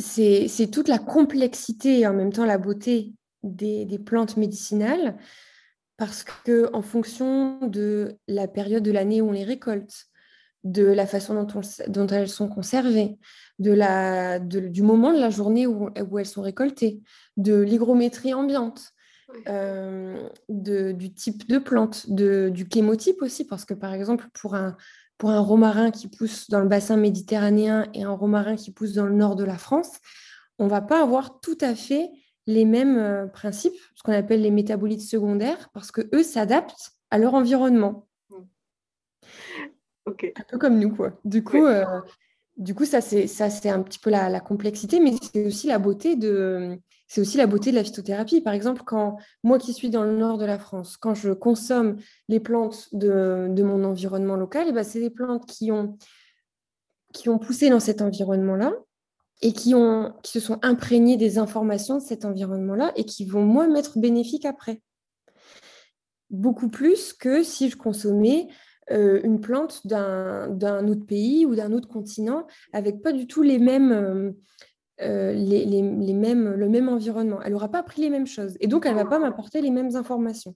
c'est 0.00 0.70
toute 0.70 0.88
la 0.88 0.98
complexité 0.98 2.00
et 2.00 2.06
en 2.06 2.14
même 2.14 2.32
temps 2.32 2.44
la 2.44 2.58
beauté 2.58 3.14
des, 3.42 3.98
plantes 3.98 4.36
médicinales 4.36 5.16
parce 5.96 6.22
que 6.22 6.70
en 6.74 6.82
fonction 6.82 7.58
de 7.66 8.16
la 8.28 8.48
période 8.48 8.82
de 8.82 8.90
l'année 8.90 9.20
où 9.20 9.28
on 9.28 9.32
les 9.32 9.44
récolte, 9.44 10.06
de 10.64 10.84
la 10.84 11.06
façon 11.06 11.42
dont, 11.42 11.60
dont 11.88 12.06
elles 12.08 12.28
sont 12.28 12.48
conservées, 12.48 13.18
de 13.58 13.72
la, 13.72 14.40
du 14.40 14.82
moment 14.82 15.12
de 15.12 15.20
la 15.20 15.30
journée 15.30 15.66
où, 15.66 15.88
où 16.10 16.18
elles 16.18 16.26
sont 16.26 16.42
récoltées, 16.42 17.00
de 17.36 17.54
l'hygrométrie 17.60 18.34
ambiante, 18.34 18.92
euh, 19.48 20.28
de, 20.48 20.92
du 20.92 21.12
type 21.12 21.48
de 21.48 21.58
plante, 21.58 22.10
de, 22.10 22.48
du 22.48 22.66
chémotype 22.72 23.22
aussi, 23.22 23.44
parce 23.44 23.64
que 23.64 23.74
par 23.74 23.92
exemple, 23.92 24.26
pour 24.34 24.54
un, 24.54 24.76
pour 25.18 25.30
un 25.30 25.40
romarin 25.40 25.90
qui 25.90 26.08
pousse 26.08 26.50
dans 26.50 26.60
le 26.60 26.68
bassin 26.68 26.96
méditerranéen 26.96 27.86
et 27.94 28.02
un 28.02 28.12
romarin 28.12 28.56
qui 28.56 28.70
pousse 28.70 28.92
dans 28.92 29.06
le 29.06 29.14
nord 29.14 29.36
de 29.36 29.44
la 29.44 29.58
France, 29.58 29.92
on 30.58 30.64
ne 30.64 30.70
va 30.70 30.80
pas 30.80 31.02
avoir 31.02 31.40
tout 31.40 31.58
à 31.60 31.74
fait 31.74 32.10
les 32.46 32.64
mêmes 32.64 32.98
euh, 32.98 33.26
principes, 33.26 33.74
ce 33.94 34.02
qu'on 34.02 34.12
appelle 34.12 34.42
les 34.42 34.50
métabolites 34.50 35.02
secondaires, 35.02 35.70
parce 35.72 35.90
que 35.90 36.02
eux 36.14 36.22
s'adaptent 36.22 36.92
à 37.10 37.18
leur 37.18 37.34
environnement. 37.34 38.08
Un 40.36 40.44
peu 40.48 40.58
comme 40.58 40.78
nous, 40.78 40.94
quoi. 40.94 41.18
Du 41.24 41.42
coup, 41.42 41.64
euh, 41.64 41.84
du 42.56 42.74
coup 42.74 42.84
ça, 42.84 43.00
c'est, 43.00 43.68
un 43.68 43.82
petit 43.82 43.98
peu 43.98 44.10
la, 44.10 44.40
complexité, 44.40 45.00
mais 45.00 45.12
c'est 45.20 45.46
aussi 45.46 45.66
la 45.66 45.78
beauté 45.78 46.16
de, 46.16 46.78
la 47.16 47.84
phytothérapie. 47.84 48.40
Par 48.40 48.54
exemple, 48.54 48.82
quand 48.84 49.18
moi 49.42 49.58
qui 49.58 49.72
suis 49.74 49.90
dans 49.90 50.04
le 50.04 50.16
nord 50.16 50.38
de 50.38 50.46
la 50.46 50.58
France, 50.58 50.96
quand 50.96 51.14
je 51.14 51.32
consomme 51.32 51.96
les 52.28 52.40
plantes 52.40 52.88
de, 52.92 53.62
mon 53.62 53.84
environnement 53.84 54.36
local, 54.36 54.66
et 54.66 54.70
eh 54.70 54.72
ben, 54.72 54.84
c'est 54.84 55.00
des 55.00 55.10
plantes 55.10 55.46
qui 55.46 55.70
ont, 55.70 55.98
poussé 57.38 57.68
dans 57.70 57.80
cet 57.80 58.00
environnement-là 58.00 58.72
et 59.42 59.52
qui 59.52 59.74
se 60.24 60.40
sont 60.40 60.58
imprégnées 60.62 61.18
des 61.18 61.36
informations 61.36 61.96
de 61.96 62.02
cet 62.02 62.24
environnement-là 62.24 62.92
et 62.96 63.04
qui 63.04 63.26
vont, 63.26 63.44
moi, 63.44 63.66
m'être 63.66 63.98
bénéfiques 63.98 64.46
après. 64.46 64.80
Beaucoup 66.30 66.68
plus 66.68 67.12
que 67.12 67.42
si 67.42 67.68
je 67.68 67.76
consommais 67.76 68.48
euh, 68.90 69.20
une 69.24 69.40
plante 69.40 69.86
d'un 69.86 70.88
autre 70.88 71.06
pays 71.06 71.46
ou 71.46 71.54
d'un 71.54 71.72
autre 71.72 71.88
continent 71.88 72.46
avec 72.72 73.02
pas 73.02 73.12
du 73.12 73.26
tout 73.26 73.42
les 73.42 73.58
mêmes... 73.58 73.92
Euh, 73.92 74.32
euh, 75.02 75.32
les, 75.34 75.82
mêmes, 75.82 76.54
le 76.54 76.68
même 76.70 76.88
environnement. 76.88 77.38
Elle 77.42 77.52
n'aura 77.52 77.68
pas 77.68 77.80
appris 77.80 78.00
les 78.00 78.08
mêmes 78.08 78.26
choses. 78.26 78.56
Et 78.60 78.66
donc, 78.66 78.86
elle 78.86 78.94
ne 78.94 78.98
va 78.98 79.04
pas 79.04 79.18
m'apporter 79.18 79.60
les 79.60 79.70
mêmes 79.70 79.94
informations. 79.94 80.54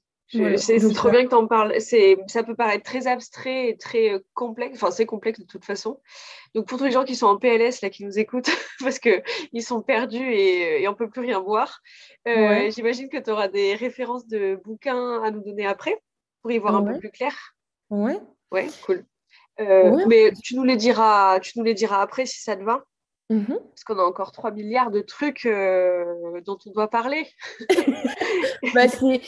C'est 0.57 0.79
trop 0.95 1.11
bien 1.11 1.25
que 1.25 1.29
tu 1.29 1.35
en 1.35 1.47
parles. 1.47 1.75
Ça 1.79 2.43
peut 2.43 2.55
paraître 2.55 2.85
très 2.85 3.07
abstrait 3.07 3.69
et 3.69 3.77
très 3.77 4.23
complexe. 4.33 4.77
Enfin, 4.77 4.91
c'est 4.91 5.05
complexe 5.05 5.41
de 5.41 5.45
toute 5.45 5.65
façon. 5.65 6.01
Donc, 6.55 6.67
pour 6.67 6.79
tous 6.79 6.85
les 6.85 6.91
gens 6.91 7.05
qui 7.05 7.17
sont 7.17 7.27
en 7.27 7.37
PLS, 7.37 7.83
là, 7.83 7.91
qui 7.91 8.05
nous 8.05 8.19
écoutent, 8.19 8.49
parce 8.81 8.99
qu'ils 8.99 9.63
sont 9.63 9.83
perdus 9.83 10.33
et, 10.33 10.87
on 10.89 10.93
ne 10.93 10.97
peut 10.97 11.11
plus 11.11 11.21
rien 11.21 11.41
voir, 11.41 11.81
euh, 12.29 12.71
j'imagine 12.71 13.09
que 13.09 13.19
tu 13.19 13.31
auras 13.31 13.49
des 13.49 13.75
références 13.75 14.27
de 14.27 14.59
bouquins 14.65 15.23
à 15.23 15.31
nous 15.31 15.43
donner 15.43 15.67
après 15.67 16.01
pour 16.43 16.53
y 16.53 16.59
voir 16.59 16.77
un 16.77 16.85
peu 16.85 16.99
plus 16.99 17.11
clair. 17.11 17.35
Ouais. 17.91 18.21
Ouais, 18.51 18.69
cool. 18.87 19.05
Mais 19.59 20.33
tu 20.43 20.57
nous, 20.57 20.65
les 20.65 20.77
diras, 20.77 21.39
tu 21.41 21.59
nous 21.59 21.65
les 21.65 21.75
diras 21.75 22.01
après 22.01 22.25
si 22.25 22.41
ça 22.41 22.57
te 22.57 22.63
va. 22.63 22.85
Mhm. 23.31 23.61
Parce 23.71 23.85
qu'on 23.85 23.99
a 23.99 24.03
encore 24.03 24.33
3 24.33 24.51
milliards 24.51 24.91
de 24.91 25.01
trucs 25.01 25.47
euh, 25.47 26.41
dont 26.45 26.59
on 26.67 26.71
doit 26.73 26.91
parler. 26.91 27.29
bah, 28.75 28.89
c'est 28.89 29.23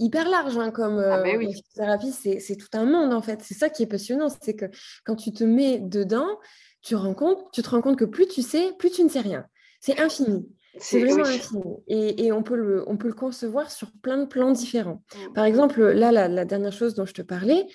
hyper 0.00 0.28
large 0.30 0.56
hein, 0.56 0.70
comme 0.70 0.98
ah, 0.98 1.22
bah 1.22 1.30
thérapie, 1.74 2.10
c'est 2.12 2.56
tout 2.56 2.70
un 2.72 2.86
monde 2.86 3.12
en 3.12 3.20
fait. 3.20 3.42
C'est 3.42 3.54
ça 3.54 3.68
qui 3.68 3.82
est 3.82 3.86
passionnant, 3.86 4.28
c'est 4.40 4.56
que 4.56 4.64
quand 5.04 5.16
tu 5.16 5.30
te 5.30 5.44
mets 5.44 5.78
dedans, 5.78 6.38
tu, 6.80 6.94
rends 6.94 7.14
compte, 7.14 7.38
tu 7.52 7.60
te 7.60 7.68
rends 7.68 7.82
compte 7.82 7.98
que 7.98 8.06
plus 8.06 8.26
tu 8.26 8.40
sais, 8.40 8.72
plus 8.78 8.90
tu 8.90 9.04
ne 9.04 9.10
sais 9.10 9.20
rien. 9.20 9.44
C'est 9.80 10.00
infini. 10.00 10.48
C'est 10.80 11.04
vraiment 11.04 11.24
infini. 11.24 11.62
Et, 11.86 12.26
et, 12.26 12.32
on, 12.32 12.42
peut 12.42 12.56
le, 12.56 12.88
on 12.88 12.96
peut 12.96 13.08
le 13.08 13.14
concevoir 13.14 13.70
sur 13.70 13.90
plein 14.02 14.18
de 14.18 14.26
plans 14.26 14.52
différents. 14.52 15.02
Mm. 15.14 15.32
Par 15.34 15.44
exemple, 15.44 15.82
là, 15.82 16.12
la, 16.12 16.28
la, 16.28 16.44
dernière 16.44 16.72
chose 16.72 16.94
dont 16.94 17.06
je 17.06 17.14
te 17.14 17.22
parlais, 17.22 17.66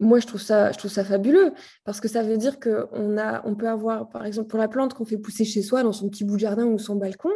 moi, 0.00 0.20
je 0.20 0.26
trouve 0.26 0.40
ça, 0.40 0.70
je 0.72 0.78
trouve 0.78 0.90
ça 0.90 1.04
fabuleux 1.04 1.52
parce 1.84 2.00
que 2.00 2.08
ça 2.08 2.22
veut 2.22 2.36
dire 2.36 2.60
qu'on 2.60 3.18
a, 3.18 3.42
on 3.46 3.54
peut 3.54 3.68
avoir, 3.68 4.08
par 4.08 4.24
exemple, 4.24 4.48
pour 4.48 4.58
la 4.58 4.68
plante 4.68 4.94
qu'on 4.94 5.04
fait 5.04 5.18
pousser 5.18 5.44
chez 5.44 5.62
soi, 5.62 5.82
dans 5.82 5.92
son 5.92 6.08
petit 6.08 6.24
bout 6.24 6.34
de 6.34 6.40
jardin 6.40 6.66
ou 6.66 6.78
son 6.78 6.96
balcon, 6.96 7.32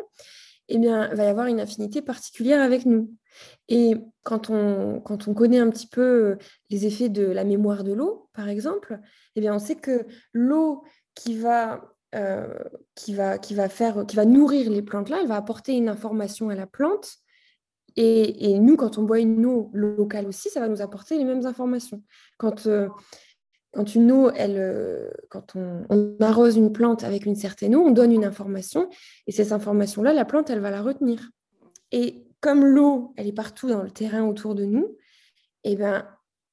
eh 0.69 0.79
bien, 0.79 1.11
il 1.11 1.17
va 1.17 1.25
y 1.25 1.29
avoir 1.29 1.47
une 1.47 1.61
affinité 1.61 2.03
particulière 2.03 2.63
avec 2.63 2.87
nous. 2.87 3.13
Et 3.69 3.95
quand 4.23 4.51
on, 4.51 5.01
quand 5.01 5.27
on 5.27 5.35
connaît 5.35 5.59
un 5.59 5.71
petit 5.71 5.87
peu 5.87 6.37
les 6.71 6.87
effets 6.87 7.09
de 7.09 7.25
la 7.25 7.45
mémoire 7.45 7.83
de 7.83 7.93
l'eau, 7.93 8.29
par 8.33 8.49
exemple, 8.49 9.01
eh 9.35 9.41
bien, 9.41 9.55
on 9.55 9.59
sait 9.59 9.75
que 9.75 10.07
l'eau 10.33 10.85
qui 11.15 11.37
va, 11.39 11.92
euh, 12.15 12.55
qui, 12.95 13.15
va, 13.15 13.39
qui, 13.39 13.55
va 13.55 13.69
faire, 13.69 14.05
qui 14.07 14.17
va 14.17 14.25
nourrir 14.25 14.71
les 14.71 14.83
plantes 14.83 15.09
là, 15.09 15.19
elle 15.21 15.29
va 15.29 15.37
apporter 15.37 15.73
une 15.73 15.89
information 15.89 16.51
à 16.51 16.55
la 16.55 16.67
plante 16.67 17.23
et, 17.97 18.59
nous, 18.59 18.77
quand 18.77 18.99
on 18.99 19.03
boit 19.03 19.21
une 19.21 19.45
eau 19.45 19.71
locale 19.75 20.27
aussi, 20.27 20.49
ça 20.49 20.61
va 20.61 20.69
nous 20.69 20.83
apporter 20.83 21.19
les 21.19 21.25
mêmes 21.25 21.47
informations. 21.47 22.03
Quand, 22.39 22.67
euh, 22.67 22.89
quand 23.73 23.95
une 23.95 24.11
eau, 24.11 24.31
elle, 24.31 24.57
euh, 24.57 25.11
quand 25.29 25.57
on, 25.57 26.17
arrose 26.21 26.57
une 26.57 26.73
plante 26.73 27.05
avec 27.05 27.27
une 27.27 27.35
certaine 27.35 27.77
eau, 27.77 27.83
on 27.83 27.91
donne 27.91 28.13
une 28.13 28.25
information, 28.25 28.89
et 29.27 29.33
cette 29.33 29.53
information-là, 29.53 30.13
la 30.13 30.25
plante, 30.25 30.49
elle 30.51 30.61
va 30.61 30.71
la 30.71 30.83
retenir. 30.83 31.31
Et 31.91 32.27
comme 32.41 32.65
l'eau, 32.65 33.13
elle 33.17 33.27
est 33.27 33.33
partout 33.33 33.69
dans 33.69 33.83
le 33.83 33.91
terrain 33.91 34.25
autour 34.25 34.55
de 34.55 34.65
nous, 34.65 34.97
et 35.65 35.73
eh 35.73 35.77
ben, 35.77 36.07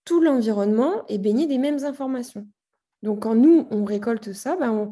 tout 0.06 0.22
l'environnement 0.22 1.06
est 1.08 1.18
baigné 1.18 1.48
des 1.48 1.58
mêmes 1.58 1.84
informations. 1.84 2.48
Donc, 3.02 3.24
quand 3.24 3.34
nous, 3.34 3.68
on 3.72 3.86
récolte 3.86 4.34
ça, 4.34 4.56
ben 4.56 4.92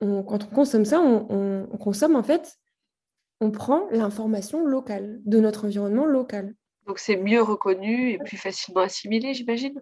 quand 0.00 0.44
on 0.44 0.54
consomme 0.54 0.84
ça, 0.84 1.00
on, 1.00 1.68
on 1.70 1.76
consomme 1.76 2.16
en 2.16 2.22
fait 2.22 2.58
on 3.40 3.50
prend 3.50 3.88
l'information 3.90 4.66
locale, 4.66 5.20
de 5.24 5.40
notre 5.40 5.66
environnement 5.66 6.06
local. 6.06 6.54
Donc 6.86 6.98
c'est 6.98 7.16
mieux 7.16 7.42
reconnu 7.42 8.10
et 8.10 8.18
plus 8.18 8.36
facilement 8.36 8.82
assimilé, 8.82 9.34
j'imagine? 9.34 9.80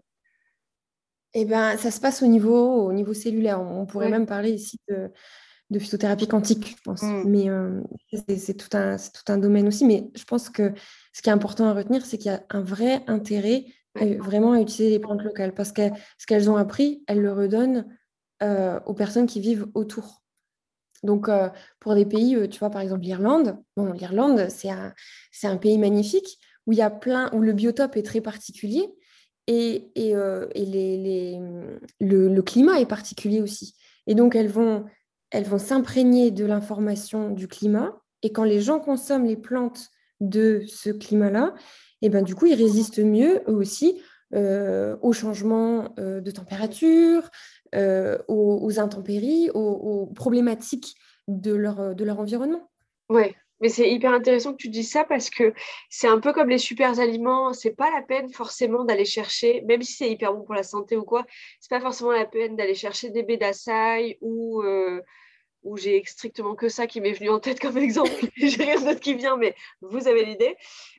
Eh 1.34 1.44
bien, 1.44 1.76
ça 1.76 1.90
se 1.90 2.00
passe 2.00 2.22
au 2.22 2.26
niveau, 2.26 2.86
au 2.86 2.92
niveau 2.92 3.14
cellulaire. 3.14 3.60
On 3.60 3.84
pourrait 3.84 4.08
même 4.08 4.26
parler 4.26 4.52
ici 4.52 4.78
de, 4.88 5.78
phytothérapie 5.78 6.26
quantique, 6.26 6.76
je 6.76 6.82
pense. 6.82 7.02
Mm. 7.02 7.22
Mais 7.26 7.50
euh, 7.50 7.82
c'est 8.36 8.56
tout, 8.56 8.74
un, 8.76 8.96
tout 8.96 9.32
un 9.32 9.38
domaine 9.38 9.68
aussi. 9.68 9.84
Mais 9.84 10.08
je 10.14 10.24
pense 10.24 10.48
que 10.48 10.72
ce 11.12 11.20
qui 11.20 11.28
est 11.28 11.32
important 11.32 11.66
à 11.66 11.74
retenir, 11.74 12.06
c'est 12.06 12.16
qu'il 12.16 12.30
y 12.30 12.34
a 12.34 12.44
un 12.50 12.62
vrai 12.62 13.02
intérêt 13.06 13.66
vraiment 13.94 14.52
à 14.52 14.60
utiliser 14.60 14.90
les 14.90 15.00
plantes 15.00 15.22
locales. 15.22 15.52
Parce 15.52 15.72
que 15.72 15.82
ce 16.18 16.26
qu'elles 16.26 16.48
ont 16.48 16.56
appris, 16.56 17.02
elles 17.08 17.20
le 17.20 17.32
redonnent 17.32 17.86
euh, 18.42 18.80
aux 18.86 18.94
personnes 18.94 19.26
qui 19.26 19.40
vivent 19.40 19.66
autour. 19.74 20.22
Donc, 21.02 21.28
euh, 21.28 21.48
pour 21.80 21.94
des 21.94 22.06
pays, 22.06 22.34
euh, 22.34 22.48
tu 22.48 22.58
vois, 22.58 22.70
par 22.70 22.80
exemple 22.80 23.02
l'Irlande, 23.02 23.56
bon, 23.76 23.92
l'Irlande, 23.92 24.48
c'est 24.48 24.70
un, 24.70 25.56
pays 25.56 25.78
magnifique 25.78 26.38
où 26.66 26.72
il 26.72 26.78
y 26.78 26.82
a 26.82 26.90
plein, 26.90 27.30
où 27.32 27.40
le 27.40 27.52
biotope 27.52 27.96
est 27.96 28.02
très 28.02 28.20
particulier 28.20 28.88
et, 29.46 29.90
le, 29.94 30.48
climat 32.42 32.80
est 32.80 32.86
particulier 32.86 33.40
aussi. 33.40 33.74
Et 34.06 34.14
donc, 34.14 34.36
elles 34.36 34.48
vont, 34.48 34.84
s'imprégner 35.58 36.30
de 36.30 36.44
l'information 36.44 37.30
du 37.30 37.48
climat. 37.48 37.98
Et 38.22 38.32
quand 38.32 38.44
les 38.44 38.60
gens 38.60 38.80
consomment 38.80 39.26
les 39.26 39.36
plantes 39.36 39.88
de 40.20 40.62
ce 40.66 40.90
climat-là, 40.90 41.54
et 42.02 42.10
ben 42.10 42.22
du 42.22 42.34
coup, 42.34 42.46
ils 42.46 42.54
résistent 42.54 42.98
mieux, 42.98 43.40
eux 43.48 43.54
aussi, 43.54 44.02
euh, 44.34 44.96
aux 45.00 45.14
changements 45.14 45.94
de 45.96 46.30
température, 46.30 47.30
euh, 47.74 48.18
aux, 48.28 48.78
intempéries, 48.78 49.50
aux, 49.54 50.06
problématiques 50.14 50.94
de 51.26 51.54
leur, 51.54 51.94
de 51.94 52.04
leur 52.04 52.20
environnement. 52.20 52.70
Ouais, 53.08 53.34
mais 53.60 53.68
c'est 53.68 53.90
hyper 53.90 54.12
intéressant 54.12 54.52
que 54.52 54.58
tu 54.58 54.68
dises 54.68 54.90
ça 54.90 55.04
parce 55.04 55.30
que 55.30 55.52
c'est 55.90 56.06
un 56.06 56.20
peu 56.20 56.32
comme 56.32 56.48
les 56.48 56.58
super 56.58 56.98
aliments. 57.00 57.52
C'est 57.52 57.74
pas 57.74 57.90
la 57.90 58.02
peine 58.02 58.30
forcément 58.32 58.84
d'aller 58.84 59.04
chercher, 59.04 59.62
même 59.62 59.82
si 59.82 59.94
c'est 59.94 60.10
hyper 60.10 60.32
bon 60.32 60.44
pour 60.44 60.54
la 60.54 60.62
santé 60.62 60.96
ou 60.96 61.04
quoi, 61.04 61.26
c'est 61.60 61.70
pas 61.70 61.80
forcément 61.80 62.12
la 62.12 62.26
peine 62.26 62.56
d'aller 62.56 62.74
chercher 62.74 63.10
des 63.10 63.22
baies 63.22 63.36
d'açaï 63.36 64.16
ou 64.20 64.62
euh, 64.62 65.02
où 65.64 65.76
j'ai 65.76 66.02
strictement 66.06 66.54
que 66.54 66.68
ça 66.68 66.86
qui 66.86 67.00
m'est 67.00 67.12
venu 67.12 67.30
en 67.30 67.40
tête 67.40 67.60
comme 67.60 67.76
exemple. 67.78 68.12
j'ai 68.36 68.62
rien 68.62 68.80
d'autre 68.80 69.00
qui 69.00 69.14
vient, 69.14 69.36
mais 69.36 69.54
vous 69.80 70.06
avez 70.06 70.24
l'idée. 70.24 70.56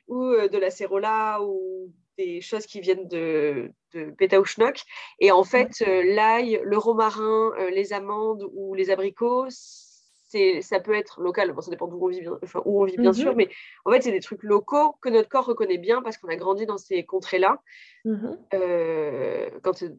Ou 0.08 0.22
euh, 0.24 0.48
de 0.48 0.58
la 0.58 0.70
cérola 0.70 1.40
ou 1.42 1.92
des 2.24 2.40
choses 2.40 2.66
qui 2.66 2.80
viennent 2.80 3.08
de, 3.08 3.70
de 3.94 4.10
Pétaouchnok. 4.18 4.82
Et 5.18 5.30
en 5.32 5.44
fait, 5.44 5.72
euh, 5.86 6.02
l'ail, 6.04 6.60
le 6.62 6.78
romarin, 6.78 7.52
euh, 7.58 7.70
les 7.70 7.92
amandes 7.92 8.44
ou 8.54 8.74
les 8.74 8.90
abricots, 8.90 9.46
c'est, 9.50 10.60
ça 10.62 10.78
peut 10.80 10.94
être 10.94 11.20
local. 11.20 11.52
Bon, 11.52 11.60
ça 11.60 11.70
dépend 11.70 11.88
d'où 11.88 11.98
on 12.00 12.08
vit, 12.08 12.20
bien, 12.20 12.38
enfin, 12.42 12.62
où 12.64 12.82
on 12.82 12.84
vit 12.84 12.98
bien 12.98 13.10
Mhm. 13.10 13.22
sûr, 13.22 13.34
mais 13.36 13.48
en 13.84 13.90
fait, 13.92 14.02
c'est 14.02 14.12
des 14.12 14.20
trucs 14.20 14.42
locaux 14.42 14.94
que 15.02 15.08
notre 15.08 15.28
corps 15.28 15.46
reconnaît 15.46 15.78
bien 15.78 16.02
parce 16.02 16.18
qu'on 16.18 16.28
a 16.28 16.36
grandi 16.36 16.66
dans 16.66 16.78
ces 16.78 17.04
contrées-là. 17.04 17.60
Mhm. 18.04 18.38
Euh, 18.54 19.50
quand 19.62 19.74
c'est 19.76 19.92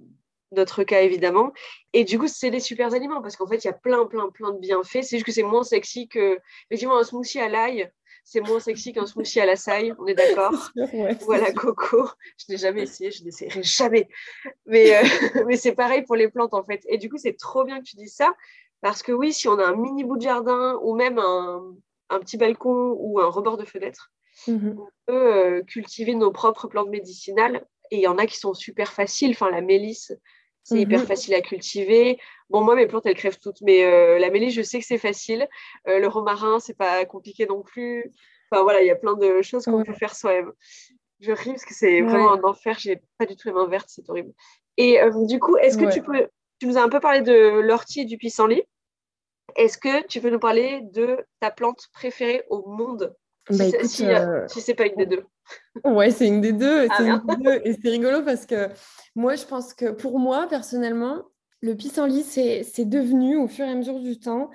notre 0.51 0.83
cas 0.83 1.01
évidemment. 1.01 1.51
Et 1.93 2.03
du 2.03 2.19
coup, 2.19 2.27
c'est 2.27 2.51
des 2.51 2.59
super 2.59 2.93
aliments 2.93 3.21
parce 3.21 3.35
qu'en 3.35 3.47
fait, 3.47 3.63
il 3.63 3.67
y 3.67 3.69
a 3.69 3.73
plein, 3.73 4.05
plein, 4.05 4.29
plein 4.29 4.51
de 4.51 4.59
bienfaits. 4.59 5.03
C'est 5.03 5.17
juste 5.17 5.25
que 5.25 5.31
c'est 5.31 5.43
moins 5.43 5.63
sexy 5.63 6.07
que. 6.07 6.39
Effectivement, 6.69 6.97
un 6.97 7.03
smoothie 7.03 7.39
à 7.39 7.49
l'ail, 7.49 7.91
c'est 8.23 8.41
moins 8.41 8.59
sexy 8.59 8.93
qu'un 8.93 9.05
smoothie 9.05 9.39
à 9.39 9.45
la 9.45 9.55
saille, 9.55 9.93
on 9.99 10.05
est 10.07 10.13
d'accord. 10.13 10.71
Ouais, 10.75 11.17
Ou 11.25 11.31
à 11.31 11.37
la 11.39 11.51
coco. 11.51 12.07
Je 12.37 12.45
n'ai 12.49 12.57
jamais 12.57 12.83
essayé, 12.83 13.11
je 13.11 13.23
n'essaierai 13.23 13.63
jamais. 13.63 14.07
Mais, 14.65 14.95
euh, 14.95 15.01
mais 15.47 15.57
c'est 15.57 15.73
pareil 15.73 16.03
pour 16.03 16.15
les 16.15 16.29
plantes 16.29 16.53
en 16.53 16.63
fait. 16.63 16.81
Et 16.87 16.97
du 16.97 17.09
coup, 17.09 17.17
c'est 17.17 17.37
trop 17.37 17.63
bien 17.63 17.79
que 17.79 17.85
tu 17.85 17.95
dises 17.95 18.13
ça 18.13 18.33
parce 18.81 19.03
que 19.03 19.11
oui, 19.11 19.31
si 19.33 19.47
on 19.47 19.59
a 19.59 19.65
un 19.65 19.75
mini 19.75 20.03
bout 20.03 20.17
de 20.17 20.23
jardin 20.23 20.79
ou 20.81 20.95
même 20.95 21.19
un, 21.19 21.75
un 22.09 22.19
petit 22.19 22.37
balcon 22.37 22.95
ou 22.99 23.19
un 23.19 23.27
rebord 23.27 23.57
de 23.57 23.65
fenêtre, 23.65 24.11
Mhm. 24.47 24.79
on 24.79 24.87
peut 25.05 25.35
euh, 25.35 25.63
cultiver 25.63 26.15
nos 26.15 26.31
propres 26.31 26.67
plantes 26.67 26.89
médicinales. 26.89 27.65
Et 27.91 27.97
il 27.97 28.01
y 28.01 28.07
en 28.07 28.17
a 28.17 28.25
qui 28.25 28.37
sont 28.37 28.53
super 28.53 28.91
faciles. 28.91 29.31
Enfin, 29.31 29.51
la 29.51 29.61
mélisse, 29.61 30.13
c'est 30.63 30.75
Mhm. 30.75 30.81
hyper 30.81 31.03
facile 31.05 31.33
à 31.33 31.41
cultiver. 31.41 32.19
Bon, 32.49 32.61
moi, 32.61 32.75
mes 32.75 32.87
plantes, 32.87 33.05
elles 33.05 33.15
crèvent 33.15 33.39
toutes. 33.39 33.61
Mais 33.61 33.83
euh, 33.83 34.19
la 34.19 34.29
mélisse, 34.29 34.53
je 34.53 34.61
sais 34.61 34.79
que 34.79 34.85
c'est 34.85 34.97
facile. 34.97 35.47
Euh, 35.87 35.99
le 35.99 36.07
romarin, 36.07 36.59
c'est 36.59 36.77
pas 36.77 37.05
compliqué 37.05 37.45
non 37.45 37.61
plus. 37.61 38.11
Enfin, 38.51 38.63
voilà, 38.63 38.81
il 38.81 38.87
y 38.87 38.91
a 38.91 38.95
plein 38.95 39.15
de 39.15 39.41
choses 39.41 39.65
qu'on 39.65 39.77
Ouais. 39.79 39.83
peut 39.85 39.93
faire 39.93 40.13
soi-même. 40.15 40.51
Je 41.19 41.31
ris 41.31 41.51
parce 41.51 41.65
que 41.65 41.73
c'est 41.73 42.01
Ouais. 42.01 42.07
vraiment 42.07 42.33
un 42.33 42.43
enfer. 42.43 42.77
J'ai 42.79 42.99
pas 43.17 43.25
du 43.25 43.35
tout 43.35 43.47
les 43.47 43.53
mains 43.53 43.67
vertes, 43.67 43.87
c'est 43.89 44.09
horrible. 44.09 44.33
Et 44.77 45.01
euh, 45.01 45.11
du 45.25 45.39
coup, 45.39 45.55
est-ce 45.57 45.77
que 45.77 45.85
Ouais. 45.85 45.91
tu 45.93 46.01
peux... 46.01 46.27
Tu 46.59 46.67
nous 46.67 46.77
as 46.77 46.81
un 46.83 46.89
peu 46.89 46.99
parlé 46.99 47.21
de 47.21 47.59
l'ortie 47.61 48.01
et 48.01 48.05
du 48.05 48.17
pissenlit. 48.17 48.63
Est-ce 49.55 49.77
que 49.77 50.05
tu 50.07 50.21
peux 50.21 50.29
nous 50.29 50.39
parler 50.39 50.81
de 50.93 51.17
ta 51.39 51.51
plante 51.51 51.87
préférée 51.93 52.43
au 52.49 52.67
monde? 52.69 53.15
Bah, 53.49 53.55
si, 53.55 53.71
c'est- 53.71 53.77
écoute, 53.77 53.89
si, 53.89 54.05
si 54.47 54.61
c'est 54.61 54.75
pas 54.75 54.85
une 54.85 54.95
des 54.95 55.05
deux. 55.07 55.25
Ouais, 55.83 56.11
c'est 56.11 56.27
une 56.27 56.41
des 56.41 56.53
deux. 56.53 56.87
Ah, 56.89 57.03
une 57.03 57.21
des 57.27 57.43
deux. 57.43 57.61
Et 57.65 57.77
c'est 57.81 57.89
rigolo 57.89 58.23
parce 58.23 58.45
que 58.45 58.69
moi, 59.15 59.35
je 59.35 59.45
pense 59.45 59.73
que 59.73 59.91
pour 59.91 60.19
moi, 60.19 60.47
personnellement, 60.49 61.23
le 61.61 61.75
pissenlit, 61.75 62.23
c'est 62.23 62.63
c'est 62.63 62.85
devenu 62.85 63.37
au 63.37 63.47
fur 63.47 63.65
et 63.65 63.69
à 63.71 63.75
mesure 63.75 63.99
du 63.99 64.19
temps 64.19 64.49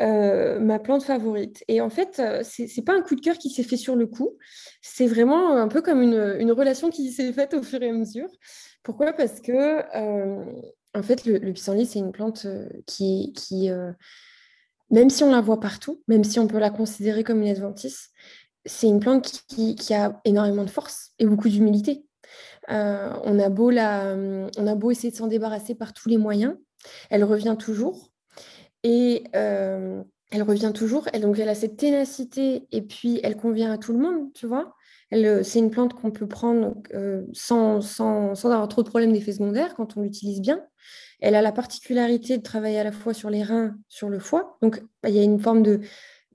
euh, 0.00 0.58
ma 0.60 0.78
plante 0.78 1.02
favorite. 1.02 1.62
Et 1.68 1.80
en 1.80 1.90
fait, 1.90 2.18
euh, 2.18 2.42
c'est 2.42 2.84
pas 2.84 2.94
un 2.94 3.02
coup 3.02 3.14
de 3.14 3.20
cœur 3.20 3.36
qui 3.38 3.50
s'est 3.50 3.62
fait 3.62 3.76
sur 3.76 3.96
le 3.96 4.06
coup. 4.06 4.38
C'est 4.80 5.06
vraiment 5.06 5.56
un 5.56 5.68
peu 5.68 5.82
comme 5.82 6.02
une, 6.02 6.36
une 6.38 6.52
relation 6.52 6.90
qui 6.90 7.10
s'est 7.12 7.32
faite 7.32 7.54
au 7.54 7.62
fur 7.62 7.82
et 7.82 7.90
à 7.90 7.92
mesure. 7.92 8.28
Pourquoi? 8.82 9.12
Parce 9.12 9.40
que, 9.40 9.52
euh, 9.96 10.44
en 10.94 11.02
fait, 11.02 11.24
le, 11.24 11.38
le 11.38 11.52
pissenlit, 11.52 11.86
c'est 11.86 11.98
une 11.98 12.12
plante 12.12 12.46
euh, 12.46 12.68
qui, 12.86 13.32
qui 13.34 13.70
euh, 13.70 13.92
même 14.90 15.10
si 15.10 15.24
on 15.24 15.30
la 15.30 15.40
voit 15.40 15.58
partout, 15.60 16.02
même 16.06 16.24
si 16.24 16.38
on 16.38 16.46
peut 16.46 16.58
la 16.58 16.70
considérer 16.70 17.24
comme 17.24 17.42
une 17.42 17.48
adventice, 17.48 18.10
c'est 18.64 18.86
une 18.86 19.00
plante 19.00 19.42
qui, 19.48 19.76
a 19.94 20.20
énormément 20.24 20.64
de 20.64 20.70
force 20.70 21.12
et 21.18 21.26
beaucoup 21.26 21.48
d'humilité. 21.48 22.04
Euh, 22.70 23.12
on, 23.24 23.38
a 23.38 23.48
beau 23.48 23.70
la, 23.70 24.14
on 24.14 24.66
a 24.66 24.74
beau 24.74 24.90
essayer 24.90 25.10
de 25.10 25.16
s'en 25.16 25.26
débarrasser 25.26 25.74
par 25.74 25.92
tous 25.92 26.08
les 26.08 26.16
moyens, 26.16 26.56
elle 27.10 27.24
revient 27.24 27.56
toujours. 27.58 28.10
Et 28.84 29.24
euh, 29.36 30.02
elle 30.30 30.42
revient 30.42 30.72
toujours. 30.74 31.08
Elle, 31.12 31.22
donc, 31.22 31.38
elle 31.38 31.48
a 31.48 31.54
cette 31.54 31.76
ténacité 31.76 32.66
et 32.72 32.82
puis 32.82 33.20
elle 33.22 33.36
convient 33.36 33.72
à 33.72 33.78
tout 33.78 33.92
le 33.92 33.98
monde, 33.98 34.32
tu 34.34 34.46
vois. 34.46 34.74
Euh, 35.12 35.42
c'est 35.42 35.58
une 35.58 35.70
plante 35.70 35.94
qu'on 35.94 36.10
peut 36.10 36.26
prendre 36.26 36.74
sans, 37.32 37.80
sans, 37.80 38.34
sans 38.34 38.50
avoir 38.50 38.68
trop 38.68 38.82
de 38.82 38.88
problèmes 38.88 39.12
d'effets 39.12 39.32
secondaires 39.32 39.74
quand 39.74 39.96
on 39.96 40.02
l'utilise 40.02 40.40
bien. 40.40 40.64
Elle 41.20 41.34
a 41.34 41.42
la 41.42 41.52
particularité 41.52 42.38
de 42.38 42.42
travailler 42.42 42.80
à 42.80 42.84
la 42.84 42.92
fois 42.92 43.14
sur 43.14 43.30
les 43.30 43.42
reins, 43.42 43.76
sur 43.88 44.08
le 44.08 44.18
foie. 44.18 44.56
Donc, 44.62 44.82
bah, 45.02 45.08
il 45.08 45.14
y 45.14 45.20
a 45.20 45.22
une 45.22 45.38
forme 45.38 45.62
de... 45.62 45.80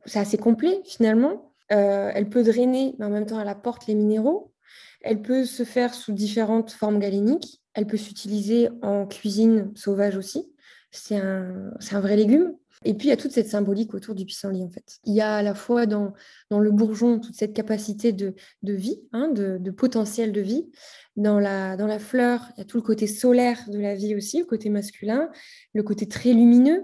C'est 0.05 0.19
assez 0.19 0.37
complet 0.37 0.81
finalement. 0.85 1.53
Euh, 1.71 2.11
elle 2.13 2.29
peut 2.29 2.43
drainer, 2.43 2.95
mais 2.97 3.05
en 3.05 3.09
même 3.09 3.25
temps, 3.25 3.39
elle 3.39 3.47
apporte 3.47 3.87
les 3.87 3.95
minéraux. 3.95 4.53
Elle 5.01 5.21
peut 5.21 5.45
se 5.45 5.63
faire 5.63 5.93
sous 5.93 6.13
différentes 6.13 6.71
formes 6.71 6.99
galéniques. 6.99 7.61
Elle 7.73 7.87
peut 7.87 7.97
s'utiliser 7.97 8.69
en 8.81 9.05
cuisine 9.05 9.71
sauvage 9.75 10.17
aussi. 10.17 10.51
C'est 10.91 11.17
un, 11.17 11.73
vrai 11.99 12.15
légume. 12.15 12.55
Et 12.85 12.93
puis, 12.93 13.07
il 13.07 13.09
y 13.09 13.13
a 13.13 13.17
toute 13.17 13.31
cette 13.31 13.49
symbolique 13.49 13.93
autour 13.93 14.15
du 14.15 14.25
pissenlit, 14.25 14.63
en 14.63 14.69
fait. 14.69 14.99
Il 15.03 15.13
y 15.13 15.21
a 15.21 15.35
à 15.35 15.43
la 15.43 15.53
fois 15.53 15.85
dans, 15.85 16.13
le 16.51 16.71
bourgeon 16.71 17.19
toute 17.19 17.35
cette 17.35 17.53
capacité 17.53 18.13
de, 18.13 18.33
vie, 18.63 19.01
hein, 19.11 19.29
de, 19.29 19.71
potentiel 19.71 20.31
de 20.31 20.41
vie. 20.41 20.69
Dans 21.15 21.39
la, 21.39 21.75
dans 21.75 21.87
la 21.87 21.99
fleur, 21.99 22.47
il 22.55 22.59
y 22.59 22.61
a 22.61 22.65
tout 22.65 22.77
le 22.77 22.83
côté 22.83 23.07
solaire 23.07 23.59
de 23.69 23.79
la 23.79 23.95
vie 23.95 24.15
aussi, 24.15 24.39
le 24.39 24.45
côté 24.45 24.69
masculin, 24.69 25.29
le 25.73 25.83
côté 25.83 26.07
très 26.07 26.33
lumineux. 26.33 26.83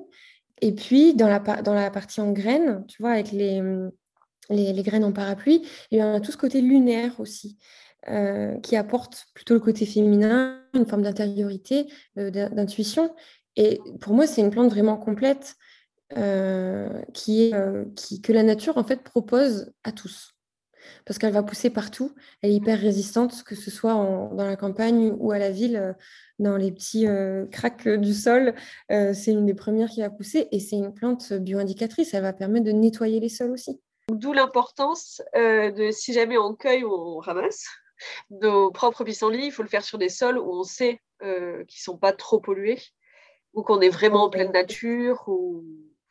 Et 0.61 0.73
puis, 0.73 1.13
dans 1.13 1.27
la, 1.27 1.39
dans 1.39 1.73
la 1.73 1.91
partie 1.91 2.21
en 2.21 2.31
graines, 2.31 2.83
tu 2.87 3.01
vois, 3.01 3.11
avec 3.11 3.31
les, 3.31 3.61
les, 4.49 4.83
graines 4.83 5.03
en 5.03 5.11
parapluie, 5.11 5.61
il 5.91 5.97
y 5.97 6.01
a 6.01 6.19
tout 6.19 6.31
ce 6.31 6.37
côté 6.37 6.61
lunaire 6.61 7.19
aussi. 7.19 7.57
Euh, 8.09 8.59
qui 8.59 8.75
apporte 8.75 9.27
plutôt 9.33 9.53
le 9.53 9.61
côté 9.61 9.85
féminin, 9.85 10.59
une 10.73 10.85
forme 10.85 11.03
d'intériorité, 11.03 11.87
euh, 12.17 12.31
d'intuition. 12.31 13.15
Et 13.55 13.79
pour 14.01 14.13
moi, 14.13 14.27
c'est 14.27 14.41
une 14.41 14.49
plante 14.49 14.69
vraiment 14.69 14.97
complète 14.97 15.55
euh, 16.17 17.01
qui 17.13 17.43
est, 17.43 17.53
qui, 17.95 18.21
que 18.21 18.33
la 18.33 18.43
nature 18.43 18.77
en 18.77 18.83
fait 18.83 19.03
propose 19.03 19.71
à 19.85 19.93
tous. 19.93 20.33
Parce 21.05 21.17
qu'elle 21.17 21.31
va 21.31 21.43
pousser 21.43 21.69
partout, 21.69 22.13
elle 22.41 22.51
est 22.51 22.55
hyper 22.55 22.77
résistante, 22.77 23.43
que 23.45 23.55
ce 23.55 23.71
soit 23.71 23.93
dans 23.93 24.45
la 24.45 24.57
campagne 24.57 25.15
ou 25.17 25.31
à 25.31 25.39
la 25.39 25.49
ville, 25.49 25.95
dans 26.39 26.57
les 26.57 26.73
petits 26.73 27.05
cracks 27.51 27.87
du 27.87 28.13
sol. 28.13 28.53
c'est 28.89 29.31
une 29.31 29.45
des 29.45 29.53
premières 29.53 29.89
qui 29.89 30.01
va 30.01 30.09
pousser 30.09 30.49
et 30.51 30.59
c'est 30.59 30.75
une 30.75 30.93
plante 30.93 31.31
bioindicatrice, 31.31 32.13
elle 32.13 32.23
va 32.23 32.33
permettre 32.33 32.65
de 32.65 32.71
nettoyer 32.71 33.21
les 33.21 33.29
sols 33.29 33.51
aussi. 33.51 33.79
D'où 34.13 34.33
l'importance 34.33 35.21
euh, 35.35 35.71
de 35.71 35.91
si 35.91 36.13
jamais 36.13 36.37
on 36.37 36.55
cueille 36.55 36.83
ou 36.83 36.93
on 36.93 37.19
ramasse 37.19 37.65
nos 38.29 38.71
propres 38.71 39.03
pissenlits, 39.03 39.47
il 39.47 39.51
faut 39.51 39.63
le 39.63 39.69
faire 39.69 39.83
sur 39.83 39.97
des 39.97 40.09
sols 40.09 40.37
où 40.37 40.51
on 40.51 40.63
sait 40.63 41.01
euh, 41.21 41.63
qu'ils 41.65 41.79
ne 41.79 41.83
sont 41.83 41.97
pas 41.97 42.13
trop 42.13 42.39
pollués 42.39 42.81
ou 43.53 43.63
qu'on 43.63 43.81
est 43.81 43.89
vraiment 43.89 44.25
en 44.25 44.29
pleine 44.29 44.51
nature. 44.51 45.23
Ou... 45.27 45.63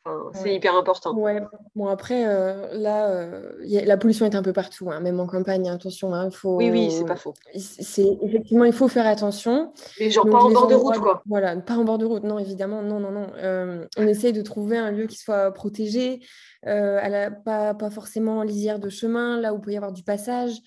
Enfin, 0.05 0.29
c'est 0.33 0.43
Ouais. 0.43 0.55
hyper 0.55 0.75
important. 0.75 1.15
Ouais, 1.15 1.41
bon 1.75 1.87
après, 1.87 2.25
euh, 2.27 2.73
là, 2.73 3.07
euh, 3.09 3.53
a- 3.63 3.85
la 3.85 3.95
pollution 3.97 4.25
est 4.25 4.35
un 4.35 4.43
peu 4.43 4.51
partout, 4.51 4.89
hein, 4.91 4.99
même 4.99 5.19
en 5.21 5.27
campagne, 5.27 5.69
attention, 5.69 6.13
hein, 6.13 6.27
il 6.29 6.35
faut... 6.35 6.57
Oui, 6.57 6.69
oui, 6.71 6.91
c'est 6.91 7.05
pas 7.05 7.15
faux. 7.15 7.33
c'est- 7.55 8.17
Effectivement, 8.21 8.65
il 8.65 8.73
faut 8.73 8.89
faire 8.89 9.07
attention. 9.07 9.71
Mais 9.99 10.09
genre 10.09 10.25
Donc, 10.25 10.33
pas 10.33 10.39
en 10.43 10.51
bord 10.51 10.67
de 10.67 10.75
route, 10.75 10.97
quoi. 10.99 11.21
Voilà, 11.25 11.55
pas 11.57 11.75
en 11.77 11.85
bord 11.85 11.97
de 11.97 12.05
route, 12.05 12.23
non, 12.23 12.37
évidemment, 12.37 12.81
non, 12.81 12.99
non, 12.99 13.11
non. 13.11 13.27
Euh, 13.37 13.85
on 13.97 14.05
essaye 14.07 14.33
de 14.33 14.41
trouver 14.41 14.77
un 14.77 14.91
lieu 14.91 15.07
qui 15.07 15.17
soit 15.17 15.51
protégé, 15.53 16.19
à 16.63 17.07
la- 17.09 17.31
pas, 17.31 17.73
pas 17.73 17.89
forcément 17.89 18.39
en 18.39 18.43
lisière 18.43 18.79
de 18.79 18.89
chemin, 18.89 19.39
là 19.39 19.53
où 19.53 19.57
il 19.57 19.61
peut 19.61 19.71
y 19.71 19.77
avoir 19.77 19.93
du 19.93 20.03
passage, 20.03 20.57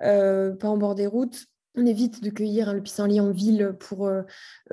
pas 0.00 0.68
en 0.68 0.76
bord 0.78 0.94
des 0.94 1.06
routes. 1.06 1.44
On 1.78 1.84
évite 1.84 2.24
de 2.24 2.30
cueillir 2.30 2.70
hein, 2.70 2.72
le 2.72 2.82
pissenlit 2.82 3.20
en 3.20 3.30
ville 3.30 3.74
pour, 3.78 4.06
euh, 4.06 4.22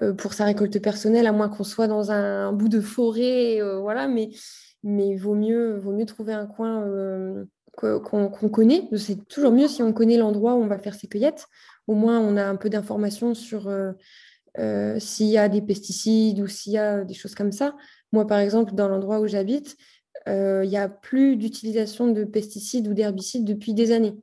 euh, 0.01 0.13
pour 0.13 0.33
sa 0.33 0.45
récolte 0.45 0.79
personnelle, 0.81 1.27
à 1.27 1.33
moins 1.33 1.49
qu'on 1.49 1.65
soit 1.65 1.87
dans 1.87 2.11
un, 2.11 2.53
bout 2.53 2.69
de 2.69 2.79
forêt, 2.79 3.61
euh, 3.61 3.79
voilà, 3.79 4.07
mais, 4.07 4.29
mais 4.83 5.09
il 5.09 5.17
vaut 5.17 5.35
mieux, 5.35 5.81
trouver 6.07 6.31
un 6.31 6.45
coin 6.45 6.85
qu'on 7.75 8.49
connaît. 8.49 8.87
C'est 8.95 9.27
toujours 9.27 9.51
mieux 9.51 9.67
si 9.67 9.83
on 9.83 9.91
connaît 9.91 10.15
l'endroit 10.15 10.55
où 10.55 10.63
on 10.63 10.67
va 10.67 10.79
faire 10.79 10.95
ses 10.95 11.07
cueillettes. 11.07 11.47
Au 11.87 11.93
moins, 11.93 12.21
on 12.21 12.37
a 12.37 12.45
un 12.45 12.55
peu 12.55 12.69
d'informations 12.69 13.33
sur 13.33 13.69
s'il 14.99 15.27
y 15.27 15.37
a 15.37 15.49
des 15.49 15.61
pesticides 15.61 16.39
ou 16.39 16.47
s'il 16.47 16.73
y 16.73 16.77
a 16.77 17.03
des 17.03 17.13
choses 17.13 17.35
comme 17.35 17.51
ça. 17.51 17.75
Moi, 18.13 18.25
par 18.25 18.39
exemple, 18.39 18.75
dans 18.75 18.87
l'endroit 18.87 19.19
où 19.19 19.27
j'habite, 19.27 19.75
il 20.27 20.69
n'y 20.69 20.77
a 20.77 20.87
plus 20.87 21.35
d'utilisation 21.35 22.07
de 22.07 22.23
pesticides 22.23 22.87
ou 22.87 22.93
d'herbicides 22.93 23.43
depuis 23.43 23.73
des 23.73 23.91
années. 23.91 24.15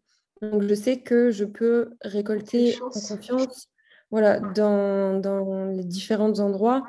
Donc, 0.43 0.63
je 0.63 0.75
sais 0.75 1.01
que 1.01 1.31
je 1.31 1.45
peux 1.45 1.91
récolter 2.03 2.79
en 2.81 2.89
confiance 2.91 3.69
voilà, 4.11 4.41
dans, 4.41 5.21
dans 5.21 5.67
les 5.67 5.85
différents 5.85 6.39
endroits 6.41 6.85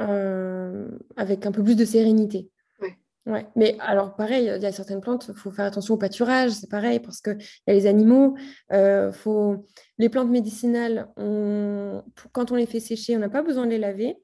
euh, 0.00 0.88
avec 1.16 1.46
un 1.46 1.52
peu 1.52 1.62
plus 1.62 1.76
de 1.76 1.84
sérénité. 1.84 2.50
Ouais. 2.80 2.98
Ouais. 3.26 3.46
Mais 3.56 3.76
alors, 3.80 4.14
pareil, 4.14 4.52
il 4.56 4.62
y 4.62 4.66
a 4.66 4.72
certaines 4.72 5.00
plantes, 5.00 5.26
il 5.28 5.34
faut 5.34 5.50
faire 5.50 5.64
attention 5.64 5.94
au 5.94 5.96
pâturage, 5.96 6.50
c'est 6.50 6.70
pareil, 6.70 7.00
parce 7.00 7.20
qu'il 7.20 7.38
y 7.66 7.70
a 7.70 7.74
les 7.74 7.86
animaux. 7.86 8.36
euh, 8.72 9.10
faut... 9.12 9.64
Les 9.98 10.08
plantes 10.10 10.28
médicinales, 10.28 11.08
on- 11.16 12.02
quand 12.32 12.52
on 12.52 12.56
les 12.56 12.66
fait 12.66 12.80
sécher, 12.80 13.16
on 13.16 13.20
n'a 13.20 13.30
pas 13.30 13.42
besoin 13.42 13.64
de 13.64 13.70
les 13.70 13.78
laver. 13.78 14.18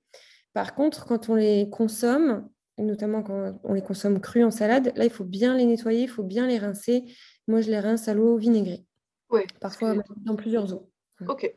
Par 0.53 0.75
contre, 0.75 1.07
quand 1.07 1.31
on 1.31 1.35
les 1.35 1.71
consomme, 1.71 2.47
notamment 2.79 3.23
quand 3.23 3.59
on 3.65 3.75
les 3.75 3.83
consomme 3.83 4.21
crus 4.21 4.45
en 4.45 4.51
salade, 4.51 4.93
là, 4.97 5.05
il 5.05 5.11
faut 5.11 5.25
bien 5.25 5.57
les 5.57 5.65
nettoyer, 5.65 6.03
il 6.03 6.09
faut 6.09 6.23
bien 6.23 6.47
les 6.47 6.59
rincer. 6.59 7.05
Moi, 7.49 7.61
je 7.61 7.71
les 7.71 7.81
rince 7.81 8.09
à 8.09 8.15
l'eau 8.15 8.37
vinaigrée, 8.37 8.85
Ouais. 9.31 9.47
parfois 9.61 9.95
que- 9.95 10.01
dans 10.17 10.37
plusieurs 10.37 10.73
eaux. 10.73 10.89
Ok. 11.29 11.53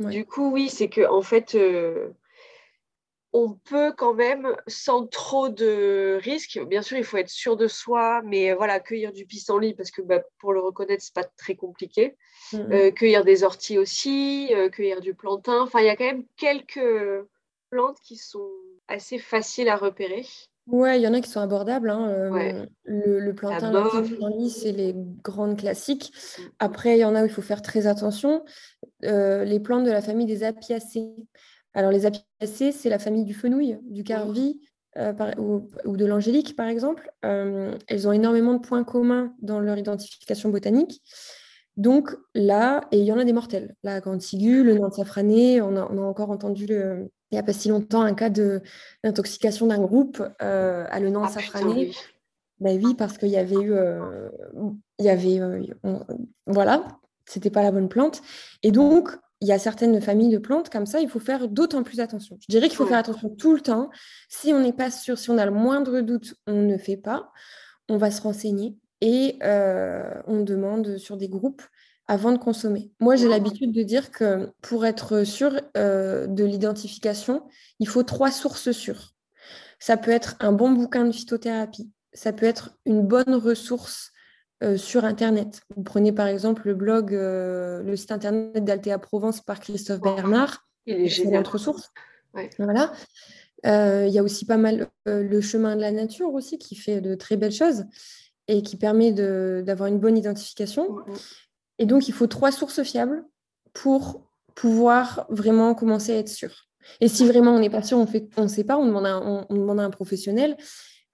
Ouais. 0.00 0.10
Du 0.10 0.24
coup, 0.24 0.50
oui, 0.50 0.68
c'est 0.68 0.88
que 0.88 1.06
en 1.06 1.22
fait, 1.22 1.54
euh, 1.54 2.10
on 3.32 3.52
peut 3.52 3.92
quand 3.96 4.14
même, 4.14 4.56
sans 4.66 5.06
trop 5.06 5.48
de 5.48 6.18
risques, 6.20 6.58
bien 6.66 6.82
sûr, 6.82 6.96
il 6.96 7.04
faut 7.04 7.16
être 7.18 7.28
sûr 7.28 7.56
de 7.56 7.68
soi, 7.68 8.22
mais 8.24 8.50
euh, 8.50 8.56
voilà, 8.56 8.80
cueillir 8.80 9.12
du 9.12 9.24
pissenlit, 9.26 9.74
parce 9.74 9.90
que 9.92 10.02
bah, 10.02 10.20
pour 10.38 10.52
le 10.52 10.60
reconnaître, 10.60 11.02
c'est 11.04 11.14
pas 11.14 11.24
très 11.36 11.54
compliqué. 11.54 12.16
Euh, 12.54 12.90
cueillir 12.90 13.22
des 13.24 13.44
orties 13.44 13.78
aussi, 13.78 14.48
euh, 14.52 14.68
cueillir 14.68 15.00
du 15.00 15.14
plantain. 15.14 15.60
Enfin, 15.62 15.78
il 15.80 15.86
y 15.86 15.90
a 15.90 15.94
quand 15.96 16.04
même 16.06 16.24
quelques 16.36 17.24
plantes 17.70 17.98
qui 18.02 18.16
sont 18.16 18.50
assez 18.90 19.18
faciles 19.18 19.68
à 19.68 19.76
repérer. 19.76 20.26
Ouais, 20.66 21.00
il 21.00 21.02
y 21.02 21.08
en 21.08 21.14
a 21.14 21.20
qui 21.20 21.28
sont 21.28 21.40
abordables. 21.40 21.90
hein, 21.90 22.08
euh, 22.10 22.30
Ouais. 22.30 22.68
Le, 22.84 23.18
le 23.18 23.34
plantain, 23.34 23.72
le 23.72 24.48
c'est 24.48 24.72
les 24.72 24.94
grandes 25.24 25.58
classiques. 25.58 26.12
Mm. 26.38 26.42
Après, 26.60 26.96
il 26.96 27.00
y 27.00 27.04
en 27.04 27.14
a 27.14 27.22
où 27.22 27.26
il 27.26 27.30
faut 27.32 27.42
faire 27.42 27.62
très 27.62 27.86
attention. 27.86 28.44
Euh, 29.04 29.44
les 29.44 29.58
plantes 29.58 29.84
de 29.84 29.90
la 29.90 30.02
famille 30.02 30.26
des 30.26 30.44
apiacées. 30.44 31.08
Alors, 31.74 31.90
les 31.90 32.06
apiacées, 32.06 32.72
c'est 32.72 32.88
la 32.88 32.98
famille 32.98 33.24
du 33.24 33.34
fenouil, 33.34 33.78
du 33.82 34.04
carvi 34.04 34.60
euh, 34.96 35.12
par- 35.12 35.38
ou, 35.38 35.68
ou 35.84 35.96
de 35.96 36.04
l'angélique, 36.04 36.54
par 36.56 36.66
exemple. 36.68 37.10
Euh, 37.24 37.76
elles 37.88 38.06
ont 38.06 38.12
énormément 38.12 38.54
de 38.54 38.60
points 38.60 38.84
communs 38.84 39.34
dans 39.40 39.60
leur 39.60 39.78
identification 39.78 40.50
botanique. 40.50 41.02
Donc 41.76 42.14
là, 42.34 42.82
et 42.92 42.98
il 42.98 43.04
y 43.04 43.12
en 43.12 43.18
a 43.18 43.24
des 43.24 43.32
mortels. 43.32 43.74
La 43.82 44.00
grande 44.00 44.20
ciguë, 44.20 44.62
le 44.62 44.74
nain 44.74 44.88
de 44.88 44.94
safrané, 44.94 45.60
on 45.62 45.76
a, 45.76 45.88
on 45.90 45.98
a 45.98 46.02
encore 46.02 46.30
entendu 46.30 46.66
le- 46.66 47.10
il 47.30 47.34
n'y 47.34 47.38
a 47.38 47.42
pas 47.42 47.52
si 47.52 47.68
longtemps 47.68 48.02
un 48.02 48.14
cas 48.14 48.30
d'intoxication 48.30 49.66
d'un 49.66 49.80
groupe 49.80 50.22
euh, 50.42 50.84
à 50.90 51.00
le 51.00 51.10
nain 51.10 51.22
Ah, 51.24 51.28
safrané. 51.28 51.72
oui. 51.86 51.96
Ben 52.58 52.78
oui, 52.84 52.94
parce 52.94 53.16
qu'il 53.16 53.28
y 53.30 53.38
avait 53.38 53.60
eu, 53.60 53.72
euh, 53.72 54.28
il 54.98 55.04
y 55.06 55.08
avait, 55.08 55.40
euh, 55.40 55.62
on- 55.82 56.04
voilà, 56.46 56.86
c'était 57.24 57.48
pas 57.48 57.62
la 57.62 57.70
bonne 57.72 57.88
plante. 57.88 58.20
Et 58.62 58.70
donc, 58.70 59.08
il 59.40 59.48
y 59.48 59.52
a 59.52 59.58
certaines 59.58 59.98
familles 60.02 60.28
de 60.28 60.36
plantes 60.38 60.68
comme 60.68 60.84
ça, 60.84 61.00
il 61.00 61.08
faut 61.08 61.20
faire 61.20 61.48
d'autant 61.48 61.82
plus 61.82 62.00
attention. 62.00 62.36
Je 62.42 62.46
dirais 62.50 62.68
qu'il 62.68 62.76
faut 62.76 62.84
faire 62.84 62.98
attention 62.98 63.30
tout 63.30 63.54
le 63.54 63.62
temps. 63.62 63.88
Si 64.28 64.52
on 64.52 64.60
n'est 64.60 64.74
pas 64.74 64.90
sûr, 64.90 65.16
si 65.18 65.30
on 65.30 65.38
a 65.38 65.46
le 65.46 65.52
moindre 65.52 66.02
doute, 66.02 66.34
on 66.46 66.60
ne 66.60 66.76
fait 66.76 66.98
pas. 66.98 67.30
On 67.88 67.96
va 67.96 68.10
se 68.10 68.20
renseigner 68.20 68.76
et 69.00 69.38
euh, 69.42 70.12
on 70.26 70.42
demande 70.42 70.98
sur 70.98 71.16
des 71.16 71.28
groupes 71.30 71.62
avant 72.10 72.32
de 72.32 72.38
consommer. 72.38 72.90
Moi, 72.98 73.14
j'ai 73.14 73.26
Ah. 73.26 73.30
l'habitude 73.30 73.70
de 73.70 73.84
dire 73.84 74.10
que 74.10 74.50
pour 74.62 74.84
être 74.84 75.22
sûr 75.22 75.60
euh, 75.76 76.26
de 76.26 76.44
l'identification, 76.44 77.44
il 77.78 77.86
faut 77.86 78.02
trois 78.02 78.32
sources 78.32 78.72
sûres. 78.72 79.14
Ça 79.78 79.96
peut 79.96 80.10
être 80.10 80.34
un 80.40 80.50
bon 80.50 80.72
bouquin 80.72 81.04
de 81.04 81.12
phytothérapie, 81.12 81.88
ça 82.12 82.32
peut 82.32 82.46
être 82.46 82.76
une 82.84 83.06
bonne 83.06 83.36
ressource 83.36 84.10
euh, 84.64 84.76
sur 84.76 85.04
Internet. 85.04 85.62
Vous 85.76 85.84
prenez 85.84 86.10
par 86.10 86.26
exemple 86.26 86.66
le 86.66 86.74
blog, 86.74 87.14
euh, 87.14 87.80
le 87.84 87.94
site 87.94 88.10
Internet 88.10 88.64
d'Altea 88.64 88.98
Provence 88.98 89.40
par 89.40 89.60
Christophe. 89.60 90.00
Bernard, 90.00 90.66
Il 90.86 90.96
est 90.96 91.06
génial. 91.06 91.44
Ouais. 92.34 92.50
Voilà. 92.58 92.92
Il 93.64 94.12
y 94.12 94.18
a 94.18 94.22
aussi 94.24 94.46
pas 94.46 94.56
mal 94.56 94.88
le 95.06 95.40
chemin 95.40 95.76
de 95.76 95.80
la 95.80 95.92
nature 95.92 96.34
aussi 96.34 96.58
qui 96.58 96.74
fait 96.74 97.00
de 97.00 97.14
très 97.14 97.36
belles 97.36 97.52
choses 97.52 97.84
et 98.48 98.62
qui 98.62 98.76
permet 98.76 99.12
d'avoir 99.12 99.88
une 99.88 100.00
bonne 100.00 100.18
identification. 100.18 100.88
Et 101.80 101.86
donc, 101.86 102.08
il 102.08 102.12
faut 102.14 102.28
trois 102.28 102.52
sources 102.52 102.84
fiables 102.84 103.24
pour 103.72 104.22
pouvoir 104.54 105.26
vraiment 105.30 105.74
commencer 105.74 106.12
à 106.14 106.18
être 106.18 106.28
sûr. 106.28 106.68
Et 107.00 107.08
si 107.08 107.26
vraiment 107.26 107.52
on 107.52 107.58
n'est 107.58 107.70
pas 107.70 107.82
sûr, 107.82 107.98
on 107.98 108.06
fait, 108.06 108.28
on 108.36 108.42
ne 108.44 108.48
sait 108.48 108.64
pas, 108.64 108.76
on 108.78 108.86
demande, 108.86 109.06
à, 109.06 109.14
un- 109.14 109.22
on, 109.26 109.46
on 109.50 109.54
demande 109.56 109.80
à 109.80 109.84
un 109.84 109.90
professionnel, 109.90 110.56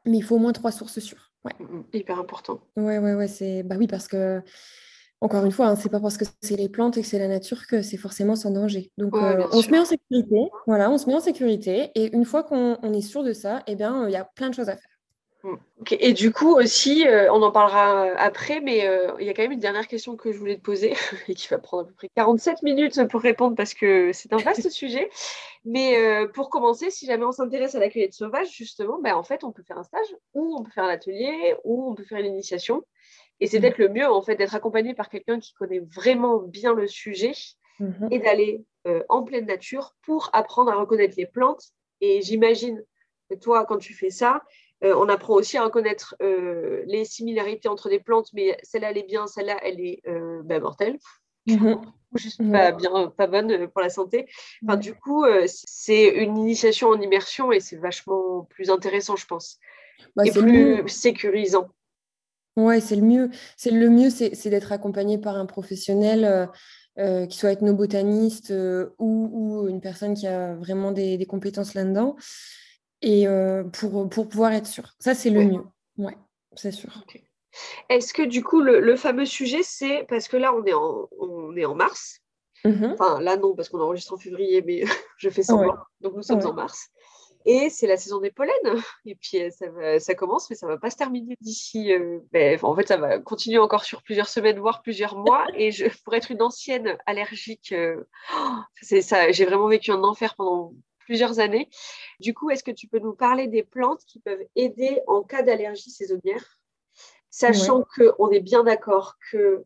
mais 0.05 0.19
il 0.19 0.23
faut 0.23 0.37
au 0.37 0.39
moins 0.41 0.53
trois 0.53 0.73
sources 0.73 1.01
sûres. 1.01 1.33
Ouais, 1.45 1.53
Mm, 1.61 1.79
mm. 1.79 1.85
Hyper 1.95 2.19
important. 2.19 2.61
ouais, 2.77 2.99
ouais, 2.99 3.15
ouais, 3.15 3.29
c'est, 3.29 3.63
bah 3.63 3.77
oui, 3.79 3.87
parce 3.87 4.09
que, 4.09 4.43
encore 5.21 5.45
une 5.45 5.53
fois, 5.53 5.69
hein, 5.69 5.77
c'est 5.77 5.89
pas 5.89 6.01
parce 6.01 6.17
que 6.17 6.25
c'est 6.43 6.57
les 6.57 6.69
plantes 6.69 6.99
et 6.99 7.03
que 7.03 7.07
c'est 7.09 7.19
la 7.19 7.29
nature 7.29 7.67
que 7.67 7.83
c'est 7.83 7.97
forcément 7.97 8.37
sans 8.37 8.51
danger. 8.51 8.93
Donc, 8.99 9.15
Ouais, 9.15 9.23
euh, 9.23 9.47
on 9.53 9.63
se 9.63 9.71
met 9.71 9.79
en 9.79 9.85
sécurité, 9.85 10.51
voilà, 10.67 10.91
on 10.91 10.99
se 10.99 11.07
met 11.07 11.15
en 11.15 11.21
sécurité, 11.21 11.91
et 11.95 12.15
une 12.15 12.25
fois 12.25 12.43
qu'on 12.43 12.79
on 12.83 12.93
est 12.93 13.01
sûr 13.01 13.23
de 13.23 13.33
ça, 13.33 13.63
eh 13.67 13.77
bien, 13.77 14.09
il 14.09 14.13
y 14.13 14.17
a 14.17 14.25
plein 14.25 14.51
de 14.51 14.55
choses 14.55 14.69
à 14.69 14.77
faire. 14.77 14.91
Et 15.91 16.13
du 16.13 16.33
coup 16.33 16.57
aussi, 16.57 17.07
euh, 17.07 17.31
on 17.33 17.43
en 17.43 17.53
parlera 17.53 18.07
euh, 18.07 18.15
après, 18.17 18.61
mais 18.61 18.87
euh, 18.87 19.13
il 19.21 19.27
y 19.27 19.29
a 19.29 19.35
quand 19.35 19.43
même 19.43 19.53
une 19.53 19.61
dernière 19.61 19.87
question 19.87 20.17
que 20.17 20.33
je 20.33 20.39
voulais 20.39 20.57
te 20.57 20.63
poser 20.63 20.95
et 21.29 21.35
qui 21.35 21.49
va 21.49 21.59
prendre 21.59 21.85
à 21.85 21.87
peu 21.87 21.93
près 21.95 22.09
47 22.17 22.63
minutes 22.63 23.07
pour 23.09 23.21
répondre 23.21 23.55
parce 23.55 23.75
que 23.75 24.13
c'est 24.13 24.33
un 24.33 24.39
vaste 24.39 24.69
sujet. 24.71 25.09
Mais 25.65 25.99
euh, 25.99 26.27
pour 26.29 26.51
commencer, 26.51 26.91
si 26.91 27.07
jamais 27.07 27.25
on 27.25 27.33
s'intéresse 27.33 27.75
à 27.75 27.81
la 27.81 27.89
cueillette 27.91 28.15
sauvage, 28.15 28.51
justement, 28.51 28.99
ben, 29.01 29.15
en 29.15 29.23
fait, 29.23 29.45
on 29.45 29.53
peut 29.53 29.63
faire 29.63 29.79
un 29.79 29.85
stage 29.85 30.17
ou 30.35 30.57
on 30.59 30.63
peut 30.63 30.71
faire 30.71 30.85
un 30.85 30.89
atelier 30.91 31.55
ou 31.65 31.91
on 31.91 31.95
peut 31.95 32.05
faire 32.05 32.19
une 32.19 32.27
initiation. 32.27 32.83
Et 33.41 33.47
c'est 33.47 33.59
Mhm. 33.59 33.63
peut-être 33.63 33.79
le 33.79 33.89
mieux, 33.91 34.11
en 34.11 34.23
fait, 34.23 34.37
d'être 34.37 34.55
accompagné 34.55 34.95
par 34.95 35.09
quelqu'un 35.09 35.39
qui 35.39 35.53
connaît 35.53 35.81
vraiment 35.81 36.39
bien 36.39 36.73
le 36.73 36.87
sujet 36.87 37.33
Mhm. 37.79 38.09
et 38.11 38.19
d'aller 38.19 38.65
en 39.09 39.25
pleine 39.25 39.47
nature 39.47 39.95
pour 40.03 40.31
apprendre 40.33 40.71
à 40.71 40.77
reconnaître 40.77 41.15
les 41.19 41.27
plantes. 41.27 41.65
Et 42.01 42.23
j'imagine 42.23 42.83
que 43.29 43.35
toi, 43.35 43.67
quand 43.67 43.79
tu 43.79 43.93
fais 43.93 44.11
ça, 44.11 44.43
euh, 44.85 44.95
on 44.97 45.09
apprend 45.09 45.35
aussi 45.35 45.57
à 45.57 45.65
reconnaître 45.65 46.17
euh, 46.23 46.83
les 46.87 47.05
similarités 47.05 47.69
entre 47.69 47.89
des 47.89 48.01
plantes, 48.01 48.31
mais 48.35 48.59
celle-là, 48.63 48.91
elle 48.91 48.99
est 48.99 49.07
bien, 49.07 49.27
celle-là, 49.27 49.59
elle 49.63 49.81
est 49.81 50.03
euh, 50.07 50.43
ben, 50.45 50.63
mortelle, 50.63 50.99
ou 51.49 52.19
juste 52.19 52.41
pas 52.51 52.73
bien, 52.73 53.13
pas 53.17 53.27
bonne 53.27 53.69
pour 53.69 53.81
la 53.81 53.91
santé. 53.91 54.27
Enfin. 54.65 54.77
Du 54.77 54.95
coup, 54.95 55.25
c'est 55.47 56.09
une 56.09 56.37
initiation 56.37 56.89
en 56.89 57.01
immersion 57.01 57.53
et 57.53 57.61
c'est 57.61 57.77
vachement 57.77 58.47
plus 58.51 58.71
intéressant, 58.71 59.17
je 59.17 59.27
pense, 59.27 59.59
Bah, 60.15 60.25
et 60.27 60.31
plus 60.31 60.89
sécurisant. 60.89 61.69
Ouais, 62.57 62.81
c'est 62.81 62.97
le 62.97 63.03
mieux. 63.03 63.31
C'est 63.57 63.71
le 63.71 63.91
mieux, 63.91 64.11
c'est 64.11 64.49
d'être 64.49 64.73
accompagné 64.73 65.19
par 65.19 65.37
un 65.37 65.47
professionnel, 65.47 66.49
euh, 66.99 67.27
qui 67.27 67.37
soit 67.37 67.53
ethnobotaniste 67.53 68.53
euh, 68.53 68.95
ou, 68.99 69.29
ou 69.31 69.69
une 69.69 69.83
personne 69.83 70.15
qui 70.15 70.27
a 70.27 70.55
vraiment 70.55 70.93
des, 70.93 71.19
des 71.19 71.27
compétences 71.27 71.75
là-dedans, 71.75 72.17
et 73.03 73.27
euh, 73.29 73.65
pour, 73.65 74.09
pour 74.09 74.29
pouvoir 74.29 74.53
être 74.53 74.67
sûr. 74.67 74.95
Ça, 74.99 75.15
c'est 75.15 75.31
le 75.31 75.39
Ouais. 75.41 75.47
mieux. 75.47 75.65
Ouais, 75.99 76.17
c'est 76.55 76.73
sûr. 76.73 76.91
Est-ce 77.89 78.13
que 78.13 78.23
du 78.23 78.43
coup, 78.45 78.61
le, 78.61 78.81
le 78.81 78.97
fameux 78.97 79.25
sujet, 79.25 79.63
c'est 79.63 80.05
parce 80.09 80.29
que 80.29 80.37
là, 80.37 80.55
on 80.55 80.65
est 80.65 80.75
en, 80.75 81.09
on 81.19 81.57
est 81.57 81.65
en 81.65 81.75
mars. 81.75 82.21
Mhm. 82.65 82.93
Enfin, 82.99 83.21
là, 83.21 83.37
non, 83.37 83.55
parce 83.55 83.69
qu'on 83.69 83.81
enregistre 83.81 84.13
en 84.13 84.19
février, 84.19 84.63
mais 84.63 84.83
je 85.19 85.29
fais 85.31 85.43
semblant. 85.43 85.77
Donc, 86.01 86.15
nous 86.15 86.23
sommes 86.23 86.41
Ouais. 86.41 86.47
en 86.47 86.53
mars. 86.55 86.89
Et 87.49 87.71
c'est 87.71 87.87
la 87.87 87.97
saison 87.97 88.19
des 88.21 88.33
pollens. 88.33 88.53
Et 89.05 89.15
puis, 89.15 89.41
euh, 89.41 89.51
ça, 89.51 89.71
va- 89.71 90.01
ça 90.01 90.17
commence, 90.17 90.51
mais 90.51 90.57
ça 90.57 90.67
ne 90.67 90.73
va 90.73 90.79
pas 90.79 90.91
se 90.91 90.97
terminer 90.97 91.37
d'ici. 91.41 91.93
euh, 91.93 92.19
ben, 92.33 92.59
en 92.63 92.75
fait, 92.75 92.89
ça 92.89 92.97
va 92.97 93.21
continuer 93.21 93.59
encore 93.59 93.85
sur 93.85 94.03
plusieurs 94.03 94.29
semaines, 94.29 94.59
voire 94.59 94.83
plusieurs 94.83 95.17
mois. 95.17 95.47
Et 95.55 95.71
je, 95.71 95.87
pour 96.05 96.15
être 96.15 96.33
une 96.33 96.43
ancienne 96.43 96.99
allergique, 97.07 97.71
euh, 97.73 98.03
oh, 98.35 98.57
ça, 98.83 99.31
j'ai 99.31 99.45
vraiment 99.45 99.69
vécu 99.69 99.93
un 99.93 100.03
enfer 100.03 100.35
pendant 100.35 100.75
plusieurs 101.07 101.39
années. 101.39 101.71
Du 102.21 102.35
coup, 102.35 102.51
est-ce 102.51 102.65
que 102.65 102.73
tu 102.73 102.89
peux 102.89 102.99
nous 102.99 103.15
parler 103.15 103.47
des 103.47 103.63
plantes 103.63 104.05
qui 104.07 104.19
peuvent 104.19 104.45
aider 104.57 105.01
en 105.07 105.23
cas 105.23 105.43
d'allergie 105.43 105.91
saisonnière 105.91 106.59
Sachant 107.31 107.85
qu'on 107.95 108.31
est 108.31 108.41
bien 108.41 108.65
d'accord 108.65 109.17
que 109.31 109.65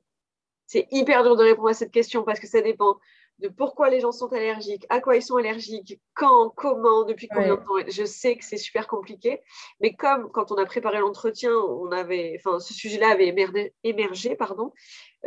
c'est 0.66 0.86
hyper 0.90 1.22
dur 1.22 1.36
de 1.36 1.42
répondre 1.42 1.68
à 1.68 1.74
cette 1.74 1.90
question 1.90 2.22
parce 2.22 2.38
que 2.38 2.46
ça 2.46 2.60
dépend 2.60 2.96
de 3.40 3.48
pourquoi 3.48 3.90
les 3.90 4.00
gens 4.00 4.12
sont 4.12 4.32
allergiques, 4.32 4.84
à 4.88 5.00
quoi 5.00 5.16
ils 5.16 5.22
sont 5.22 5.36
allergiques, 5.36 6.00
quand, 6.14 6.50
comment, 6.54 7.04
depuis 7.04 7.28
combien 7.28 7.54
de 7.54 7.60
temps. 7.60 7.90
Je 7.90 8.04
sais 8.04 8.36
que 8.36 8.44
c'est 8.44 8.56
super 8.56 8.86
compliqué, 8.86 9.40
mais 9.80 9.94
comme 9.94 10.30
quand 10.30 10.52
on 10.52 10.56
a 10.56 10.66
préparé 10.66 10.98
l'entretien, 10.98 11.52
on 11.52 11.90
avait, 11.90 12.38
enfin, 12.38 12.58
ce 12.60 12.74
sujet-là 12.74 13.08
avait 13.10 13.28
émergé, 13.28 13.74
émergé 13.84 14.36
pardon. 14.36 14.72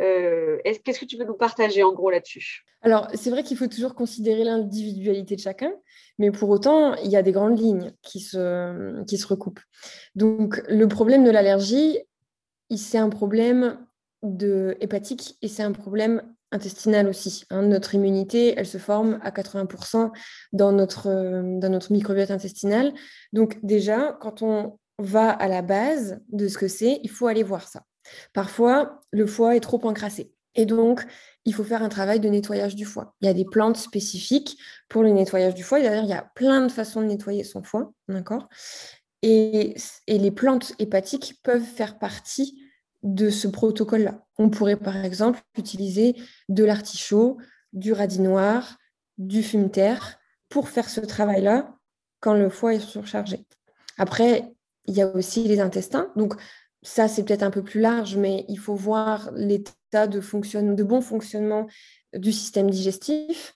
euh, 0.00 0.58
est-ce- 0.64 0.80
Qu'est-ce 0.80 1.00
que 1.00 1.04
tu 1.04 1.16
peux 1.16 1.24
nous 1.24 1.34
partager 1.36 1.82
en 1.82 1.92
gros 1.92 2.10
là-dessus? 2.10 2.64
Alors, 2.82 3.08
c'est 3.14 3.30
vrai 3.30 3.42
qu'il 3.42 3.56
faut 3.56 3.66
toujours 3.68 3.94
considérer 3.94 4.44
l'individualité 4.44 5.36
de 5.36 5.40
chacun, 5.40 5.72
mais 6.18 6.30
pour 6.30 6.50
autant, 6.50 6.94
il 6.96 7.10
y 7.10 7.16
a 7.16 7.22
des 7.22 7.32
grandes 7.32 7.58
lignes 7.58 7.92
qui 8.02 8.20
se, 8.20 9.02
qui 9.04 9.16
se 9.18 9.26
recoupent. 9.26 9.60
Donc, 10.14 10.62
le 10.68 10.86
problème 10.88 11.24
de 11.24 11.30
l'allergie, 11.30 11.98
c'est 12.76 12.98
un 12.98 13.08
problème 13.08 13.78
de 14.22 14.76
hépatique 14.80 15.36
et 15.42 15.48
c'est 15.48 15.62
un 15.62 15.72
problème 15.72 16.34
intestinal 16.52 17.08
aussi. 17.08 17.44
hein. 17.50 17.62
Notre 17.62 17.94
immunité, 17.94 18.54
elle 18.56 18.66
se 18.66 18.78
forme 18.78 19.18
à 19.22 19.30
80% 19.30 20.12
dans 20.52 20.72
notre, 20.72 21.08
euh, 21.08 21.58
dans 21.58 21.68
notre 21.68 21.92
microbiote 21.92 22.30
intestinal. 22.30 22.92
Donc 23.32 23.58
déjà, 23.62 24.16
quand 24.20 24.42
on 24.42 24.78
va 24.98 25.30
à 25.30 25.48
la 25.48 25.62
base 25.62 26.20
de 26.28 26.48
ce 26.48 26.58
que 26.58 26.68
c'est, 26.68 27.00
il 27.02 27.10
faut 27.10 27.26
aller 27.26 27.42
voir 27.42 27.68
ça. 27.68 27.82
Parfois, 28.32 29.00
le 29.10 29.26
foie 29.26 29.56
est 29.56 29.60
trop 29.60 29.80
encrassé. 29.84 30.32
Et 30.54 30.66
donc, 30.66 31.04
il 31.44 31.54
faut 31.54 31.64
faire 31.64 31.82
un 31.82 31.88
travail 31.88 32.20
de 32.20 32.28
nettoyage 32.28 32.76
du 32.76 32.84
foie. 32.84 33.14
Il 33.20 33.26
y 33.26 33.28
a 33.28 33.34
des 33.34 33.44
plantes 33.44 33.76
spécifiques 33.76 34.56
pour 34.88 35.02
le 35.02 35.10
nettoyage 35.10 35.54
du 35.54 35.64
foie. 35.64 35.80
D'ailleurs, 35.80 36.04
il 36.04 36.10
y 36.10 36.14
a 36.14 36.30
plein 36.34 36.64
de 36.66 36.70
façons 36.70 37.00
de 37.00 37.06
nettoyer 37.06 37.42
son 37.42 37.62
foie, 37.62 37.92
d'accord? 38.08 38.48
Et 39.22 39.74
les 40.06 40.30
plantes 40.30 40.74
hépatiques 40.78 41.40
peuvent 41.42 41.64
faire 41.64 41.98
partie 41.98 42.63
de 43.04 43.30
ce 43.30 43.46
protocole-là. 43.46 44.26
On 44.38 44.50
pourrait 44.50 44.76
par 44.76 44.96
exemple 44.96 45.40
utiliser 45.56 46.16
de 46.48 46.64
l'artichaut, 46.64 47.36
du 47.72 47.92
radis 47.92 48.20
noir, 48.20 48.78
du 49.18 49.42
fume-terre 49.42 50.18
pour 50.48 50.68
faire 50.68 50.88
ce 50.88 51.00
travail-là 51.00 51.76
quand 52.20 52.34
le 52.34 52.48
foie 52.48 52.74
est 52.74 52.80
surchargé. 52.80 53.44
Après, 53.98 54.52
il 54.86 54.94
y 54.94 55.02
a 55.02 55.14
aussi 55.14 55.44
les 55.44 55.60
intestins. 55.60 56.10
Donc, 56.16 56.34
ça, 56.82 57.06
c'est 57.08 57.24
peut-être 57.24 57.42
un 57.42 57.50
peu 57.50 57.62
plus 57.62 57.80
large, 57.80 58.16
mais 58.16 58.44
il 58.48 58.58
faut 58.58 58.74
voir 58.74 59.30
l'état 59.34 60.06
de, 60.06 60.20
de 60.20 60.82
bon 60.82 61.00
fonctionnement 61.00 61.66
du 62.14 62.32
système 62.32 62.70
digestif. 62.70 63.54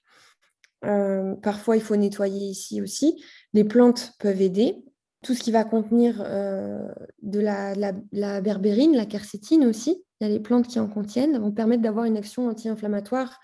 Euh, 0.84 1.34
parfois, 1.36 1.76
il 1.76 1.82
faut 1.82 1.96
nettoyer 1.96 2.46
ici 2.46 2.80
aussi. 2.80 3.22
Les 3.52 3.64
plantes 3.64 4.12
peuvent 4.18 4.40
aider. 4.40 4.76
Tout 5.22 5.34
ce 5.34 5.42
qui 5.42 5.50
va 5.50 5.64
contenir 5.64 6.22
euh, 6.24 6.88
de 7.22 7.40
la, 7.40 7.74
la, 7.74 8.40
berbérine, 8.40 8.96
la 8.96 9.06
quercétine 9.06 9.64
aussi, 9.64 10.04
il 10.20 10.26
y 10.26 10.30
a 10.30 10.32
les 10.32 10.40
plantes 10.40 10.68
qui 10.68 10.78
en 10.78 10.88
contiennent, 10.88 11.38
vont 11.38 11.52
permettre 11.52 11.82
d'avoir 11.82 12.04
une 12.04 12.16
action 12.16 12.48
anti-inflammatoire 12.48 13.40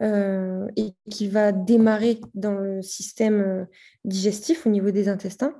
euh, 0.00 0.66
et 0.76 0.94
qui 1.10 1.28
va 1.28 1.52
démarrer 1.52 2.20
dans 2.34 2.54
le 2.54 2.82
système 2.82 3.66
digestif 4.04 4.66
au 4.66 4.70
niveau 4.70 4.90
des 4.90 5.08
intestins. 5.08 5.54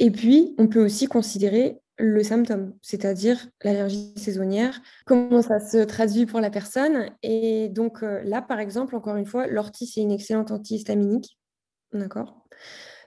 Et 0.00 0.10
puis, 0.10 0.54
on 0.58 0.66
peut 0.66 0.84
aussi 0.84 1.06
considérer 1.06 1.80
le 1.96 2.24
symptôme, 2.24 2.74
c'est-à-dire 2.82 3.48
l'allergie 3.62 4.12
saisonnière, 4.16 4.80
comment 5.06 5.42
ça 5.42 5.60
se 5.60 5.78
traduit 5.84 6.26
pour 6.26 6.40
la 6.40 6.50
personne. 6.50 7.10
Et 7.22 7.68
donc 7.68 8.02
là, 8.02 8.42
par 8.42 8.58
exemple, 8.58 8.96
encore 8.96 9.14
une 9.14 9.26
fois, 9.26 9.46
l'ortie, 9.46 9.86
c'est 9.86 10.00
une 10.00 10.10
excellente 10.10 10.50
antihistaminique. 10.50 11.38
D'accord? 11.92 12.44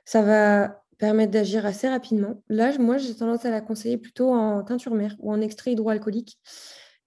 Ça 0.06 0.22
va 0.22 0.82
permettre 0.98 1.32
d'agir 1.32 1.66
assez 1.66 1.88
rapidement. 1.88 2.42
Là, 2.50 2.78
moi, 2.80 2.98
j'ai 2.98 3.16
tendance 3.16 3.46
à 3.46 3.52
la 3.52 3.62
conseiller 3.62 3.98
plutôt 3.98 4.34
en 4.34 4.64
teinture 4.64 4.96
mère 4.96 5.16
ou 5.20 5.32
en 5.32 5.42
extrait 5.42 5.74
hydroalcoolique. 5.74 6.40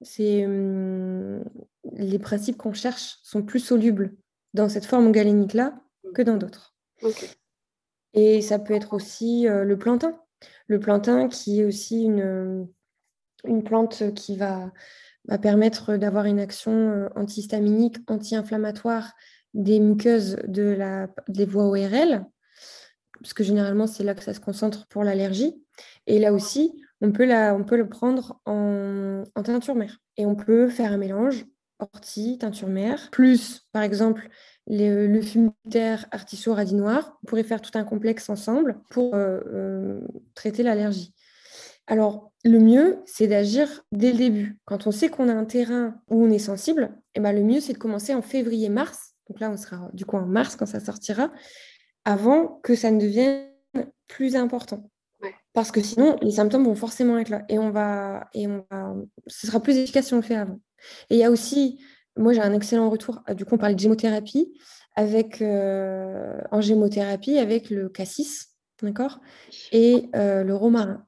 C'est 0.03 0.47
mmh, 0.47 1.45
les 1.93 2.19
principes 2.19 2.57
qu'on 2.57 2.73
cherche 2.73 3.19
sont 3.23 3.43
plus 3.43 3.61
solubles 3.61 4.17
dans 4.55 4.69
cette 4.69 4.87
forme 4.87 5.13
galénique-là 5.13 5.75
que 6.15 6.23
dans 6.23 6.37
d'autres. 6.37 6.75
Et 8.15 8.43
ça 8.43 8.59
peut 8.59 8.75
être 8.75 8.95
aussi 8.95 9.47
le 9.47 9.77
plantain. 9.77 10.21
Le 10.67 10.81
plantain 10.81 11.29
qui 11.29 11.61
est 11.61 11.65
aussi 11.65 12.05
une, 12.05 12.67
une 13.45 13.63
plante 13.63 14.15
qui 14.15 14.37
va, 14.37 14.73
va 15.27 15.39
permettre 15.39 15.97
d'avoir 15.97 16.25
une 16.25 16.41
action 16.41 17.09
antihistaminique, 17.15 17.99
anti-inflammatoire 18.09 19.13
des 19.55 19.81
muqueuses 19.81 20.39
de 20.47 20.63
la, 20.63 21.09
des 21.29 21.45
voies 21.45 21.67
ORL, 21.67 22.25
parce 23.21 23.35
que 23.35 23.45
généralement, 23.45 23.87
c'est 23.87 24.05
là 24.05 24.15
que 24.15 24.23
ça 24.23 24.35
se 24.35 24.41
concentre 24.41 24.87
pour 24.89 25.05
l'allergie. 25.05 25.63
Et 26.07 26.19
là 26.19 26.33
aussi, 26.33 26.73
on 27.01 27.13
peut, 27.13 27.25
le 27.25 27.89
prendre 27.89 28.41
en, 28.47 29.25
teinture 29.43 29.75
mère. 29.75 29.99
Et 30.17 30.27
on 30.27 30.35
peut 30.35 30.69
faire 30.69 30.93
un 30.93 30.99
mélange 30.99 31.47
ortie, 31.79 32.37
teinture 32.39 32.69
mère, 32.69 33.09
plus, 33.11 33.67
par 33.73 33.83
exemple, 33.83 34.29
le 34.67 35.21
fume 35.23 35.53
terre, 35.71 36.07
artichaut, 36.11 36.53
radis 36.53 36.75
noir. 36.75 37.19
On 37.23 37.27
pourrait 37.27 37.43
faire 37.43 37.63
tout 37.63 37.77
un 37.79 37.85
complexe 37.85 38.29
ensemble 38.29 38.81
pour 38.91 39.15
euh, 39.15 39.41
euh, 39.47 40.01
traiter 40.35 40.63
l'allergie. 40.63 41.15
Alors, 41.87 42.33
le 42.45 42.59
mieux, 42.59 42.99
c'est 43.07 43.27
d'agir 43.27 43.83
dès 43.93 44.13
le 44.13 44.19
début. 44.19 44.59
Quand 44.65 44.87
on 44.87 44.91
sait 44.91 45.09
qu'on 45.09 45.29
a 45.29 45.35
un 45.35 45.45
terrain 45.45 46.01
où 46.09 46.23
on 46.25 46.31
est 46.31 46.39
sensible, 46.39 46.95
eh 47.15 47.21
ben, 47.21 47.33
le 47.33 47.43
mieux, 47.43 47.61
c'est 47.61 47.73
de 47.73 47.79
commencer 47.79 48.15
en 48.15 48.23
février-mars. 48.23 49.15
Donc 49.29 49.41
là, 49.41 49.51
on 49.51 49.57
sera 49.57 49.89
du 49.93 50.05
coup 50.05 50.17
en 50.17 50.27
mars 50.27 50.57
quand 50.57 50.67
ça 50.67 50.81
sortira 50.81 51.31
avant 52.05 52.61
que 52.63 52.75
ça 52.75 52.91
ne 52.91 53.01
devienne 53.01 53.47
plus 54.09 54.37
important. 54.37 54.91
Parce 55.53 55.71
que 55.71 55.81
sinon, 55.81 56.17
les 56.23 56.33
symptômes 56.33 56.65
vont 56.65 56.75
forcément 56.75 57.19
être 57.19 57.29
là. 57.29 57.43
Et 57.49 57.59
on 57.59 57.71
va, 57.71 58.29
et 58.35 58.47
on 58.47 58.65
va, 58.71 58.95
ce 59.27 59.47
sera 59.47 59.61
plus 59.61 59.77
efficace 59.77 60.07
si 60.07 60.15
on 60.15 60.19
le 60.19 60.23
fait 60.23 60.37
avant. 60.37 60.61
Et 61.11 61.17
il 61.17 61.19
y 61.19 61.25
a 61.25 61.31
aussi, 61.31 61.81
moi 62.17 62.33
j'ai 62.33 62.41
un 62.41 62.53
excellent 62.53 62.89
retour, 62.89 63.23
du 63.35 63.45
coup 63.45 63.57
on 63.57 63.59
parle 63.59 63.75
de 63.75 63.81
gémothérapie, 63.81 64.53
avec, 64.97 65.43
euh, 65.43 66.41
en 66.51 66.61
gémothérapie 66.61 67.39
avec 67.39 67.71
le 67.71 67.89
cassis, 67.89 68.49
d'accord? 68.83 69.21
Et 69.73 70.09
euh, 70.15 70.45
le 70.45 70.55
romarin. 70.55 71.07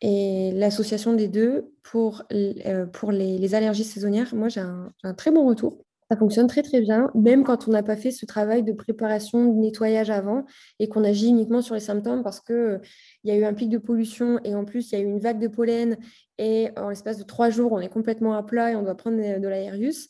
Et 0.00 0.52
l'association 0.54 1.12
des 1.12 1.28
deux 1.28 1.74
pour, 1.82 2.22
euh, 2.32 2.86
pour 2.86 3.12
les, 3.12 3.36
les, 3.36 3.54
allergies 3.54 3.84
saisonnières, 3.84 4.34
moi 4.34 4.48
j'ai 4.48 4.60
un, 4.60 4.90
un, 5.02 5.12
très 5.12 5.30
bon 5.30 5.46
retour. 5.46 5.84
Ça 6.10 6.16
fonctionne 6.16 6.48
très 6.48 6.62
très 6.62 6.80
bien, 6.80 7.08
même 7.14 7.44
quand 7.44 7.68
on 7.68 7.70
n'a 7.70 7.84
pas 7.84 7.94
fait 7.94 8.10
ce 8.10 8.26
travail 8.26 8.64
de 8.64 8.72
préparation, 8.72 9.46
de 9.46 9.56
nettoyage 9.56 10.10
avant 10.10 10.44
et 10.80 10.88
qu'on 10.88 11.04
agit 11.04 11.28
uniquement 11.28 11.62
sur 11.62 11.76
les 11.76 11.80
symptômes 11.80 12.24
parce 12.24 12.40
qu'il 12.40 12.56
euh, 12.56 12.78
y 13.22 13.30
a 13.30 13.36
eu 13.36 13.44
un 13.44 13.54
pic 13.54 13.68
de 13.68 13.78
pollution 13.78 14.40
et 14.42 14.56
en 14.56 14.64
plus 14.64 14.90
il 14.90 14.98
y 14.98 15.00
a 15.00 15.04
eu 15.04 15.06
une 15.06 15.20
vague 15.20 15.38
de 15.38 15.46
pollen 15.46 15.98
et 16.38 16.70
en 16.76 16.88
l'espace 16.88 17.16
de 17.16 17.22
trois 17.22 17.48
jours 17.48 17.70
on 17.70 17.78
est 17.78 17.88
complètement 17.88 18.34
à 18.34 18.42
plat 18.42 18.72
et 18.72 18.74
on 18.74 18.82
doit 18.82 18.96
prendre 18.96 19.18
de, 19.18 19.48
l'aérus. 19.48 20.08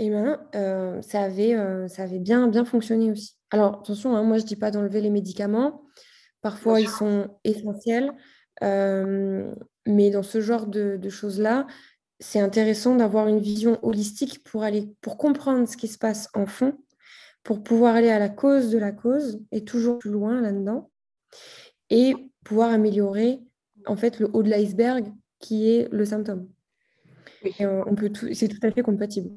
Et 0.00 0.06
eh 0.06 0.10
bien, 0.10 0.40
euh, 0.56 1.00
ça, 1.02 1.22
avait, 1.22 1.54
euh, 1.54 1.86
ça 1.86 2.02
avait 2.02 2.18
bien, 2.18 2.48
bien 2.48 2.64
fonctionné 2.64 3.12
aussi. 3.12 3.36
Alors 3.52 3.80
attention, 3.82 4.16
hein, 4.16 4.24
moi 4.24 4.38
je 4.38 4.42
ne 4.42 4.48
dis 4.48 4.56
pas 4.56 4.72
d'enlever 4.72 5.00
les 5.00 5.10
médicaments. 5.10 5.84
Parfois 6.42 6.80
ils 6.80 6.88
sont 6.88 7.28
essentiels. 7.44 8.12
mais 8.60 10.10
dans 10.10 10.24
ce 10.24 10.40
genre 10.40 10.66
de 10.66 11.08
choses-là, 11.08 11.68
c'est 12.20 12.40
intéressant 12.40 12.96
d'avoir 12.96 13.28
une 13.28 13.38
vision 13.38 13.78
holistique 13.82 14.42
pour 14.42 14.62
aller 14.62 14.88
pour 15.00 15.16
comprendre 15.16 15.68
ce 15.68 15.76
qui 15.76 15.88
se 15.88 15.98
passe 15.98 16.28
en 16.34 16.46
fond, 16.46 16.76
pour 17.42 17.62
pouvoir 17.62 17.94
aller 17.94 18.10
à 18.10 18.18
la 18.18 18.28
cause 18.28 18.70
de 18.70 18.78
la 18.78 18.92
cause 18.92 19.40
et 19.52 19.64
toujours 19.64 19.98
plus 19.98 20.10
loin 20.10 20.40
là-dedans, 20.40 20.90
et 21.90 22.14
pouvoir 22.44 22.70
améliorer 22.70 23.40
en 23.86 23.96
fait 23.96 24.18
le 24.18 24.28
haut 24.32 24.42
de 24.42 24.50
l'iceberg 24.50 25.12
qui 25.38 25.70
est 25.70 25.88
le 25.92 26.04
symptôme. 26.04 26.48
on 27.60 27.94
peut 27.94 28.10
c'est 28.32 28.48
tout 28.48 28.66
à 28.66 28.70
fait 28.70 28.82
compatible. 28.82 29.30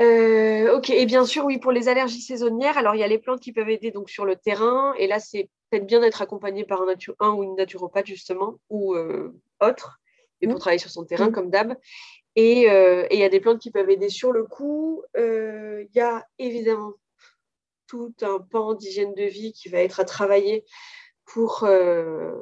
Euh, 0.00 0.76
ok, 0.76 0.90
et 0.90 1.06
bien 1.06 1.24
sûr, 1.24 1.44
oui, 1.44 1.58
pour 1.58 1.70
les 1.70 1.88
allergies 1.88 2.20
saisonnières, 2.20 2.76
alors 2.76 2.96
il 2.96 2.98
y 2.98 3.04
a 3.04 3.08
les 3.08 3.18
plantes 3.18 3.40
qui 3.40 3.52
peuvent 3.52 3.68
aider 3.68 3.92
donc 3.92 4.10
sur 4.10 4.24
le 4.24 4.34
terrain, 4.34 4.92
et 4.98 5.06
là 5.06 5.20
c'est 5.20 5.48
peut-être 5.70 5.86
bien 5.86 6.00
d'être 6.00 6.20
accompagné 6.20 6.64
par 6.64 6.82
un, 6.82 6.94
un, 7.20 7.30
ou 7.32 7.44
une 7.44 7.54
naturopathe 7.54 8.06
justement, 8.06 8.56
ou 8.70 8.94
euh, 8.94 9.32
autre 9.60 10.00
pour 10.42 10.58
travailler 10.58 10.78
sur 10.78 10.90
son 10.90 11.04
terrain, 11.04 11.30
comme 11.30 11.50
d'hab. 11.50 11.76
Euh, 12.36 13.06
et 13.10 13.14
il 13.14 13.20
y 13.20 13.24
a 13.24 13.28
des 13.28 13.40
plantes 13.40 13.60
qui 13.60 13.70
peuvent 13.70 13.90
aider 13.90 14.08
sur 14.08 14.32
le 14.32 14.44
coup. 14.44 15.02
Euh, 15.16 15.84
il 15.88 15.96
y 15.96 16.00
a 16.00 16.26
évidemment 16.38 16.94
tout 17.86 18.14
un 18.22 18.38
pan 18.38 18.74
d'hygiène 18.74 19.14
de 19.14 19.24
vie 19.24 19.52
qui 19.52 19.68
va 19.68 19.80
être 19.80 20.00
à 20.00 20.04
travailler 20.04 20.64
pour. 21.26 21.64
Euh, 21.64 22.34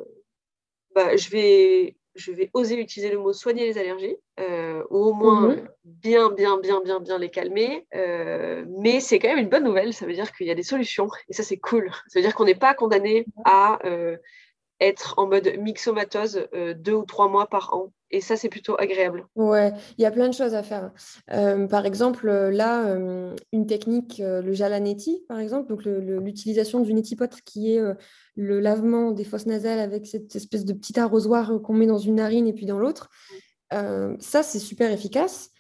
bah, 0.95 1.17
je, 1.17 1.31
vais, 1.31 1.97
je 2.15 2.33
vais 2.33 2.51
oser 2.53 2.79
utiliser 2.79 3.11
le 3.11 3.19
mot 3.19 3.33
soigner 3.33 3.65
les 3.65 3.79
allergies, 3.79 4.17
ou 4.91 4.97
au 4.97 5.13
moins 5.15 5.57
mhm. 5.57 5.69
bien, 5.85 6.31
bien, 6.31 6.59
bien, 6.59 6.81
bien, 6.81 7.01
bien 7.01 7.19
les 7.19 7.31
calmer. 7.31 7.87
mais 7.93 9.01
c'est 9.01 9.19
quand 9.19 9.29
même 9.29 9.39
une 9.39 9.49
bonne 9.49 9.65
nouvelle. 9.65 9.93
Ça 9.93 10.07
veut 10.07 10.15
dire 10.15 10.33
qu'il 10.33 10.47
y 10.47 10.51
a 10.51 10.55
des 10.55 10.63
solutions 10.63 11.09
et 11.29 11.35
ça, 11.35 11.43
c'est 11.43 11.59
cool. 11.59 11.91
Ça 12.09 12.19
veut 12.19 12.25
dire 12.25 12.35
qu'on 12.35 12.45
n'est 12.45 12.55
pas 12.55 12.75
condamné 12.75 13.27
à 13.45 13.79
être 14.83 15.15
en 15.19 15.27
mode 15.27 15.51
mixomatose 15.59 16.47
deux 16.77 16.95
ou 16.95 17.05
trois 17.05 17.29
mois 17.29 17.47
par 17.47 17.75
an 17.75 17.93
et 18.13 18.21
ça, 18.21 18.37
c'est 18.37 18.51
plutôt 18.51 18.77
agréable. 18.79 19.27
Ouais, 19.35 19.73
il 19.97 20.03
y 20.03 20.05
a 20.05 20.11
plein 20.11 20.29
de 20.29 20.35
choses 20.35 20.55
à 20.55 20.63
faire. 20.63 20.93
Euh, 21.33 21.67
par 21.67 21.87
exemple, 21.87 22.31
là, 22.31 22.85
euh, 22.85 23.35
une 23.53 23.67
technique, 23.67 24.21
euh, 24.21 24.43
le 24.43 24.53
jalanetti, 24.53 25.25
par 25.29 25.39
exemple, 25.39 25.69
donc 25.69 25.85
l'utilisation 25.85 26.81
du 26.81 26.93
netipote, 26.93 27.41
qui 27.47 27.75
est 27.75 27.81
le 28.37 28.61
lavement 28.61 29.13
des 29.13 29.25
fosses 29.25 29.47
nasales 29.47 29.79
avec 29.79 30.07
cette 30.07 30.37
espèce 30.37 30.67
de 30.67 30.75
petit 30.75 31.01
arrosoir 31.01 31.61
qu'on 31.63 31.73
met 31.73 31.87
dans 31.87 31.99
une 31.99 32.17
narine 32.17 32.47
et 32.47 32.53
puis 32.53 32.67
dans 32.67 32.79
l'autre. 32.79 33.09
ça, 33.71 34.43
c'est 34.43 34.59
super 34.59 34.93
efficace. 34.93 35.51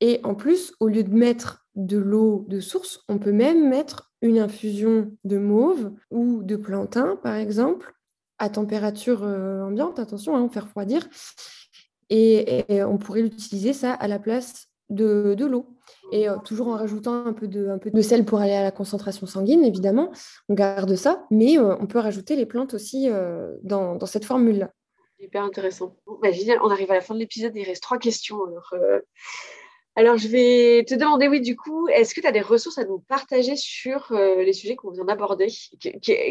Et 0.00 0.20
en 0.24 0.34
plus, 0.34 0.72
au 0.80 0.88
lieu 0.88 1.04
de 1.04 1.14
mettre 1.14 1.66
de 1.76 1.98
l'eau 1.98 2.44
de 2.48 2.58
source, 2.58 3.04
on 3.08 3.18
peut 3.18 3.32
même 3.32 3.68
mettre 3.68 4.12
une 4.22 4.38
infusion 4.38 5.12
de 5.24 5.38
mauve 5.38 5.92
ou 6.10 6.42
de 6.42 6.56
plantain, 6.56 7.16
par 7.22 7.36
exemple, 7.36 7.94
à 8.40 8.48
température 8.48 9.22
ambiante, 9.22 10.00
attention, 10.00 10.36
hein, 10.36 10.48
faire 10.48 10.64
refroidir. 10.64 11.08
Et, 12.08 12.66
on 12.82 12.98
pourrait 12.98 13.22
l'utiliser 13.22 13.72
ça 13.72 13.92
à 13.92 14.08
la 14.08 14.18
place 14.18 14.70
de, 14.90 15.36
l'eau. 15.44 15.66
Et 16.12 16.28
euh, 16.28 16.36
toujours 16.38 16.68
en 16.68 16.76
rajoutant 16.76 17.24
un 17.24 17.32
peu, 17.32 17.46
de, 17.48 17.68
un 17.68 17.78
peu 17.78 17.90
de 17.90 18.02
sel 18.02 18.24
pour 18.24 18.40
aller 18.40 18.52
à 18.52 18.62
la 18.62 18.72
concentration 18.72 19.26
sanguine, 19.26 19.64
évidemment. 19.64 20.10
On 20.48 20.54
garde 20.54 20.94
ça, 20.96 21.24
mais 21.30 21.56
euh, 21.56 21.76
on 21.80 21.86
peut 21.86 21.98
rajouter 21.98 22.36
les 22.36 22.46
plantes 22.46 22.74
aussi 22.74 23.08
euh, 23.08 23.54
dans, 23.62 23.98
cette 24.06 24.24
formule-là. 24.24 24.70
Hyper 25.20 25.44
intéressant. 25.44 25.96
Bah, 26.22 26.32
génial, 26.32 26.58
on 26.62 26.70
arrive 26.70 26.90
à 26.90 26.94
la 26.94 27.00
fin 27.00 27.14
de 27.14 27.20
l'épisode, 27.20 27.52
il 27.54 27.64
reste 27.64 27.82
trois 27.82 27.98
questions. 27.98 28.38
Alors, 30.00 30.16
je 30.16 30.28
vais 30.28 30.84
te 30.86 30.94
demander, 30.94 31.28
oui, 31.28 31.40
du 31.40 31.56
coup, 31.56 31.86
est-ce 31.88 32.14
que 32.14 32.20
tu 32.20 32.26
as 32.26 32.32
des 32.32 32.40
ressources 32.40 32.78
à 32.78 32.84
nous 32.84 33.00
partager 33.00 33.54
sur 33.56 34.12
les 34.12 34.52
sujets 34.54 34.74
qu'on 34.76 34.90
vient 34.90 35.04
d'aborder? 35.04 35.48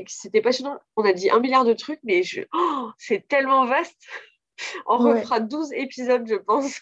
C'était 0.07 0.41
passionnant. 0.41 0.77
On 0.95 1.03
a 1.03 1.13
dit 1.13 1.29
un 1.29 1.39
milliard 1.39 1.65
de 1.65 1.73
trucs, 1.73 1.99
mais 2.03 2.23
je... 2.23 2.41
Oh, 2.53 2.89
c'est 2.97 3.27
tellement 3.27 3.65
vaste. 3.65 4.01
On 4.87 4.97
refera 4.97 5.39
12 5.39 5.71
épisodes, 5.73 6.25
je 6.27 6.35
pense. 6.35 6.79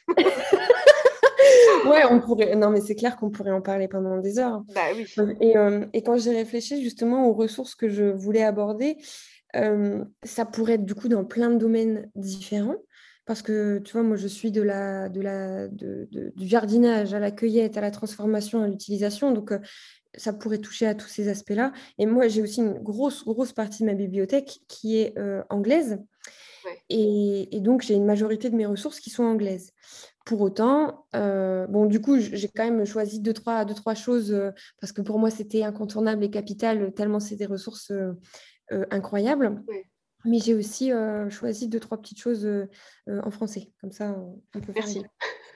ouais, 1.85 2.05
on 2.09 2.19
pourrait. 2.21 2.55
Non, 2.55 2.69
mais 2.69 2.81
c'est 2.81 2.95
clair 2.95 3.17
qu'on 3.17 3.29
pourrait 3.29 3.51
en 3.51 3.61
parler 3.61 3.87
pendant 3.87 4.17
des 4.17 4.39
heures. 4.39 4.63
Bah 4.73 4.81
oui. 4.95 5.05
Et, 5.41 5.57
euh, 5.57 5.85
et 5.93 6.01
quand 6.03 6.17
j'ai 6.17 6.31
réfléchi 6.31 6.81
justement 6.81 7.27
aux 7.27 7.33
ressources 7.33 7.75
que 7.75 7.89
je 7.89 8.05
voulais 8.05 8.43
aborder, 8.43 8.97
Euh, 9.55 10.03
ça 10.23 10.45
pourrait 10.45 10.73
être 10.73 10.85
du 10.85 10.93
coup 10.93 11.07
dans 11.07 11.23
plein 11.23 11.49
de 11.49 11.57
domaines 11.57 12.11
différents. 12.15 12.75
Parce 13.27 13.41
que, 13.41 13.79
tu 13.79 13.91
vois, 13.91 14.03
moi, 14.03 14.15
je 14.15 14.27
suis 14.27 14.51
de 14.51 14.61
la, 14.61 15.09
de 15.09 15.19
la, 15.19 15.67
de, 15.67 16.07
de, 16.11 16.31
du 16.35 16.47
jardinage 16.47 17.13
à 17.13 17.19
la 17.19 17.29
cueillette, 17.29 17.77
à 17.77 17.81
la 17.81 17.91
transformation, 17.91 18.63
à 18.63 18.67
l'utilisation. 18.67 19.33
Donc, 19.33 19.51
euh, 19.51 19.59
ça 20.15 20.31
pourrait 20.31 20.59
toucher 20.59 20.87
à 20.87 20.95
tous 20.95 21.09
ces 21.09 21.27
aspects-là. 21.27 21.73
Et 21.97 22.05
moi, 22.05 22.29
j'ai 22.29 22.41
aussi 22.41 22.61
une 22.61 22.79
grosse, 22.79 23.25
grosse 23.25 23.51
partie 23.51 23.83
de 23.83 23.87
ma 23.87 23.95
bibliothèque 23.95 24.61
qui 24.69 24.97
est 24.97 25.17
euh, 25.19 25.43
anglaise. 25.49 25.99
Ouais. 26.63 26.79
Et, 26.89 27.57
et, 27.57 27.59
donc, 27.59 27.81
j'ai 27.81 27.95
une 27.95 28.05
majorité 28.05 28.49
de 28.49 28.55
mes 28.55 28.65
ressources 28.65 29.01
qui 29.01 29.09
sont 29.09 29.25
anglaises. 29.25 29.73
Pour 30.25 30.39
autant, 30.39 31.05
euh, 31.13 31.67
bon, 31.67 31.85
du 31.85 31.99
coup, 31.99 32.19
j'ai 32.19 32.47
quand 32.47 32.63
même 32.63 32.85
choisi 32.85 33.19
deux, 33.19 33.33
trois, 33.33 33.65
deux, 33.65 33.75
trois 33.75 33.93
choses 33.93 34.31
euh, 34.31 34.51
parce 34.79 34.93
que 34.93 35.01
pour 35.01 35.19
moi, 35.19 35.31
c'était 35.31 35.63
incontournable 35.63 36.23
et 36.23 36.29
capital, 36.29 36.93
tellement 36.93 37.19
c'est 37.19 37.35
des 37.35 37.45
ressources 37.45 37.91
incroyables. 38.89 39.63
Ouais. 39.67 39.85
Mais 40.27 40.39
j'ai 40.39 40.53
aussi 40.53 40.91
euh, 40.91 41.29
choisi 41.29 41.69
deux, 41.69 41.79
trois 41.79 41.97
petites 41.97 42.19
choses 42.19 42.45
euh, 42.45 42.69
euh, 43.07 43.21
en 43.23 43.31
français. 43.31 43.71
Comme 43.79 43.93
ça, 43.93 44.13
on 44.53 44.59
peut 44.59 44.73
Merci. 44.75 44.99
faire. 44.99 45.09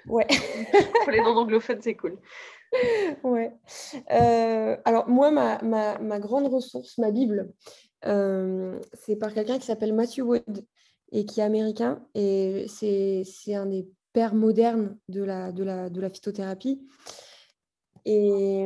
Ouais. 0.08 0.26
Pour 1.04 1.12
les 1.12 1.20
non-anglophones, 1.20 1.82
c'est 1.82 1.96
cool. 1.96 2.18
ouais. 3.24 3.52
alors, 4.86 5.10
moi, 5.10 5.30
ma, 5.30 5.62
ma, 5.62 6.00
ma, 6.00 6.20
grande 6.20 6.48
ressource, 6.48 6.98
ma 7.00 7.12
Bible, 7.12 7.52
c'est 8.02 9.18
par 9.18 9.34
quelqu'un 9.34 9.60
qui 9.60 9.66
s'appelle 9.66 9.94
Matthew 9.94 10.22
Wood 10.22 10.66
et 11.12 11.26
qui 11.26 11.42
est 11.42 11.44
américain. 11.44 12.02
Et 12.16 12.66
c'est 12.70 13.54
un 13.54 13.66
des 13.66 13.90
pères 14.14 14.36
modernes 14.36 14.98
de 15.10 15.22
la, 15.22 15.52
de 15.52 15.66
la, 15.66 15.90
de 15.90 16.00
la 16.00 16.10
phytothérapie. 16.10 16.82
Et, 18.06 18.66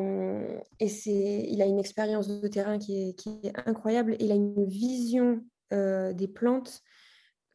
et 0.80 1.52
il 1.52 1.62
a 1.64 1.66
une 1.66 1.80
expérience 1.80 2.28
de 2.28 2.48
terrain 2.48 2.78
qui 2.78 3.10
est, 3.10 3.14
qui 3.16 3.40
est 3.44 3.68
incroyable. 3.68 4.16
Il 4.20 4.32
a 4.32 4.36
une 4.36 4.66
vision 4.66 5.42
euh, 5.74 6.14
des 6.14 6.28
plantes 6.28 6.84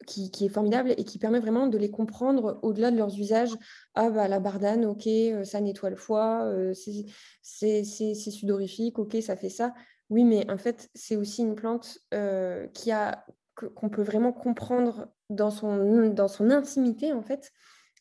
qui, 0.05 0.45
est 0.45 0.49
formidable 0.49 0.93
et 0.97 1.03
qui 1.03 1.19
permet 1.19 1.39
vraiment 1.39 1.67
de 1.67 1.77
les 1.77 1.91
comprendre 1.91 2.59
au-delà 2.61 2.91
de 2.91 2.97
leurs 2.97 3.17
usages. 3.17 3.55
Ah, 3.95 4.09
bah, 4.09 4.27
la 4.27 4.39
bardane, 4.39 4.85
ok, 4.85 5.07
euh, 5.07 5.43
ça 5.43 5.61
nettoie 5.61 5.89
le 5.89 5.95
foie, 5.95 6.43
euh, 6.45 6.73
c'est 6.73 8.13
sudorifique, 8.13 8.99
ok, 8.99 9.17
ça 9.21 9.35
fait 9.35 9.49
ça. 9.49 9.73
Oui, 10.09 10.23
mais 10.23 10.49
en 10.51 10.57
fait, 10.57 10.89
c'est 10.93 11.15
aussi 11.15 11.41
une 11.41 11.55
plante 11.55 11.99
euh, 12.13 12.67
qui 12.73 12.91
a 12.91 13.25
qu'on 13.55 13.89
peut 13.89 14.01
vraiment 14.01 14.33
comprendre 14.33 15.07
dans 15.29 15.51
son, 15.51 16.09
dans 16.09 16.27
son 16.27 16.49
intimité, 16.49 17.13
en 17.13 17.21
fait, 17.21 17.51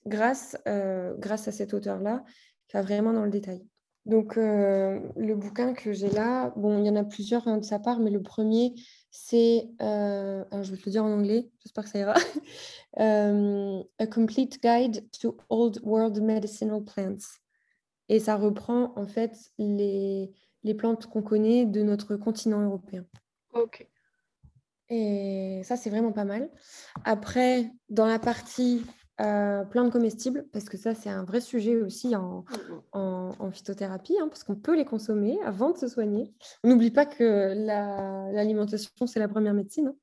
grâce, 0.07 0.57
grâce 1.19 1.49
à 1.49 1.53
cet 1.53 1.75
auteur-là, 1.75 2.25
qui 2.69 2.77
va 2.77 2.83
vraiment 2.83 3.13
dans 3.13 3.25
le 3.25 3.31
détail. 3.31 3.67
Donc, 4.07 4.37
le 4.37 5.35
bouquin 5.35 5.75
que 5.75 5.93
j'ai 5.93 6.09
là, 6.09 6.55
bon, 6.57 6.79
il 6.79 6.87
y 6.87 6.91
en 6.91 6.97
a 6.97 7.05
plusieurs 7.05 7.47
hein, 7.47 7.59
de 7.59 7.65
sa 7.65 7.79
part, 7.79 7.99
mais 7.99 8.11
le 8.11 8.23
premier, 8.23 8.73
c'est, 9.11 9.69
euh, 9.83 10.45
je 10.63 10.71
vais 10.71 10.77
te 10.77 10.87
le 10.87 10.93
dire 10.93 11.05
en 11.05 11.13
anglais, 11.13 11.51
j'espère 11.63 11.85
que 11.85 11.91
ça 11.91 11.99
ira, 11.99 12.15
um, 12.97 13.85
A 13.99 14.07
Complete 14.07 14.63
Guide 14.63 15.09
to 15.21 15.37
Old 15.49 15.81
World 15.83 16.21
Medicinal 16.23 16.83
Plants. 16.83 17.39
Et 18.09 18.19
ça 18.19 18.37
reprend 18.37 18.93
en 18.97 19.07
fait 19.07 19.37
les, 19.59 20.33
les 20.63 20.75
plantes 20.75 21.07
qu'on 21.07 21.23
connaît 21.23 21.67
de 21.67 21.83
notre 21.83 22.17
continent 22.17 22.61
européen. 22.61 23.05
Ok. 23.53 23.89
Et 24.89 25.63
ça, 25.65 25.77
c'est 25.77 25.91
vraiment 25.91 26.13
pas 26.13 26.25
mal. 26.25 26.51
Après, 27.05 27.71
dans 27.89 28.07
la 28.07 28.19
partie 28.19 28.85
euh, 29.21 29.65
plantes 29.65 29.93
comestibles, 29.93 30.47
parce 30.53 30.65
que 30.65 30.77
ça, 30.77 30.95
c'est 30.95 31.11
un 31.11 31.25
vrai 31.25 31.41
sujet 31.41 31.77
aussi 31.77 32.17
en, 32.17 32.45
en, 32.93 33.31
en 33.39 33.51
phytothérapie, 33.51 34.17
hein, 34.21 34.29
parce 34.29 34.43
qu'on 34.45 34.57
peut 34.57 34.77
les 34.77 34.85
consommer 34.85 35.39
avant 35.45 35.71
de 35.71 35.79
se 35.79 35.89
soigner. 35.89 36.33
On 36.65 36.71
n'oublie 36.71 36.91
pas 36.91 37.07
que 37.07 37.55
l'alimentation, 38.35 38.91
la, 39.01 39.07
c'est 39.07 39.21
la 39.21 39.29
première 39.29 39.55
médecine. 39.55 39.89
Hein. 39.89 39.97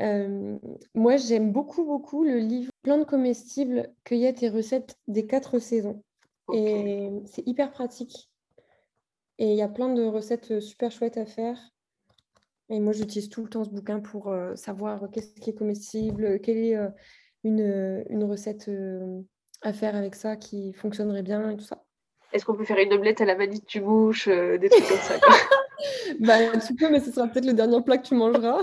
Euh, 0.00 0.58
moi, 0.94 1.16
j'aime 1.16 1.52
beaucoup, 1.52 1.84
beaucoup 1.84 2.24
le 2.24 2.38
livre 2.38 2.70
Plantes 2.82 3.06
comestibles, 3.06 3.92
cueillettes 4.04 4.42
et 4.42 4.48
recettes 4.48 4.96
des 5.08 5.26
quatre 5.26 5.58
saisons. 5.58 6.02
Okay. 6.46 6.60
Et 6.60 7.22
c'est 7.26 7.46
hyper 7.46 7.70
pratique. 7.70 8.30
Et 9.38 9.50
il 9.50 9.56
y 9.56 9.62
a 9.62 9.68
plein 9.68 9.92
de 9.92 10.04
recettes 10.04 10.60
super 10.60 10.90
chouettes 10.90 11.18
à 11.18 11.26
faire. 11.26 11.58
Et 12.70 12.80
moi, 12.80 12.92
j'utilise 12.92 13.28
tout 13.28 13.42
le 13.42 13.48
temps 13.48 13.64
ce 13.64 13.70
bouquin 13.70 13.98
pour 14.00 14.28
euh, 14.28 14.54
savoir 14.54 15.10
qu'est-ce 15.10 15.34
qui 15.40 15.50
est 15.50 15.54
comestible, 15.54 16.40
quel 16.40 16.58
est 16.58 16.76
euh, 16.76 16.88
une, 17.44 18.04
une 18.08 18.24
recette 18.24 18.68
euh, 18.68 19.20
à 19.62 19.72
faire 19.72 19.96
avec 19.96 20.14
ça 20.14 20.36
qui 20.36 20.72
fonctionnerait 20.72 21.22
bien 21.22 21.50
et 21.50 21.56
tout 21.56 21.64
ça. 21.64 21.84
Est-ce 22.32 22.44
qu'on 22.44 22.54
peut 22.54 22.64
faire 22.64 22.78
une 22.78 22.92
omelette 22.92 23.20
à 23.20 23.24
la 23.24 23.34
vanille 23.34 23.64
tu 23.66 23.80
mouches, 23.80 24.28
euh, 24.28 24.58
des 24.58 24.68
trucs 24.68 24.86
comme 24.86 24.98
ça 24.98 25.14
bah, 26.20 26.58
Tu 26.58 26.74
peux, 26.74 26.90
mais 26.90 27.00
ce 27.00 27.10
sera 27.10 27.26
peut-être 27.26 27.46
le 27.46 27.54
dernier 27.54 27.80
plat 27.82 27.98
que 27.98 28.06
tu 28.06 28.14
mangeras. 28.14 28.60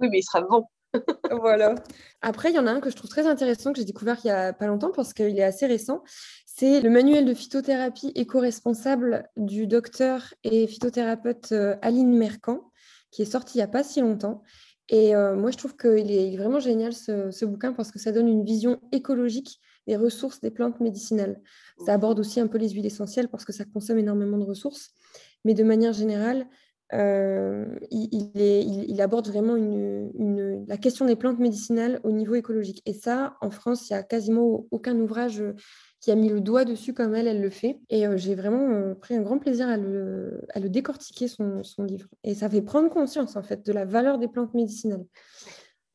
oui, 0.00 0.08
mais 0.10 0.18
il 0.18 0.22
sera 0.22 0.42
bon. 0.42 0.66
voilà. 1.30 1.74
Après, 2.20 2.50
il 2.50 2.54
y 2.54 2.58
en 2.58 2.66
a 2.66 2.72
un 2.72 2.80
que 2.80 2.90
je 2.90 2.96
trouve 2.96 3.10
très 3.10 3.26
intéressant, 3.26 3.72
que 3.72 3.78
j'ai 3.78 3.84
découvert 3.84 4.18
il 4.22 4.26
n'y 4.26 4.32
a 4.32 4.52
pas 4.52 4.66
longtemps 4.66 4.92
parce 4.92 5.12
qu'il 5.12 5.38
est 5.38 5.42
assez 5.42 5.66
récent. 5.66 6.02
C'est 6.46 6.80
le 6.80 6.90
manuel 6.90 7.24
de 7.24 7.34
phytothérapie 7.34 8.12
éco-responsable 8.14 9.28
du 9.36 9.66
docteur 9.66 10.34
et 10.44 10.66
phytothérapeute 10.66 11.52
euh, 11.52 11.76
Aline 11.82 12.16
Mercant, 12.16 12.70
qui 13.10 13.22
est 13.22 13.24
sorti 13.24 13.58
il 13.58 13.60
n'y 13.60 13.64
a 13.64 13.68
pas 13.68 13.82
si 13.82 14.00
longtemps. 14.00 14.42
Et 14.88 15.14
euh, 15.16 15.34
moi, 15.34 15.50
je 15.50 15.56
trouve 15.56 15.76
qu'il 15.76 16.10
est, 16.10 16.36
vraiment 16.36 16.60
génial 16.60 16.92
ce, 16.92 17.30
ce, 17.30 17.44
bouquin 17.44 17.72
parce 17.72 17.90
que 17.90 17.98
ça 17.98 18.12
donne 18.12 18.28
une 18.28 18.44
vision 18.44 18.80
écologique 18.92 19.60
des 19.86 19.96
ressources 19.96 20.40
des 20.40 20.50
plantes 20.50 20.80
médicinales. 20.80 21.40
Ça 21.84 21.94
aborde 21.94 22.18
aussi 22.18 22.40
un 22.40 22.46
peu 22.46 22.58
les 22.58 22.70
huiles 22.70 22.86
essentielles 22.86 23.28
parce 23.28 23.44
que 23.44 23.52
ça 23.52 23.64
consomme 23.64 23.98
énormément 23.98 24.38
de 24.38 24.44
ressources. 24.44 24.92
Mais 25.44 25.54
de 25.54 25.62
manière 25.62 25.92
générale, 25.92 26.46
euh, 26.92 27.66
il, 27.90 28.08
il, 28.12 28.40
est, 28.40 28.62
il, 28.62 28.90
il, 28.90 29.00
aborde 29.00 29.28
vraiment 29.28 29.56
une, 29.56 30.10
une, 30.18 30.64
la 30.68 30.76
question 30.76 31.06
des 31.06 31.16
plantes 31.16 31.38
médicinales 31.38 32.00
au 32.04 32.12
niveau 32.12 32.34
écologique. 32.34 32.82
Et 32.86 32.92
ça, 32.92 33.36
en 33.40 33.50
France, 33.50 33.88
il 33.88 33.94
n'y 33.94 33.98
a 33.98 34.02
quasiment 34.02 34.66
aucun 34.70 34.98
ouvrage 34.98 35.42
qui 36.04 36.10
a 36.10 36.16
mis 36.16 36.28
le 36.28 36.42
doigt 36.42 36.66
dessus 36.66 36.92
comme 36.92 37.14
elle, 37.14 37.26
elle 37.26 37.40
le 37.40 37.48
fait. 37.48 37.78
Et 37.88 38.06
euh, 38.06 38.18
j'ai 38.18 38.34
vraiment 38.34 38.68
euh, 38.68 38.94
pris 38.94 39.16
un 39.16 39.22
grand 39.22 39.38
plaisir 39.38 39.68
à 39.68 39.78
le, 39.78 40.42
à 40.52 40.60
le 40.60 40.68
décortiquer, 40.68 41.28
son, 41.28 41.62
son, 41.62 41.82
livre. 41.82 42.08
Et 42.24 42.34
ça 42.34 42.50
fait 42.50 42.60
prendre 42.60 42.90
conscience, 42.90 43.36
en 43.36 43.42
fait, 43.42 43.64
de 43.64 43.72
la 43.72 43.86
valeur 43.86 44.18
des 44.18 44.28
plantes 44.28 44.52
médicinales 44.52 45.06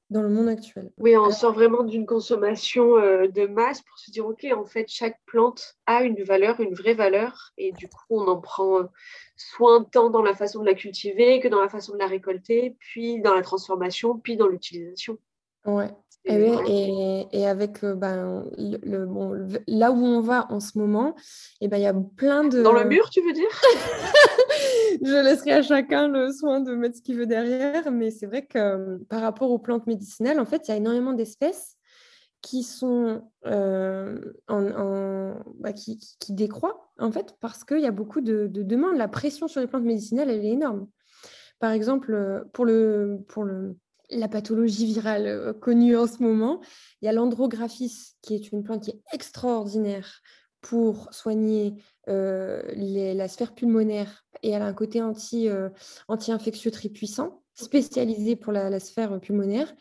dans 0.09 0.23
le 0.23 0.29
monde 0.29 0.47
actuel. 0.47 0.89
Oui, 0.97 1.15
on 1.15 1.29
sort 1.29 1.53
vraiment 1.53 1.83
d'une 1.83 2.07
consommation 2.07 2.97
euh, 2.97 3.27
de 3.27 3.45
masse 3.45 3.83
pour 3.83 3.99
se 3.99 4.09
dire, 4.09 4.25
OK, 4.25 4.47
en 4.51 4.65
fait, 4.65 4.87
chaque 4.87 5.19
plante 5.27 5.75
a 5.85 6.01
une 6.01 6.23
valeur, 6.23 6.59
une 6.59 6.73
vraie 6.73 6.95
valeur. 6.95 7.51
Et 7.59 7.71
du 7.73 7.87
coup, 7.87 8.05
on 8.09 8.27
en 8.27 8.41
prend 8.41 8.89
soin 9.37 9.83
tant 9.83 10.09
dans 10.09 10.23
la 10.23 10.33
façon 10.33 10.61
de 10.61 10.65
la 10.65 10.73
cultiver 10.73 11.39
que 11.39 11.47
dans 11.47 11.61
la 11.61 11.69
façon 11.69 11.93
de 11.93 11.99
la 11.99 12.07
récolter, 12.07 12.75
puis 12.79 13.21
dans 13.21 13.35
la 13.35 13.43
transformation, 13.43 14.17
puis 14.17 14.37
dans 14.37 14.47
l'utilisation. 14.47 15.19
Ouais. 15.67 15.91
Et, 16.25 16.51
et, 16.67 17.27
et, 17.31 17.47
avec 17.47 17.83
euh, 17.83 17.95
ben, 17.95 18.45
le, 18.57 18.77
le, 18.83 19.05
bon, 19.05 19.31
le, 19.31 19.47
là 19.67 19.91
où 19.91 20.03
on 20.03 20.21
va 20.21 20.51
en 20.51 20.59
ce 20.59 20.77
moment, 20.77 21.15
il 21.61 21.69
ben, 21.69 21.77
y 21.77 21.87
a 21.87 21.93
plein 21.93 22.43
de... 22.43 22.61
Dans 22.61 22.73
le 22.73 22.83
mur, 22.83 23.09
tu 23.09 23.21
veux 23.21 23.33
dire? 23.33 23.49
Je 25.01 25.23
laisserai 25.23 25.53
à 25.53 25.61
chacun 25.61 26.07
le 26.07 26.31
soin 26.31 26.59
de 26.59 26.75
mettre 26.75 26.97
ce 26.97 27.01
qu'il 27.01 27.15
veut 27.15 27.25
derrière, 27.25 27.89
mais 27.91 28.11
c'est 28.11 28.25
vrai 28.25 28.45
que 28.45 28.57
euh, 28.57 28.97
par 29.09 29.21
rapport 29.21 29.49
aux 29.49 29.59
plantes 29.59 29.87
médicinales, 29.87 30.39
en 30.39 30.45
fait, 30.45 30.67
il 30.67 30.71
y 30.71 30.73
a 30.73 30.77
énormément 30.77 31.13
d'espèces 31.13 31.77
qui 32.41 32.63
sont 32.63 33.21
euh, 33.45 34.19
en, 34.47 34.65
en 34.71 35.35
bah, 35.59 35.73
qui, 35.73 35.97
qui, 35.97 36.15
qui, 36.19 36.33
décroît 36.33 36.89
en 36.97 37.11
fait 37.11 37.35
parce 37.41 37.65
qu'il 37.65 37.81
y 37.81 37.85
a 37.85 37.91
beaucoup 37.91 38.21
de, 38.21 38.47
de, 38.47 38.63
demandes. 38.63 38.97
La 38.97 39.07
pression 39.07 39.47
sur 39.47 39.61
les 39.61 39.67
plantes 39.67 39.83
médicinales, 39.83 40.29
elle 40.29 40.45
est 40.45 40.51
énorme. 40.51 40.87
Par 41.59 41.71
exemple, 41.71 42.45
pour 42.53 42.65
le, 42.65 43.19
pour 43.27 43.43
le, 43.43 43.75
la 44.09 44.27
pathologie 44.27 44.85
virale 44.85 45.27
euh, 45.27 45.53
connue 45.53 45.97
en 45.97 46.07
ce 46.07 46.21
moment, 46.21 46.61
il 47.01 47.05
y 47.05 47.07
a 47.07 47.13
l'andrographis, 47.13 48.15
qui 48.21 48.35
est 48.35 48.51
une 48.51 48.63
plante 48.63 48.83
qui 48.83 48.91
est 48.91 49.01
extraordinaire 49.13 50.21
pour 50.61 51.13
soigner 51.13 51.75
euh, 52.09 52.61
la 52.75 53.27
sphère 53.27 53.53
pulmonaire 53.53 54.25
et 54.43 54.49
elle 54.49 54.61
a 54.61 54.65
un 54.65 54.73
côté 54.73 55.01
anti, 55.01 55.47
euh, 55.47 55.69
anti-infectieux 56.07 56.71
très 56.71 56.89
puissant, 56.89 57.43
spécialisé 57.53 58.35
pour 58.35 58.51
la, 58.51 58.69
la 58.69 58.79
sphère 58.79 59.19
pulmonaire. 59.19 59.73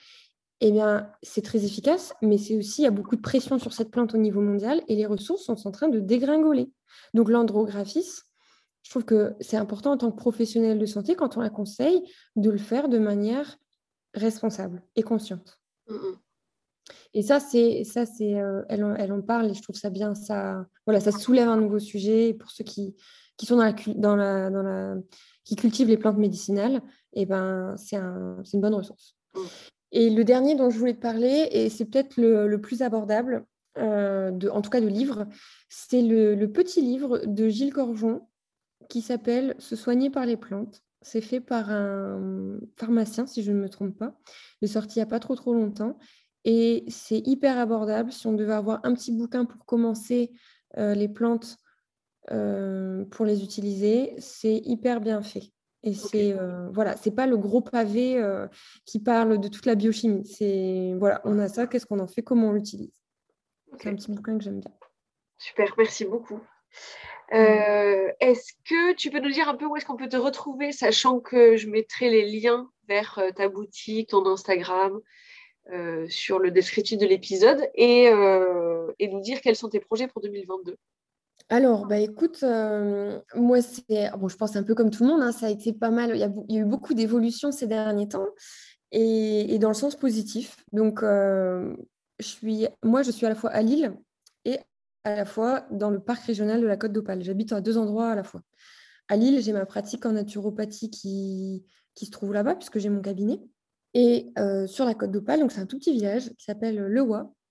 Eh 0.60 0.72
bien, 0.72 1.10
c'est 1.22 1.42
très 1.42 1.64
efficace, 1.64 2.14
mais 2.20 2.36
c'est 2.36 2.56
aussi, 2.56 2.82
il 2.82 2.84
y 2.84 2.88
a 2.88 2.92
beaucoup 2.92 3.14
de 3.14 3.20
pression 3.20 3.58
sur 3.58 3.72
cette 3.72 3.90
plante 3.90 4.14
au 4.14 4.18
niveau 4.18 4.40
mondial 4.40 4.82
et 4.88 4.96
les 4.96 5.06
ressources 5.06 5.44
sont 5.44 5.66
en 5.66 5.70
train 5.70 5.88
de 5.88 6.00
dégringoler. 6.00 6.70
Donc, 7.14 7.28
l'andrographis, 7.28 8.22
je 8.82 8.90
trouve 8.90 9.04
que 9.04 9.34
c'est 9.40 9.56
important 9.56 9.92
en 9.92 9.98
tant 9.98 10.10
que 10.10 10.16
professionnel 10.16 10.78
de 10.78 10.86
santé, 10.86 11.14
quand 11.14 11.36
on 11.36 11.40
la 11.40 11.50
conseille, 11.50 12.02
de 12.34 12.50
le 12.50 12.58
faire 12.58 12.88
de 12.88 12.98
manière 12.98 13.56
responsable 14.18 14.82
et 14.96 15.02
consciente. 15.02 15.60
Mm 15.88 15.96
-hmm. 15.96 16.18
Et 17.14 17.22
ça, 17.22 17.40
c'est 17.40 17.84
ça, 17.84 18.06
c'est 18.06 18.34
euh, 18.40 18.62
elle, 18.68 18.84
elle, 18.98 19.12
en 19.12 19.22
parle 19.22 19.50
et 19.50 19.54
je 19.54 19.62
trouve 19.62 19.76
ça 19.76 19.90
bien. 19.90 20.14
Ça, 20.14 20.66
voilà, 20.86 21.00
ça 21.00 21.12
soulève 21.12 21.48
un 21.48 21.56
nouveau 21.56 21.78
sujet 21.78 22.34
pour 22.34 22.50
ceux 22.50 22.64
qui, 22.64 22.96
qui 23.36 23.46
sont 23.46 23.56
dans 23.56 23.64
la, 23.64 23.74
dans 23.94 24.16
la, 24.16 24.50
dans 24.50 24.62
la, 24.62 24.96
qui 25.44 25.56
cultivent 25.56 25.88
les 25.88 25.96
plantes 25.96 26.18
médicinales. 26.18 26.82
Et 27.14 27.26
ben, 27.26 27.74
c'est 27.76 27.96
un, 27.96 28.42
une 28.52 28.60
bonne 28.60 28.74
ressource. 28.74 29.16
Mm. 29.34 29.40
Et 29.92 30.10
le 30.10 30.24
dernier 30.24 30.54
dont 30.54 30.70
je 30.70 30.78
voulais 30.78 30.94
te 30.94 31.00
parler, 31.00 31.48
et 31.50 31.70
c'est 31.70 31.86
peut-être 31.86 32.16
le, 32.18 32.46
le, 32.46 32.60
plus 32.60 32.82
abordable, 32.82 33.46
euh, 33.78 34.30
de, 34.30 34.48
en 34.50 34.60
tout 34.60 34.70
cas 34.70 34.82
de 34.82 34.86
livre, 34.86 35.26
c'est 35.70 36.02
le, 36.02 36.34
le, 36.34 36.52
petit 36.52 36.82
livre 36.82 37.22
de 37.24 37.48
Gilles 37.48 37.72
Corjon 37.72 38.28
qui 38.90 39.00
s'appelle 39.00 39.54
Se 39.58 39.76
soigner 39.76 40.10
par 40.10 40.26
les 40.26 40.36
plantes 40.36 40.82
C'est 41.02 41.20
fait 41.20 41.40
par 41.40 41.70
un 41.70 42.58
pharmacien, 42.76 43.26
si 43.26 43.42
je 43.42 43.52
ne 43.52 43.60
me 43.60 43.68
trompe 43.68 43.96
pas. 43.96 44.18
Il 44.60 44.66
est 44.66 44.72
sorti 44.72 44.96
il 44.96 44.98
n'y 44.98 45.04
a 45.04 45.06
pas 45.06 45.20
trop 45.20 45.36
trop 45.36 45.54
longtemps. 45.54 45.98
Et 46.44 46.84
c'est 46.88 47.18
hyper 47.18 47.58
abordable. 47.58 48.12
Si 48.12 48.26
on 48.26 48.32
devait 48.32 48.54
avoir 48.54 48.80
un 48.84 48.94
petit 48.94 49.12
bouquin 49.12 49.44
pour 49.44 49.64
commencer 49.66 50.32
euh, 50.76 50.94
les 50.94 51.08
plantes 51.08 51.56
euh, 52.30 53.04
pour 53.06 53.24
les 53.24 53.42
utiliser, 53.42 54.14
c'est 54.18 54.56
hyper 54.64 55.00
bien 55.00 55.22
fait. 55.22 55.52
Et 55.84 55.94
c'est 55.94 56.32
euh, 56.32 56.68
voilà, 56.70 56.96
c'est 56.96 57.12
pas 57.12 57.26
le 57.26 57.36
gros 57.36 57.60
pavé 57.60 58.20
qui 58.84 58.98
parle 58.98 59.38
de 59.38 59.48
toute 59.48 59.66
la 59.66 59.76
biochimie. 59.76 60.26
C'est 60.26 60.94
voilà, 60.98 61.20
on 61.24 61.38
a 61.38 61.48
ça, 61.48 61.66
qu'est-ce 61.66 61.86
qu'on 61.86 62.00
en 62.00 62.08
fait, 62.08 62.22
comment 62.22 62.48
on 62.48 62.52
l'utilise. 62.52 63.04
C'est 63.78 63.88
un 63.88 63.94
petit 63.94 64.10
bouquin 64.10 64.36
que 64.36 64.44
j'aime 64.44 64.60
bien. 64.60 64.72
Super, 65.38 65.72
merci 65.76 66.04
beaucoup. 66.04 66.40
Est-ce 67.30 68.52
que 68.68 68.94
tu 68.94 69.10
peux 69.10 69.20
nous 69.20 69.30
dire 69.30 69.48
un 69.48 69.54
peu 69.54 69.66
où 69.66 69.76
est-ce 69.76 69.84
qu'on 69.84 69.96
peut 69.96 70.08
te 70.08 70.16
retrouver, 70.16 70.72
sachant 70.72 71.20
que 71.20 71.56
je 71.56 71.68
mettrai 71.68 72.10
les 72.10 72.30
liens 72.30 72.70
vers 72.88 73.20
ta 73.36 73.48
boutique, 73.48 74.10
ton 74.10 74.26
Instagram, 74.26 75.00
euh, 75.70 76.06
sur 76.08 76.38
le 76.38 76.50
descriptif 76.50 76.96
de 76.96 77.04
l'épisode 77.04 77.68
et, 77.74 78.08
euh, 78.08 78.90
nous 78.98 79.20
dire 79.20 79.42
quels 79.42 79.54
sont 79.54 79.68
tes 79.68 79.80
projets 79.80 80.08
pour 80.08 80.22
2022. 80.22 80.78
Alors, 81.50 81.86
bah 81.86 81.98
écoute, 81.98 82.42
euh, 82.42 83.20
moi, 83.34 83.60
c'est, 83.60 84.10
bon, 84.16 84.28
je 84.28 84.36
pense 84.36 84.56
un 84.56 84.62
peu 84.62 84.74
comme 84.74 84.90
tout 84.90 85.02
le 85.02 85.10
monde, 85.10 85.20
hein, 85.20 85.30
ça 85.30 85.44
a 85.44 85.50
été 85.50 85.74
pas 85.74 85.90
mal, 85.90 86.12
il 86.14 86.20
y 86.20 86.22
a, 86.22 86.30
il 86.48 86.54
y 86.54 86.58
a 86.58 86.62
eu 86.62 86.64
beaucoup 86.64 86.94
d'évolutions 86.94 87.52
ces 87.52 87.66
derniers 87.66 88.08
temps 88.08 88.28
et, 88.92 89.54
et, 89.54 89.58
dans 89.58 89.68
le 89.68 89.74
sens 89.74 89.94
positif. 89.94 90.56
Donc, 90.72 91.02
je 91.02 91.76
suis, 92.20 92.66
moi, 92.82 93.02
je 93.02 93.10
suis 93.10 93.26
à 93.26 93.28
la 93.28 93.34
fois 93.34 93.50
à 93.50 93.60
Lille 93.60 93.94
et 94.46 94.58
à 95.08 95.16
la 95.16 95.24
fois 95.24 95.66
dans 95.70 95.90
le 95.90 96.00
parc 96.00 96.24
régional 96.24 96.60
de 96.60 96.66
la 96.66 96.76
Côte 96.76 96.92
d'Opale. 96.92 97.22
J'habite 97.22 97.52
à 97.52 97.60
deux 97.60 97.78
endroits 97.78 98.10
à 98.10 98.14
la 98.14 98.24
fois. 98.24 98.42
À 99.08 99.16
Lille, 99.16 99.40
j'ai 99.40 99.52
ma 99.52 99.64
pratique 99.64 100.04
en 100.04 100.12
naturopathie 100.12 100.90
qui, 100.90 101.64
qui 101.94 102.06
se 102.06 102.10
trouve 102.10 102.34
là-bas, 102.34 102.54
puisque 102.54 102.78
j'ai 102.78 102.90
mon 102.90 103.00
cabinet. 103.00 103.40
Et 103.94 104.32
euh, 104.38 104.66
sur 104.66 104.84
la 104.84 104.94
côte 104.94 105.10
d'Opale, 105.10 105.44
c'est 105.50 105.60
un 105.60 105.66
tout 105.66 105.78
petit 105.78 105.92
village 105.92 106.28
qui 106.36 106.44
s'appelle 106.44 106.76
Le 106.76 107.06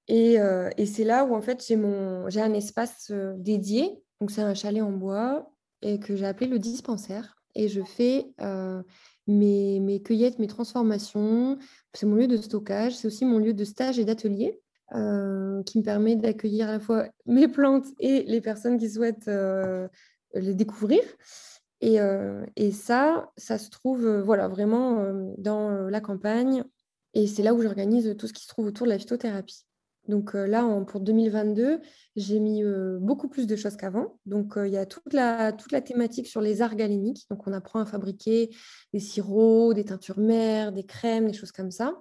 Et, 0.08 0.40
euh, 0.40 0.70
et 0.78 0.86
c'est 0.86 1.04
là 1.04 1.26
où 1.26 1.36
en 1.36 1.42
fait 1.42 1.66
j'ai 1.66 1.76
mon 1.76 2.26
un 2.26 2.54
espace 2.54 3.08
euh, 3.12 3.34
dédié. 3.38 4.04
C'est 4.30 4.42
un 4.42 4.54
chalet 4.54 4.84
en 4.84 4.92
bois 4.92 5.52
et 5.82 6.00
que 6.00 6.16
j'ai 6.16 6.26
appelé 6.26 6.48
le 6.48 6.60
dispensaire. 6.60 7.38
Et 7.56 7.68
je 7.68 7.82
fais 7.82 8.28
mes, 9.26 9.80
mes, 9.80 10.02
cueillettes, 10.02 10.38
mes 10.38 10.48
transformations. 10.48 11.58
C'est 11.94 12.06
mon 12.06 12.16
lieu 12.16 12.28
de 12.28 12.38
stockage. 12.38 12.96
C'est 12.96 13.08
aussi 13.08 13.26
mon 13.26 13.40
lieu 13.40 13.54
de 13.54 13.64
stage 13.64 13.98
et 13.98 14.06
d'atelier. 14.06 14.62
Qui 14.92 15.80
me 15.80 15.84
permet 15.84 16.16
d'accueillir 16.16 16.70
à 16.70 16.74
la 16.74 16.80
fois 16.80 17.08
mes 17.26 17.48
plantes 17.48 17.88
et 18.00 18.24
les 18.24 18.42
personnes 18.42 18.78
qui 18.78 18.90
souhaitent 18.90 19.30
les 20.34 20.54
découvrir. 20.54 21.02
Et, 21.82 22.00
ça, 22.72 23.32
ça 23.38 23.58
se 23.58 23.70
trouve 23.70 24.08
voilà, 24.20 24.48
vraiment 24.48 25.06
dans 25.38 25.90
la 25.90 26.02
campagne. 26.02 26.64
Et 27.14 27.28
c'est 27.28 27.44
là 27.44 27.54
où 27.54 27.62
j'organise 27.62 28.16
tout 28.18 28.28
ce 28.28 28.34
qui 28.34 28.44
se 28.44 28.48
trouve 28.48 28.68
autour 28.68 28.86
de 28.86 28.92
la 28.92 29.00
phytothérapie. 29.00 29.66
Donc 30.08 30.34
là, 30.36 30.64
pour 30.86 31.02
2022, 31.02 31.82
j'ai 32.16 32.40
mis 32.40 32.64
beaucoup 33.00 33.28
plus 33.28 33.46
de 33.46 33.56
choses 33.56 33.76
qu'avant. 33.76 34.18
Donc 34.26 34.54
il 34.58 34.72
y 34.72 34.78
a 34.78 34.86
toute 34.86 35.14
la, 35.14 35.52
toute 35.52 35.72
la 35.72 35.82
thématique 35.82 36.28
sur 36.28 36.42
les 36.42 36.62
arts 36.62 36.76
galéniques. 36.76 37.26
Donc 37.30 37.46
on 37.48 37.54
apprend 37.54 37.80
à 37.80 37.86
fabriquer 37.86 38.56
des 38.94 39.00
sirops, 39.00 39.74
des 39.74 39.86
teintures 39.86 40.20
mères, 40.20 40.72
des 40.72 40.86
crèmes, 40.86 41.28
des 41.28 41.34
choses 41.34 41.52
comme 41.52 41.72
ça. 41.72 41.94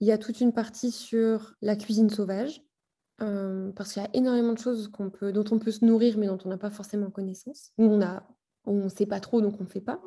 Il 0.00 0.06
y 0.06 0.12
a 0.12 0.18
toute 0.18 0.40
une 0.40 0.52
partie 0.52 0.90
sur 0.90 1.54
la 1.62 1.76
cuisine 1.76 2.10
sauvage. 2.10 2.62
parce 3.18 3.92
qu'il 3.92 4.02
y 4.02 4.06
a 4.06 4.10
énormément 4.14 4.52
de 4.52 4.58
choses 4.58 4.90
dont 4.90 5.44
on 5.50 5.58
peut 5.58 5.70
se 5.70 5.84
nourrir, 5.84 6.18
mais 6.18 6.26
dont 6.26 6.38
on 6.44 6.48
n'a 6.48 6.58
pas 6.58 6.70
forcément 6.70 7.10
connaissance. 7.10 7.72
on 7.78 8.02
a 8.02 8.26
on 8.66 8.84
ne 8.84 8.88
sait 8.88 9.06
pas 9.06 9.20
trop, 9.20 9.40
donc 9.40 9.60
on 9.60 9.64
ne 9.64 9.68
fait 9.68 9.80
pas. 9.80 10.00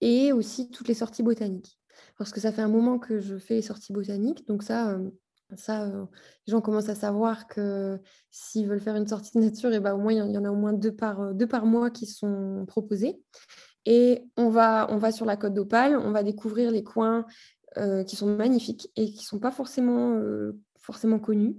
Et 0.00 0.32
aussi 0.32 0.70
toutes 0.70 0.88
les 0.88 0.94
sorties 0.94 1.22
botaniques. 1.22 1.78
Parce 2.18 2.32
que 2.32 2.40
ça 2.40 2.52
fait 2.52 2.62
un 2.62 2.68
moment 2.68 2.98
que 2.98 3.18
je 3.18 3.36
fais 3.36 3.54
les 3.54 3.62
sorties 3.62 3.92
botaniques. 3.92 4.46
Donc 4.46 4.62
ça, 4.62 4.90
euh, 4.90 5.10
ça 5.56 5.84
euh, 5.84 6.04
les 6.46 6.52
gens 6.52 6.60
commencent 6.60 6.88
à 6.88 6.94
savoir 6.94 7.46
que 7.46 8.00
s'ils 8.30 8.66
veulent 8.66 8.80
faire 8.80 8.96
une 8.96 9.06
sortie 9.06 9.36
de 9.36 9.44
nature, 9.44 9.72
et 9.72 9.76
eh 9.76 9.80
ben, 9.80 9.94
au 9.94 9.98
moins, 9.98 10.12
il 10.12 10.32
y 10.32 10.38
en 10.38 10.44
a 10.44 10.50
au 10.50 10.56
moins 10.56 10.72
deux 10.72 10.94
par, 10.94 11.20
euh, 11.20 11.32
deux 11.32 11.46
par 11.46 11.66
mois 11.66 11.90
qui 11.90 12.06
sont 12.06 12.64
proposés. 12.66 13.20
Et 13.86 14.24
on 14.36 14.48
va, 14.48 14.86
on 14.90 14.96
va 14.96 15.12
sur 15.12 15.26
la 15.26 15.36
côte 15.36 15.54
d'Opale, 15.54 15.96
on 15.96 16.10
va 16.10 16.22
découvrir 16.22 16.70
les 16.70 16.82
coins 16.82 17.26
qui 18.06 18.16
sont 18.16 18.26
magnifiques 18.26 18.90
et 18.96 19.06
qui 19.06 19.18
ne 19.18 19.22
sont 19.22 19.38
pas 19.38 19.50
forcément, 19.50 20.20
forcément 20.78 21.18
connus. 21.18 21.56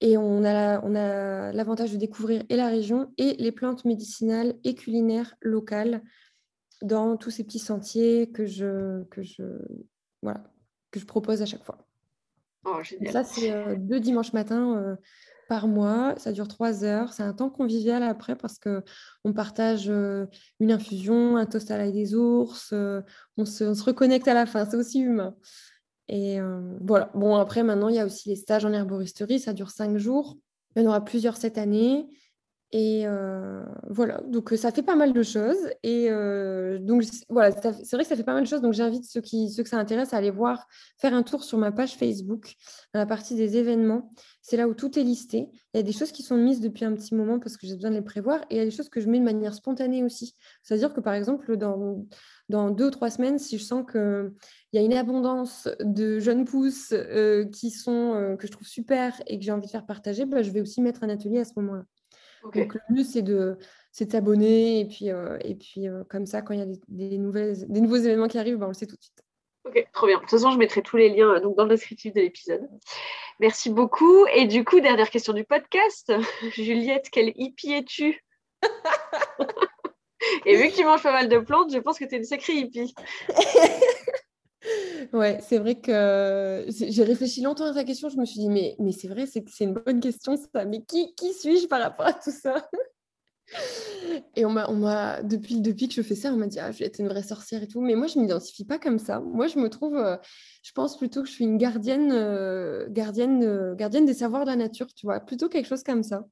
Et 0.00 0.16
on 0.16 0.44
a, 0.44 1.52
l'avantage 1.52 1.92
de 1.92 1.98
découvrir 1.98 2.42
et 2.48 2.56
la 2.56 2.68
région 2.68 3.12
et 3.18 3.34
les 3.34 3.52
plantes 3.52 3.84
médicinales 3.84 4.54
et 4.64 4.74
culinaires 4.74 5.36
locales 5.42 6.02
dans 6.82 7.16
tous 7.16 7.30
ces 7.30 7.44
petits 7.44 7.58
sentiers 7.58 8.30
que 8.30 8.46
je, 8.46 9.04
que 9.04 9.22
je, 9.22 9.44
voilà, 10.22 10.42
que 10.90 10.98
je 10.98 11.04
propose 11.04 11.42
à 11.42 11.46
chaque 11.46 11.64
fois. 11.64 11.86
Oh, 12.64 12.78
ça, 13.10 13.24
c'est 13.24 13.52
euh, 13.52 13.76
deux 13.76 14.00
dimanches 14.00 14.32
matins 14.32 14.76
euh, 14.76 14.96
par 15.50 15.66
mois. 15.66 16.14
Ça 16.16 16.30
dure 16.30 16.46
trois 16.46 16.84
heures. 16.84 17.12
C'est 17.12 17.24
un 17.24 17.32
temps 17.32 17.50
convivial 17.50 18.04
après 18.04 18.36
parce 18.36 18.56
qu'on 18.60 19.32
partage 19.32 19.90
euh, 19.90 20.26
une 20.60 20.70
infusion, 20.70 21.36
un 21.36 21.44
toast 21.44 21.72
à 21.72 21.76
l'ail 21.76 21.92
des 21.92 22.14
ours. 22.14 22.72
on 23.36 23.44
se, 23.44 23.64
on, 23.64 23.74
se, 23.74 23.82
reconnecte 23.82 24.28
à 24.28 24.34
la 24.34 24.46
fin. 24.46 24.64
C'est 24.64 24.76
aussi 24.76 25.00
humain. 25.00 25.34
Et 26.06 26.40
euh, 26.40 26.60
voilà. 26.80 27.10
Bon, 27.14 27.34
après, 27.34 27.64
maintenant, 27.64 27.88
il 27.88 27.96
y 27.96 27.98
a 27.98 28.06
aussi 28.06 28.28
les 28.28 28.36
stages 28.36 28.64
en 28.64 28.72
herboristerie. 28.72 29.40
Ça 29.40 29.52
dure 29.52 29.70
cinq 29.70 29.96
jours. 29.98 30.38
Il 30.76 30.82
y 30.82 30.86
en 30.86 30.88
aura 30.88 31.04
plusieurs 31.04 31.36
cette 31.36 31.58
année. 31.58 32.06
Et 32.72 33.02
euh, 33.04 33.64
voilà, 33.88 34.20
donc 34.28 34.50
ça 34.50 34.70
fait 34.70 34.84
pas 34.84 34.94
mal 34.94 35.12
de 35.12 35.22
choses. 35.24 35.58
Et 35.82 36.08
euh, 36.08 36.78
donc 36.78 37.02
voilà, 37.28 37.50
c'est 37.50 37.90
vrai 37.96 38.04
que 38.04 38.08
ça 38.08 38.14
fait 38.14 38.22
pas 38.22 38.34
mal 38.34 38.44
de 38.44 38.48
choses. 38.48 38.60
Donc 38.60 38.74
j'invite 38.74 39.04
ceux, 39.04 39.20
qui, 39.20 39.50
ceux 39.50 39.64
que 39.64 39.68
ça 39.68 39.78
intéresse 39.78 40.14
à 40.14 40.18
aller 40.18 40.30
voir, 40.30 40.68
faire 41.00 41.12
un 41.12 41.24
tour 41.24 41.42
sur 41.42 41.58
ma 41.58 41.72
page 41.72 41.96
Facebook, 41.96 42.54
dans 42.94 43.00
la 43.00 43.06
partie 43.06 43.34
des 43.34 43.56
événements. 43.56 44.10
C'est 44.42 44.56
là 44.56 44.68
où 44.68 44.74
tout 44.74 44.96
est 45.00 45.02
listé. 45.02 45.48
Il 45.74 45.78
y 45.78 45.80
a 45.80 45.82
des 45.82 45.92
choses 45.92 46.12
qui 46.12 46.22
sont 46.22 46.36
mises 46.36 46.60
depuis 46.60 46.84
un 46.84 46.94
petit 46.94 47.14
moment 47.14 47.40
parce 47.40 47.56
que 47.56 47.66
j'ai 47.66 47.74
besoin 47.74 47.90
de 47.90 47.96
les 47.96 48.02
prévoir. 48.02 48.40
Et 48.50 48.54
il 48.54 48.58
y 48.58 48.60
a 48.60 48.64
des 48.64 48.70
choses 48.70 48.88
que 48.88 49.00
je 49.00 49.08
mets 49.08 49.18
de 49.18 49.24
manière 49.24 49.54
spontanée 49.54 50.04
aussi. 50.04 50.36
C'est-à-dire 50.62 50.94
que 50.94 51.00
par 51.00 51.14
exemple, 51.14 51.56
dans, 51.56 52.06
dans 52.48 52.70
deux 52.70 52.86
ou 52.86 52.90
trois 52.90 53.10
semaines, 53.10 53.40
si 53.40 53.58
je 53.58 53.64
sens 53.64 53.84
qu'il 53.90 54.30
y 54.74 54.78
a 54.78 54.82
une 54.82 54.94
abondance 54.94 55.68
de 55.80 56.20
jeunes 56.20 56.44
pousses 56.44 56.94
qui 57.52 57.72
sont, 57.72 58.36
que 58.38 58.46
je 58.46 58.52
trouve 58.52 58.68
super 58.68 59.20
et 59.26 59.40
que 59.40 59.44
j'ai 59.44 59.50
envie 59.50 59.66
de 59.66 59.72
faire 59.72 59.86
partager, 59.86 60.24
bah, 60.24 60.42
je 60.42 60.52
vais 60.52 60.60
aussi 60.60 60.80
mettre 60.80 61.02
un 61.02 61.08
atelier 61.08 61.40
à 61.40 61.44
ce 61.44 61.52
moment-là. 61.56 61.82
Donc 62.42 62.74
le 62.74 62.80
mieux, 62.90 63.04
c'est 63.04 63.22
de 63.22 63.58
s'abonner 63.92 64.80
et 64.80 64.84
puis, 64.86 65.10
euh, 65.10 65.38
et 65.42 65.54
puis 65.54 65.88
euh, 65.88 66.04
comme 66.08 66.26
ça, 66.26 66.42
quand 66.42 66.54
il 66.54 66.60
y 66.60 66.62
a 66.62 66.66
des, 66.88 67.18
nouvelles, 67.18 67.66
des 67.68 67.80
nouveaux 67.80 67.96
événements 67.96 68.28
qui 68.28 68.38
arrivent, 68.38 68.56
ben, 68.56 68.66
on 68.66 68.70
le 68.70 68.74
sait 68.74 68.86
tout 68.86 68.96
de 68.96 69.02
suite. 69.02 69.22
Ok, 69.64 69.86
trop 69.92 70.06
bien. 70.06 70.16
De 70.16 70.22
toute 70.22 70.30
façon, 70.30 70.50
je 70.50 70.58
mettrai 70.58 70.82
tous 70.82 70.96
les 70.96 71.10
liens 71.10 71.34
euh, 71.34 71.40
donc, 71.40 71.56
dans 71.56 71.64
le 71.64 71.70
descriptif 71.70 72.14
de 72.14 72.20
l'épisode. 72.20 72.68
Merci 73.40 73.70
beaucoup. 73.70 74.26
Et 74.34 74.46
du 74.46 74.64
coup, 74.64 74.80
dernière 74.80 75.10
question 75.10 75.32
du 75.32 75.44
podcast. 75.44 76.12
Juliette, 76.54 77.10
quelle 77.10 77.32
hippie 77.36 77.72
es-tu? 77.72 78.24
Et 80.46 80.56
vu 80.56 80.68
que 80.70 80.76
tu 80.76 80.84
manges 80.84 81.02
pas 81.02 81.12
mal 81.12 81.28
de 81.28 81.38
plantes, 81.38 81.72
je 81.72 81.78
pense 81.78 81.98
que 81.98 82.04
tu 82.04 82.14
es 82.14 82.18
une 82.18 82.24
sacrée 82.24 82.54
hippie. 82.54 82.94
Ouais, 85.12 85.38
c'est 85.42 85.58
vrai 85.58 85.80
que 85.80 86.66
j'ai 86.68 87.04
réfléchi 87.04 87.40
longtemps 87.42 87.64
à 87.64 87.74
ta 87.74 87.84
question. 87.84 88.08
Je 88.08 88.18
me 88.18 88.24
suis 88.24 88.40
dit, 88.40 88.48
mais, 88.48 88.76
mais 88.78 88.92
c'est 88.92 89.08
vrai, 89.08 89.26
c'est 89.26 89.44
une 89.60 89.74
bonne 89.74 90.00
question 90.00 90.36
ça. 90.36 90.64
Mais 90.64 90.82
qui, 90.82 91.14
qui 91.14 91.32
suis-je 91.32 91.66
par 91.66 91.80
rapport 91.80 92.06
à 92.06 92.12
tout 92.12 92.30
ça? 92.30 92.68
Et 94.36 94.44
on 94.44 94.50
m'a, 94.50 95.22
depuis, 95.22 95.60
depuis 95.60 95.88
que 95.88 95.94
je 95.94 96.02
fais 96.02 96.14
ça, 96.14 96.32
on 96.32 96.36
m'a 96.36 96.46
dit, 96.46 96.60
ah, 96.60 96.70
je 96.70 96.78
vais 96.78 96.86
être 96.86 97.00
une 97.00 97.08
vraie 97.08 97.22
sorcière 97.22 97.62
et 97.62 97.66
tout. 97.66 97.80
Mais 97.80 97.94
moi, 97.94 98.06
je 98.06 98.18
ne 98.18 98.22
m'identifie 98.24 98.64
pas 98.64 98.78
comme 98.78 98.98
ça. 98.98 99.20
Moi, 99.20 99.46
je 99.48 99.58
me 99.58 99.68
trouve, 99.68 99.96
euh, 99.96 100.16
je 100.62 100.72
pense 100.72 100.96
plutôt 100.96 101.22
que 101.22 101.28
je 101.28 101.32
suis 101.32 101.44
une 101.44 101.58
gardienne, 101.58 102.12
euh, 102.12 102.86
gardienne, 102.90 103.42
euh, 103.42 103.74
gardienne 103.74 104.06
des 104.06 104.14
savoirs 104.14 104.44
de 104.44 104.50
la 104.50 104.56
nature, 104.56 104.86
tu 104.94 105.06
vois, 105.06 105.20
plutôt 105.20 105.48
quelque 105.48 105.66
chose 105.66 105.82
comme 105.82 106.02
ça. 106.02 106.24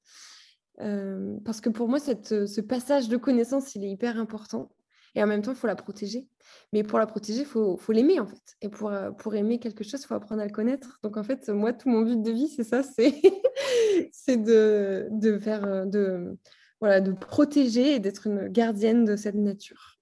parce 1.45 1.61
que 1.61 1.71
pour 1.71 1.89
moi, 1.89 1.99
cette, 1.99 2.47
ce 2.47 2.61
passage 2.61 3.09
de 3.09 3.17
connaissances, 3.17 3.75
il 3.75 3.85
est 3.85 3.91
hyper 3.91 4.19
important. 4.19 4.71
Et 5.15 5.23
en 5.23 5.27
même 5.27 5.43
temps, 5.43 5.53
il 5.53 5.57
faut 5.57 5.67
la 5.67 5.77
protéger. 5.77 6.27
Mais 6.73 6.83
pour 6.83 6.99
la 6.99 7.07
protéger, 7.07 7.41
il 7.41 7.47
faut, 7.47 7.77
faut 7.77 7.93
l'aimer, 7.93 8.21
en 8.21 8.27
fait. 8.27 8.57
Et 8.63 8.69
pour, 8.69 8.91
euh, 8.91 9.11
pour 9.11 9.35
aimer 9.35 9.59
quelque 9.59 9.85
chose, 9.85 10.03
il 10.03 10.07
faut 10.07 10.15
apprendre 10.15 10.43
à 10.43 10.47
le 10.47 10.53
connaître. 10.53 10.99
Donc, 11.03 11.17
en 11.17 11.23
fait, 11.23 11.49
moi, 11.49 11.73
tout 11.73 11.89
mon 11.89 12.03
but 12.03 12.21
de 12.21 12.31
vie, 12.31 12.49
c'est 12.49 12.65
ça, 12.65 12.83
c'est, 12.83 13.15
c'est 14.13 14.37
de, 14.37 15.09
de 15.11 15.39
faire, 15.39 15.65
euh, 15.65 15.85
de, 15.85 16.37
voilà, 16.81 17.01
de 17.01 17.13
protéger 17.13 17.95
et 17.95 17.99
d'être 17.99 18.27
une 18.27 18.49
gardienne 18.49 19.05
de 19.05 19.17
cette 19.17 19.35
nature. 19.35 19.99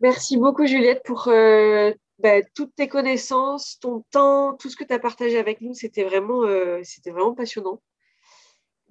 Merci 0.00 0.36
beaucoup, 0.36 0.66
Juliette, 0.66 1.02
pour 1.04 1.28
euh, 1.28 1.92
bah, 2.18 2.42
toutes 2.54 2.74
tes 2.74 2.88
connaissances, 2.88 3.78
ton 3.80 4.04
temps, 4.10 4.54
tout 4.54 4.68
ce 4.68 4.76
que 4.76 4.84
tu 4.84 4.92
as 4.92 4.98
partagé 4.98 5.38
avec 5.38 5.60
nous. 5.60 5.74
C'était 5.74 6.04
vraiment, 6.04 6.42
c'était 6.82 7.10
vraiment 7.10 7.34
passionnant. 7.34 7.80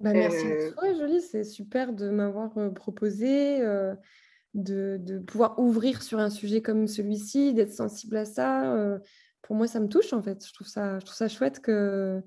Bah, 0.00 0.12
merci 0.12 0.46
à 0.46 0.72
toi, 0.72 0.92
Jolie. 0.94 1.20
C'est 1.20 1.44
super 1.44 1.92
de 1.92 2.10
m'avoir 2.10 2.52
proposé 2.74 3.60
de, 4.54 5.18
pouvoir 5.26 5.58
ouvrir 5.58 6.02
sur 6.02 6.18
un 6.18 6.30
sujet 6.30 6.62
comme 6.62 6.86
celui-ci, 6.86 7.54
d'être 7.54 7.72
sensible 7.72 8.16
à 8.16 8.24
ça, 8.24 8.72
euh, 8.74 8.98
pour 9.42 9.56
moi, 9.56 9.66
ça 9.66 9.80
me 9.80 9.88
touche 9.88 10.12
en 10.12 10.22
fait. 10.22 10.46
Je 10.46 10.52
trouve 10.52 10.66
ça, 10.66 10.98
je 10.98 11.04
trouve 11.04 11.16
ça 11.16 11.28
chouette 11.28 11.60
que, 11.60 12.22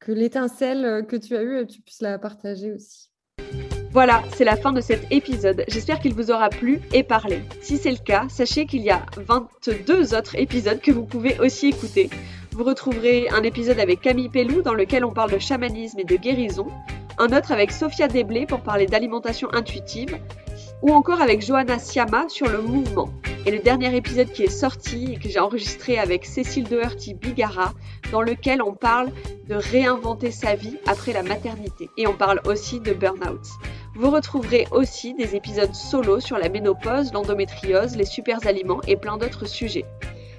que 0.00 0.12
l'étincelle 0.12 1.06
que 1.06 1.16
tu 1.16 1.36
as 1.36 1.42
eue, 1.42 1.66
tu 1.66 1.80
puisses 1.80 2.02
la 2.02 2.18
partager 2.18 2.72
aussi. 2.72 3.10
Voilà, 3.96 4.22
c'est 4.34 4.44
la 4.44 4.56
fin 4.56 4.74
de 4.74 4.82
cet 4.82 5.10
épisode. 5.10 5.64
J'espère 5.68 6.00
qu'il 6.00 6.12
vous 6.12 6.30
aura 6.30 6.50
plu 6.50 6.82
et 6.92 7.02
parlé. 7.02 7.40
Si 7.62 7.78
c'est 7.78 7.90
le 7.90 7.96
cas, 7.96 8.26
sachez 8.28 8.66
qu'il 8.66 8.82
y 8.82 8.90
a 8.90 9.06
22 9.16 10.14
autres 10.14 10.36
épisodes 10.36 10.80
que 10.80 10.92
vous 10.92 11.06
pouvez 11.06 11.38
aussi 11.40 11.68
écouter. 11.68 12.10
Vous 12.52 12.64
retrouverez 12.64 13.30
un 13.30 13.42
épisode 13.42 13.78
avec 13.80 14.02
Camille 14.02 14.28
Pellou 14.28 14.60
dans 14.60 14.74
lequel 14.74 15.02
on 15.02 15.12
parle 15.12 15.32
de 15.32 15.38
chamanisme 15.38 15.98
et 15.98 16.04
de 16.04 16.16
guérison, 16.16 16.66
un 17.16 17.34
autre 17.34 17.52
avec 17.52 17.72
Sophia 17.72 18.06
Desblés 18.06 18.44
pour 18.44 18.60
parler 18.60 18.84
d'alimentation 18.84 19.48
intuitive, 19.54 20.18
ou 20.82 20.92
encore 20.92 21.20
avec 21.20 21.44
Johanna 21.44 21.78
Siama 21.78 22.28
sur 22.28 22.48
le 22.48 22.60
mouvement. 22.60 23.08
Et 23.44 23.50
le 23.50 23.60
dernier 23.60 23.94
épisode 23.94 24.32
qui 24.32 24.42
est 24.42 24.50
sorti 24.50 25.12
et 25.12 25.18
que 25.18 25.28
j'ai 25.28 25.38
enregistré 25.38 25.98
avec 25.98 26.24
Cécile 26.24 26.64
Doherty 26.64 27.14
Bigara, 27.14 27.72
dans 28.10 28.22
lequel 28.22 28.60
on 28.60 28.74
parle 28.74 29.10
de 29.48 29.54
réinventer 29.54 30.32
sa 30.32 30.56
vie 30.56 30.78
après 30.86 31.12
la 31.12 31.22
maternité. 31.22 31.88
Et 31.96 32.06
on 32.08 32.14
parle 32.14 32.40
aussi 32.44 32.80
de 32.80 32.92
burn-out. 32.92 33.46
Vous 33.94 34.10
retrouverez 34.10 34.66
aussi 34.72 35.14
des 35.14 35.36
épisodes 35.36 35.74
solo 35.74 36.20
sur 36.20 36.38
la 36.38 36.48
ménopause, 36.48 37.12
l'endométriose, 37.12 37.96
les 37.96 38.04
super 38.04 38.46
aliments 38.46 38.80
et 38.86 38.96
plein 38.96 39.16
d'autres 39.16 39.46
sujets. 39.46 39.86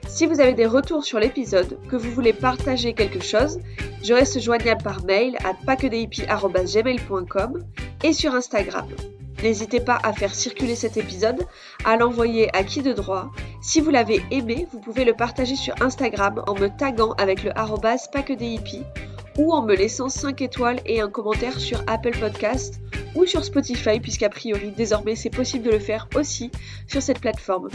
Si 0.07 0.25
vous 0.25 0.39
avez 0.39 0.53
des 0.53 0.65
retours 0.65 1.03
sur 1.03 1.19
l'épisode, 1.19 1.77
que 1.89 1.95
vous 1.95 2.11
voulez 2.11 2.33
partager 2.33 2.93
quelque 2.93 3.23
chose, 3.23 3.59
je 4.03 4.13
reste 4.13 4.39
joignable 4.39 4.83
par 4.83 5.03
mail 5.05 5.37
à 5.43 5.53
paquedehippies.gmail.com 5.65 7.63
et 8.03 8.13
sur 8.13 8.35
Instagram. 8.35 8.87
N'hésitez 9.43 9.79
pas 9.79 9.99
à 10.03 10.13
faire 10.13 10.33
circuler 10.33 10.75
cet 10.75 10.97
épisode, 10.97 11.45
à 11.85 11.95
l'envoyer 11.97 12.55
à 12.55 12.63
qui 12.63 12.81
de 12.81 12.93
droit. 12.93 13.31
Si 13.61 13.81
vous 13.81 13.91
l'avez 13.91 14.21
aimé, 14.31 14.67
vous 14.71 14.79
pouvez 14.79 15.05
le 15.05 15.13
partager 15.13 15.55
sur 15.55 15.75
Instagram 15.81 16.43
en 16.47 16.55
me 16.55 16.67
taguant 16.67 17.13
avec 17.13 17.43
le 17.43 17.57
arrobas 17.57 18.07
ou 19.37 19.53
en 19.53 19.61
me 19.61 19.75
laissant 19.75 20.09
5 20.09 20.41
étoiles 20.41 20.79
et 20.85 21.01
un 21.01 21.09
commentaire 21.09 21.59
sur 21.59 21.83
Apple 21.87 22.17
Podcast 22.19 22.81
ou 23.15 23.25
sur 23.25 23.43
Spotify, 23.43 23.99
puisqu'a 23.99 24.29
priori 24.29 24.71
désormais 24.71 25.15
c'est 25.15 25.29
possible 25.29 25.65
de 25.65 25.71
le 25.71 25.79
faire 25.79 26.07
aussi 26.15 26.51
sur 26.87 27.01
cette 27.01 27.19
plateforme. 27.19 27.69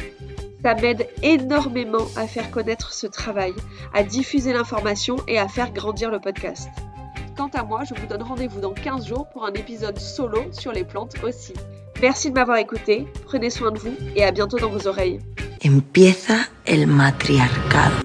Ça 0.62 0.74
m'aide 0.74 1.08
énormément 1.22 2.06
à 2.16 2.26
faire 2.26 2.50
connaître 2.50 2.92
ce 2.92 3.06
travail, 3.06 3.52
à 3.94 4.04
diffuser 4.04 4.52
l'information 4.52 5.16
et 5.26 5.38
à 5.38 5.48
faire 5.48 5.72
grandir 5.72 6.10
le 6.10 6.20
podcast. 6.20 6.68
Quant 7.42 7.60
à 7.60 7.64
moi, 7.64 7.82
je 7.82 8.00
vous 8.00 8.06
donne 8.06 8.22
rendez-vous 8.22 8.60
dans 8.60 8.72
15 8.72 9.08
jours 9.08 9.26
pour 9.26 9.44
un 9.44 9.52
épisode 9.54 9.98
solo 9.98 10.44
sur 10.52 10.70
les 10.70 10.84
plantes 10.84 11.16
aussi. 11.24 11.52
Merci 12.00 12.30
de 12.30 12.34
m'avoir 12.34 12.58
écouté, 12.58 13.08
prenez 13.24 13.50
soin 13.50 13.72
de 13.72 13.80
vous 13.80 13.96
et 14.14 14.22
à 14.22 14.30
bientôt 14.30 14.60
dans 14.60 14.68
vos 14.68 14.86
oreilles. 14.86 15.18
Empieza 15.64 16.36
el 16.64 16.86
matriarcado. 16.86 17.96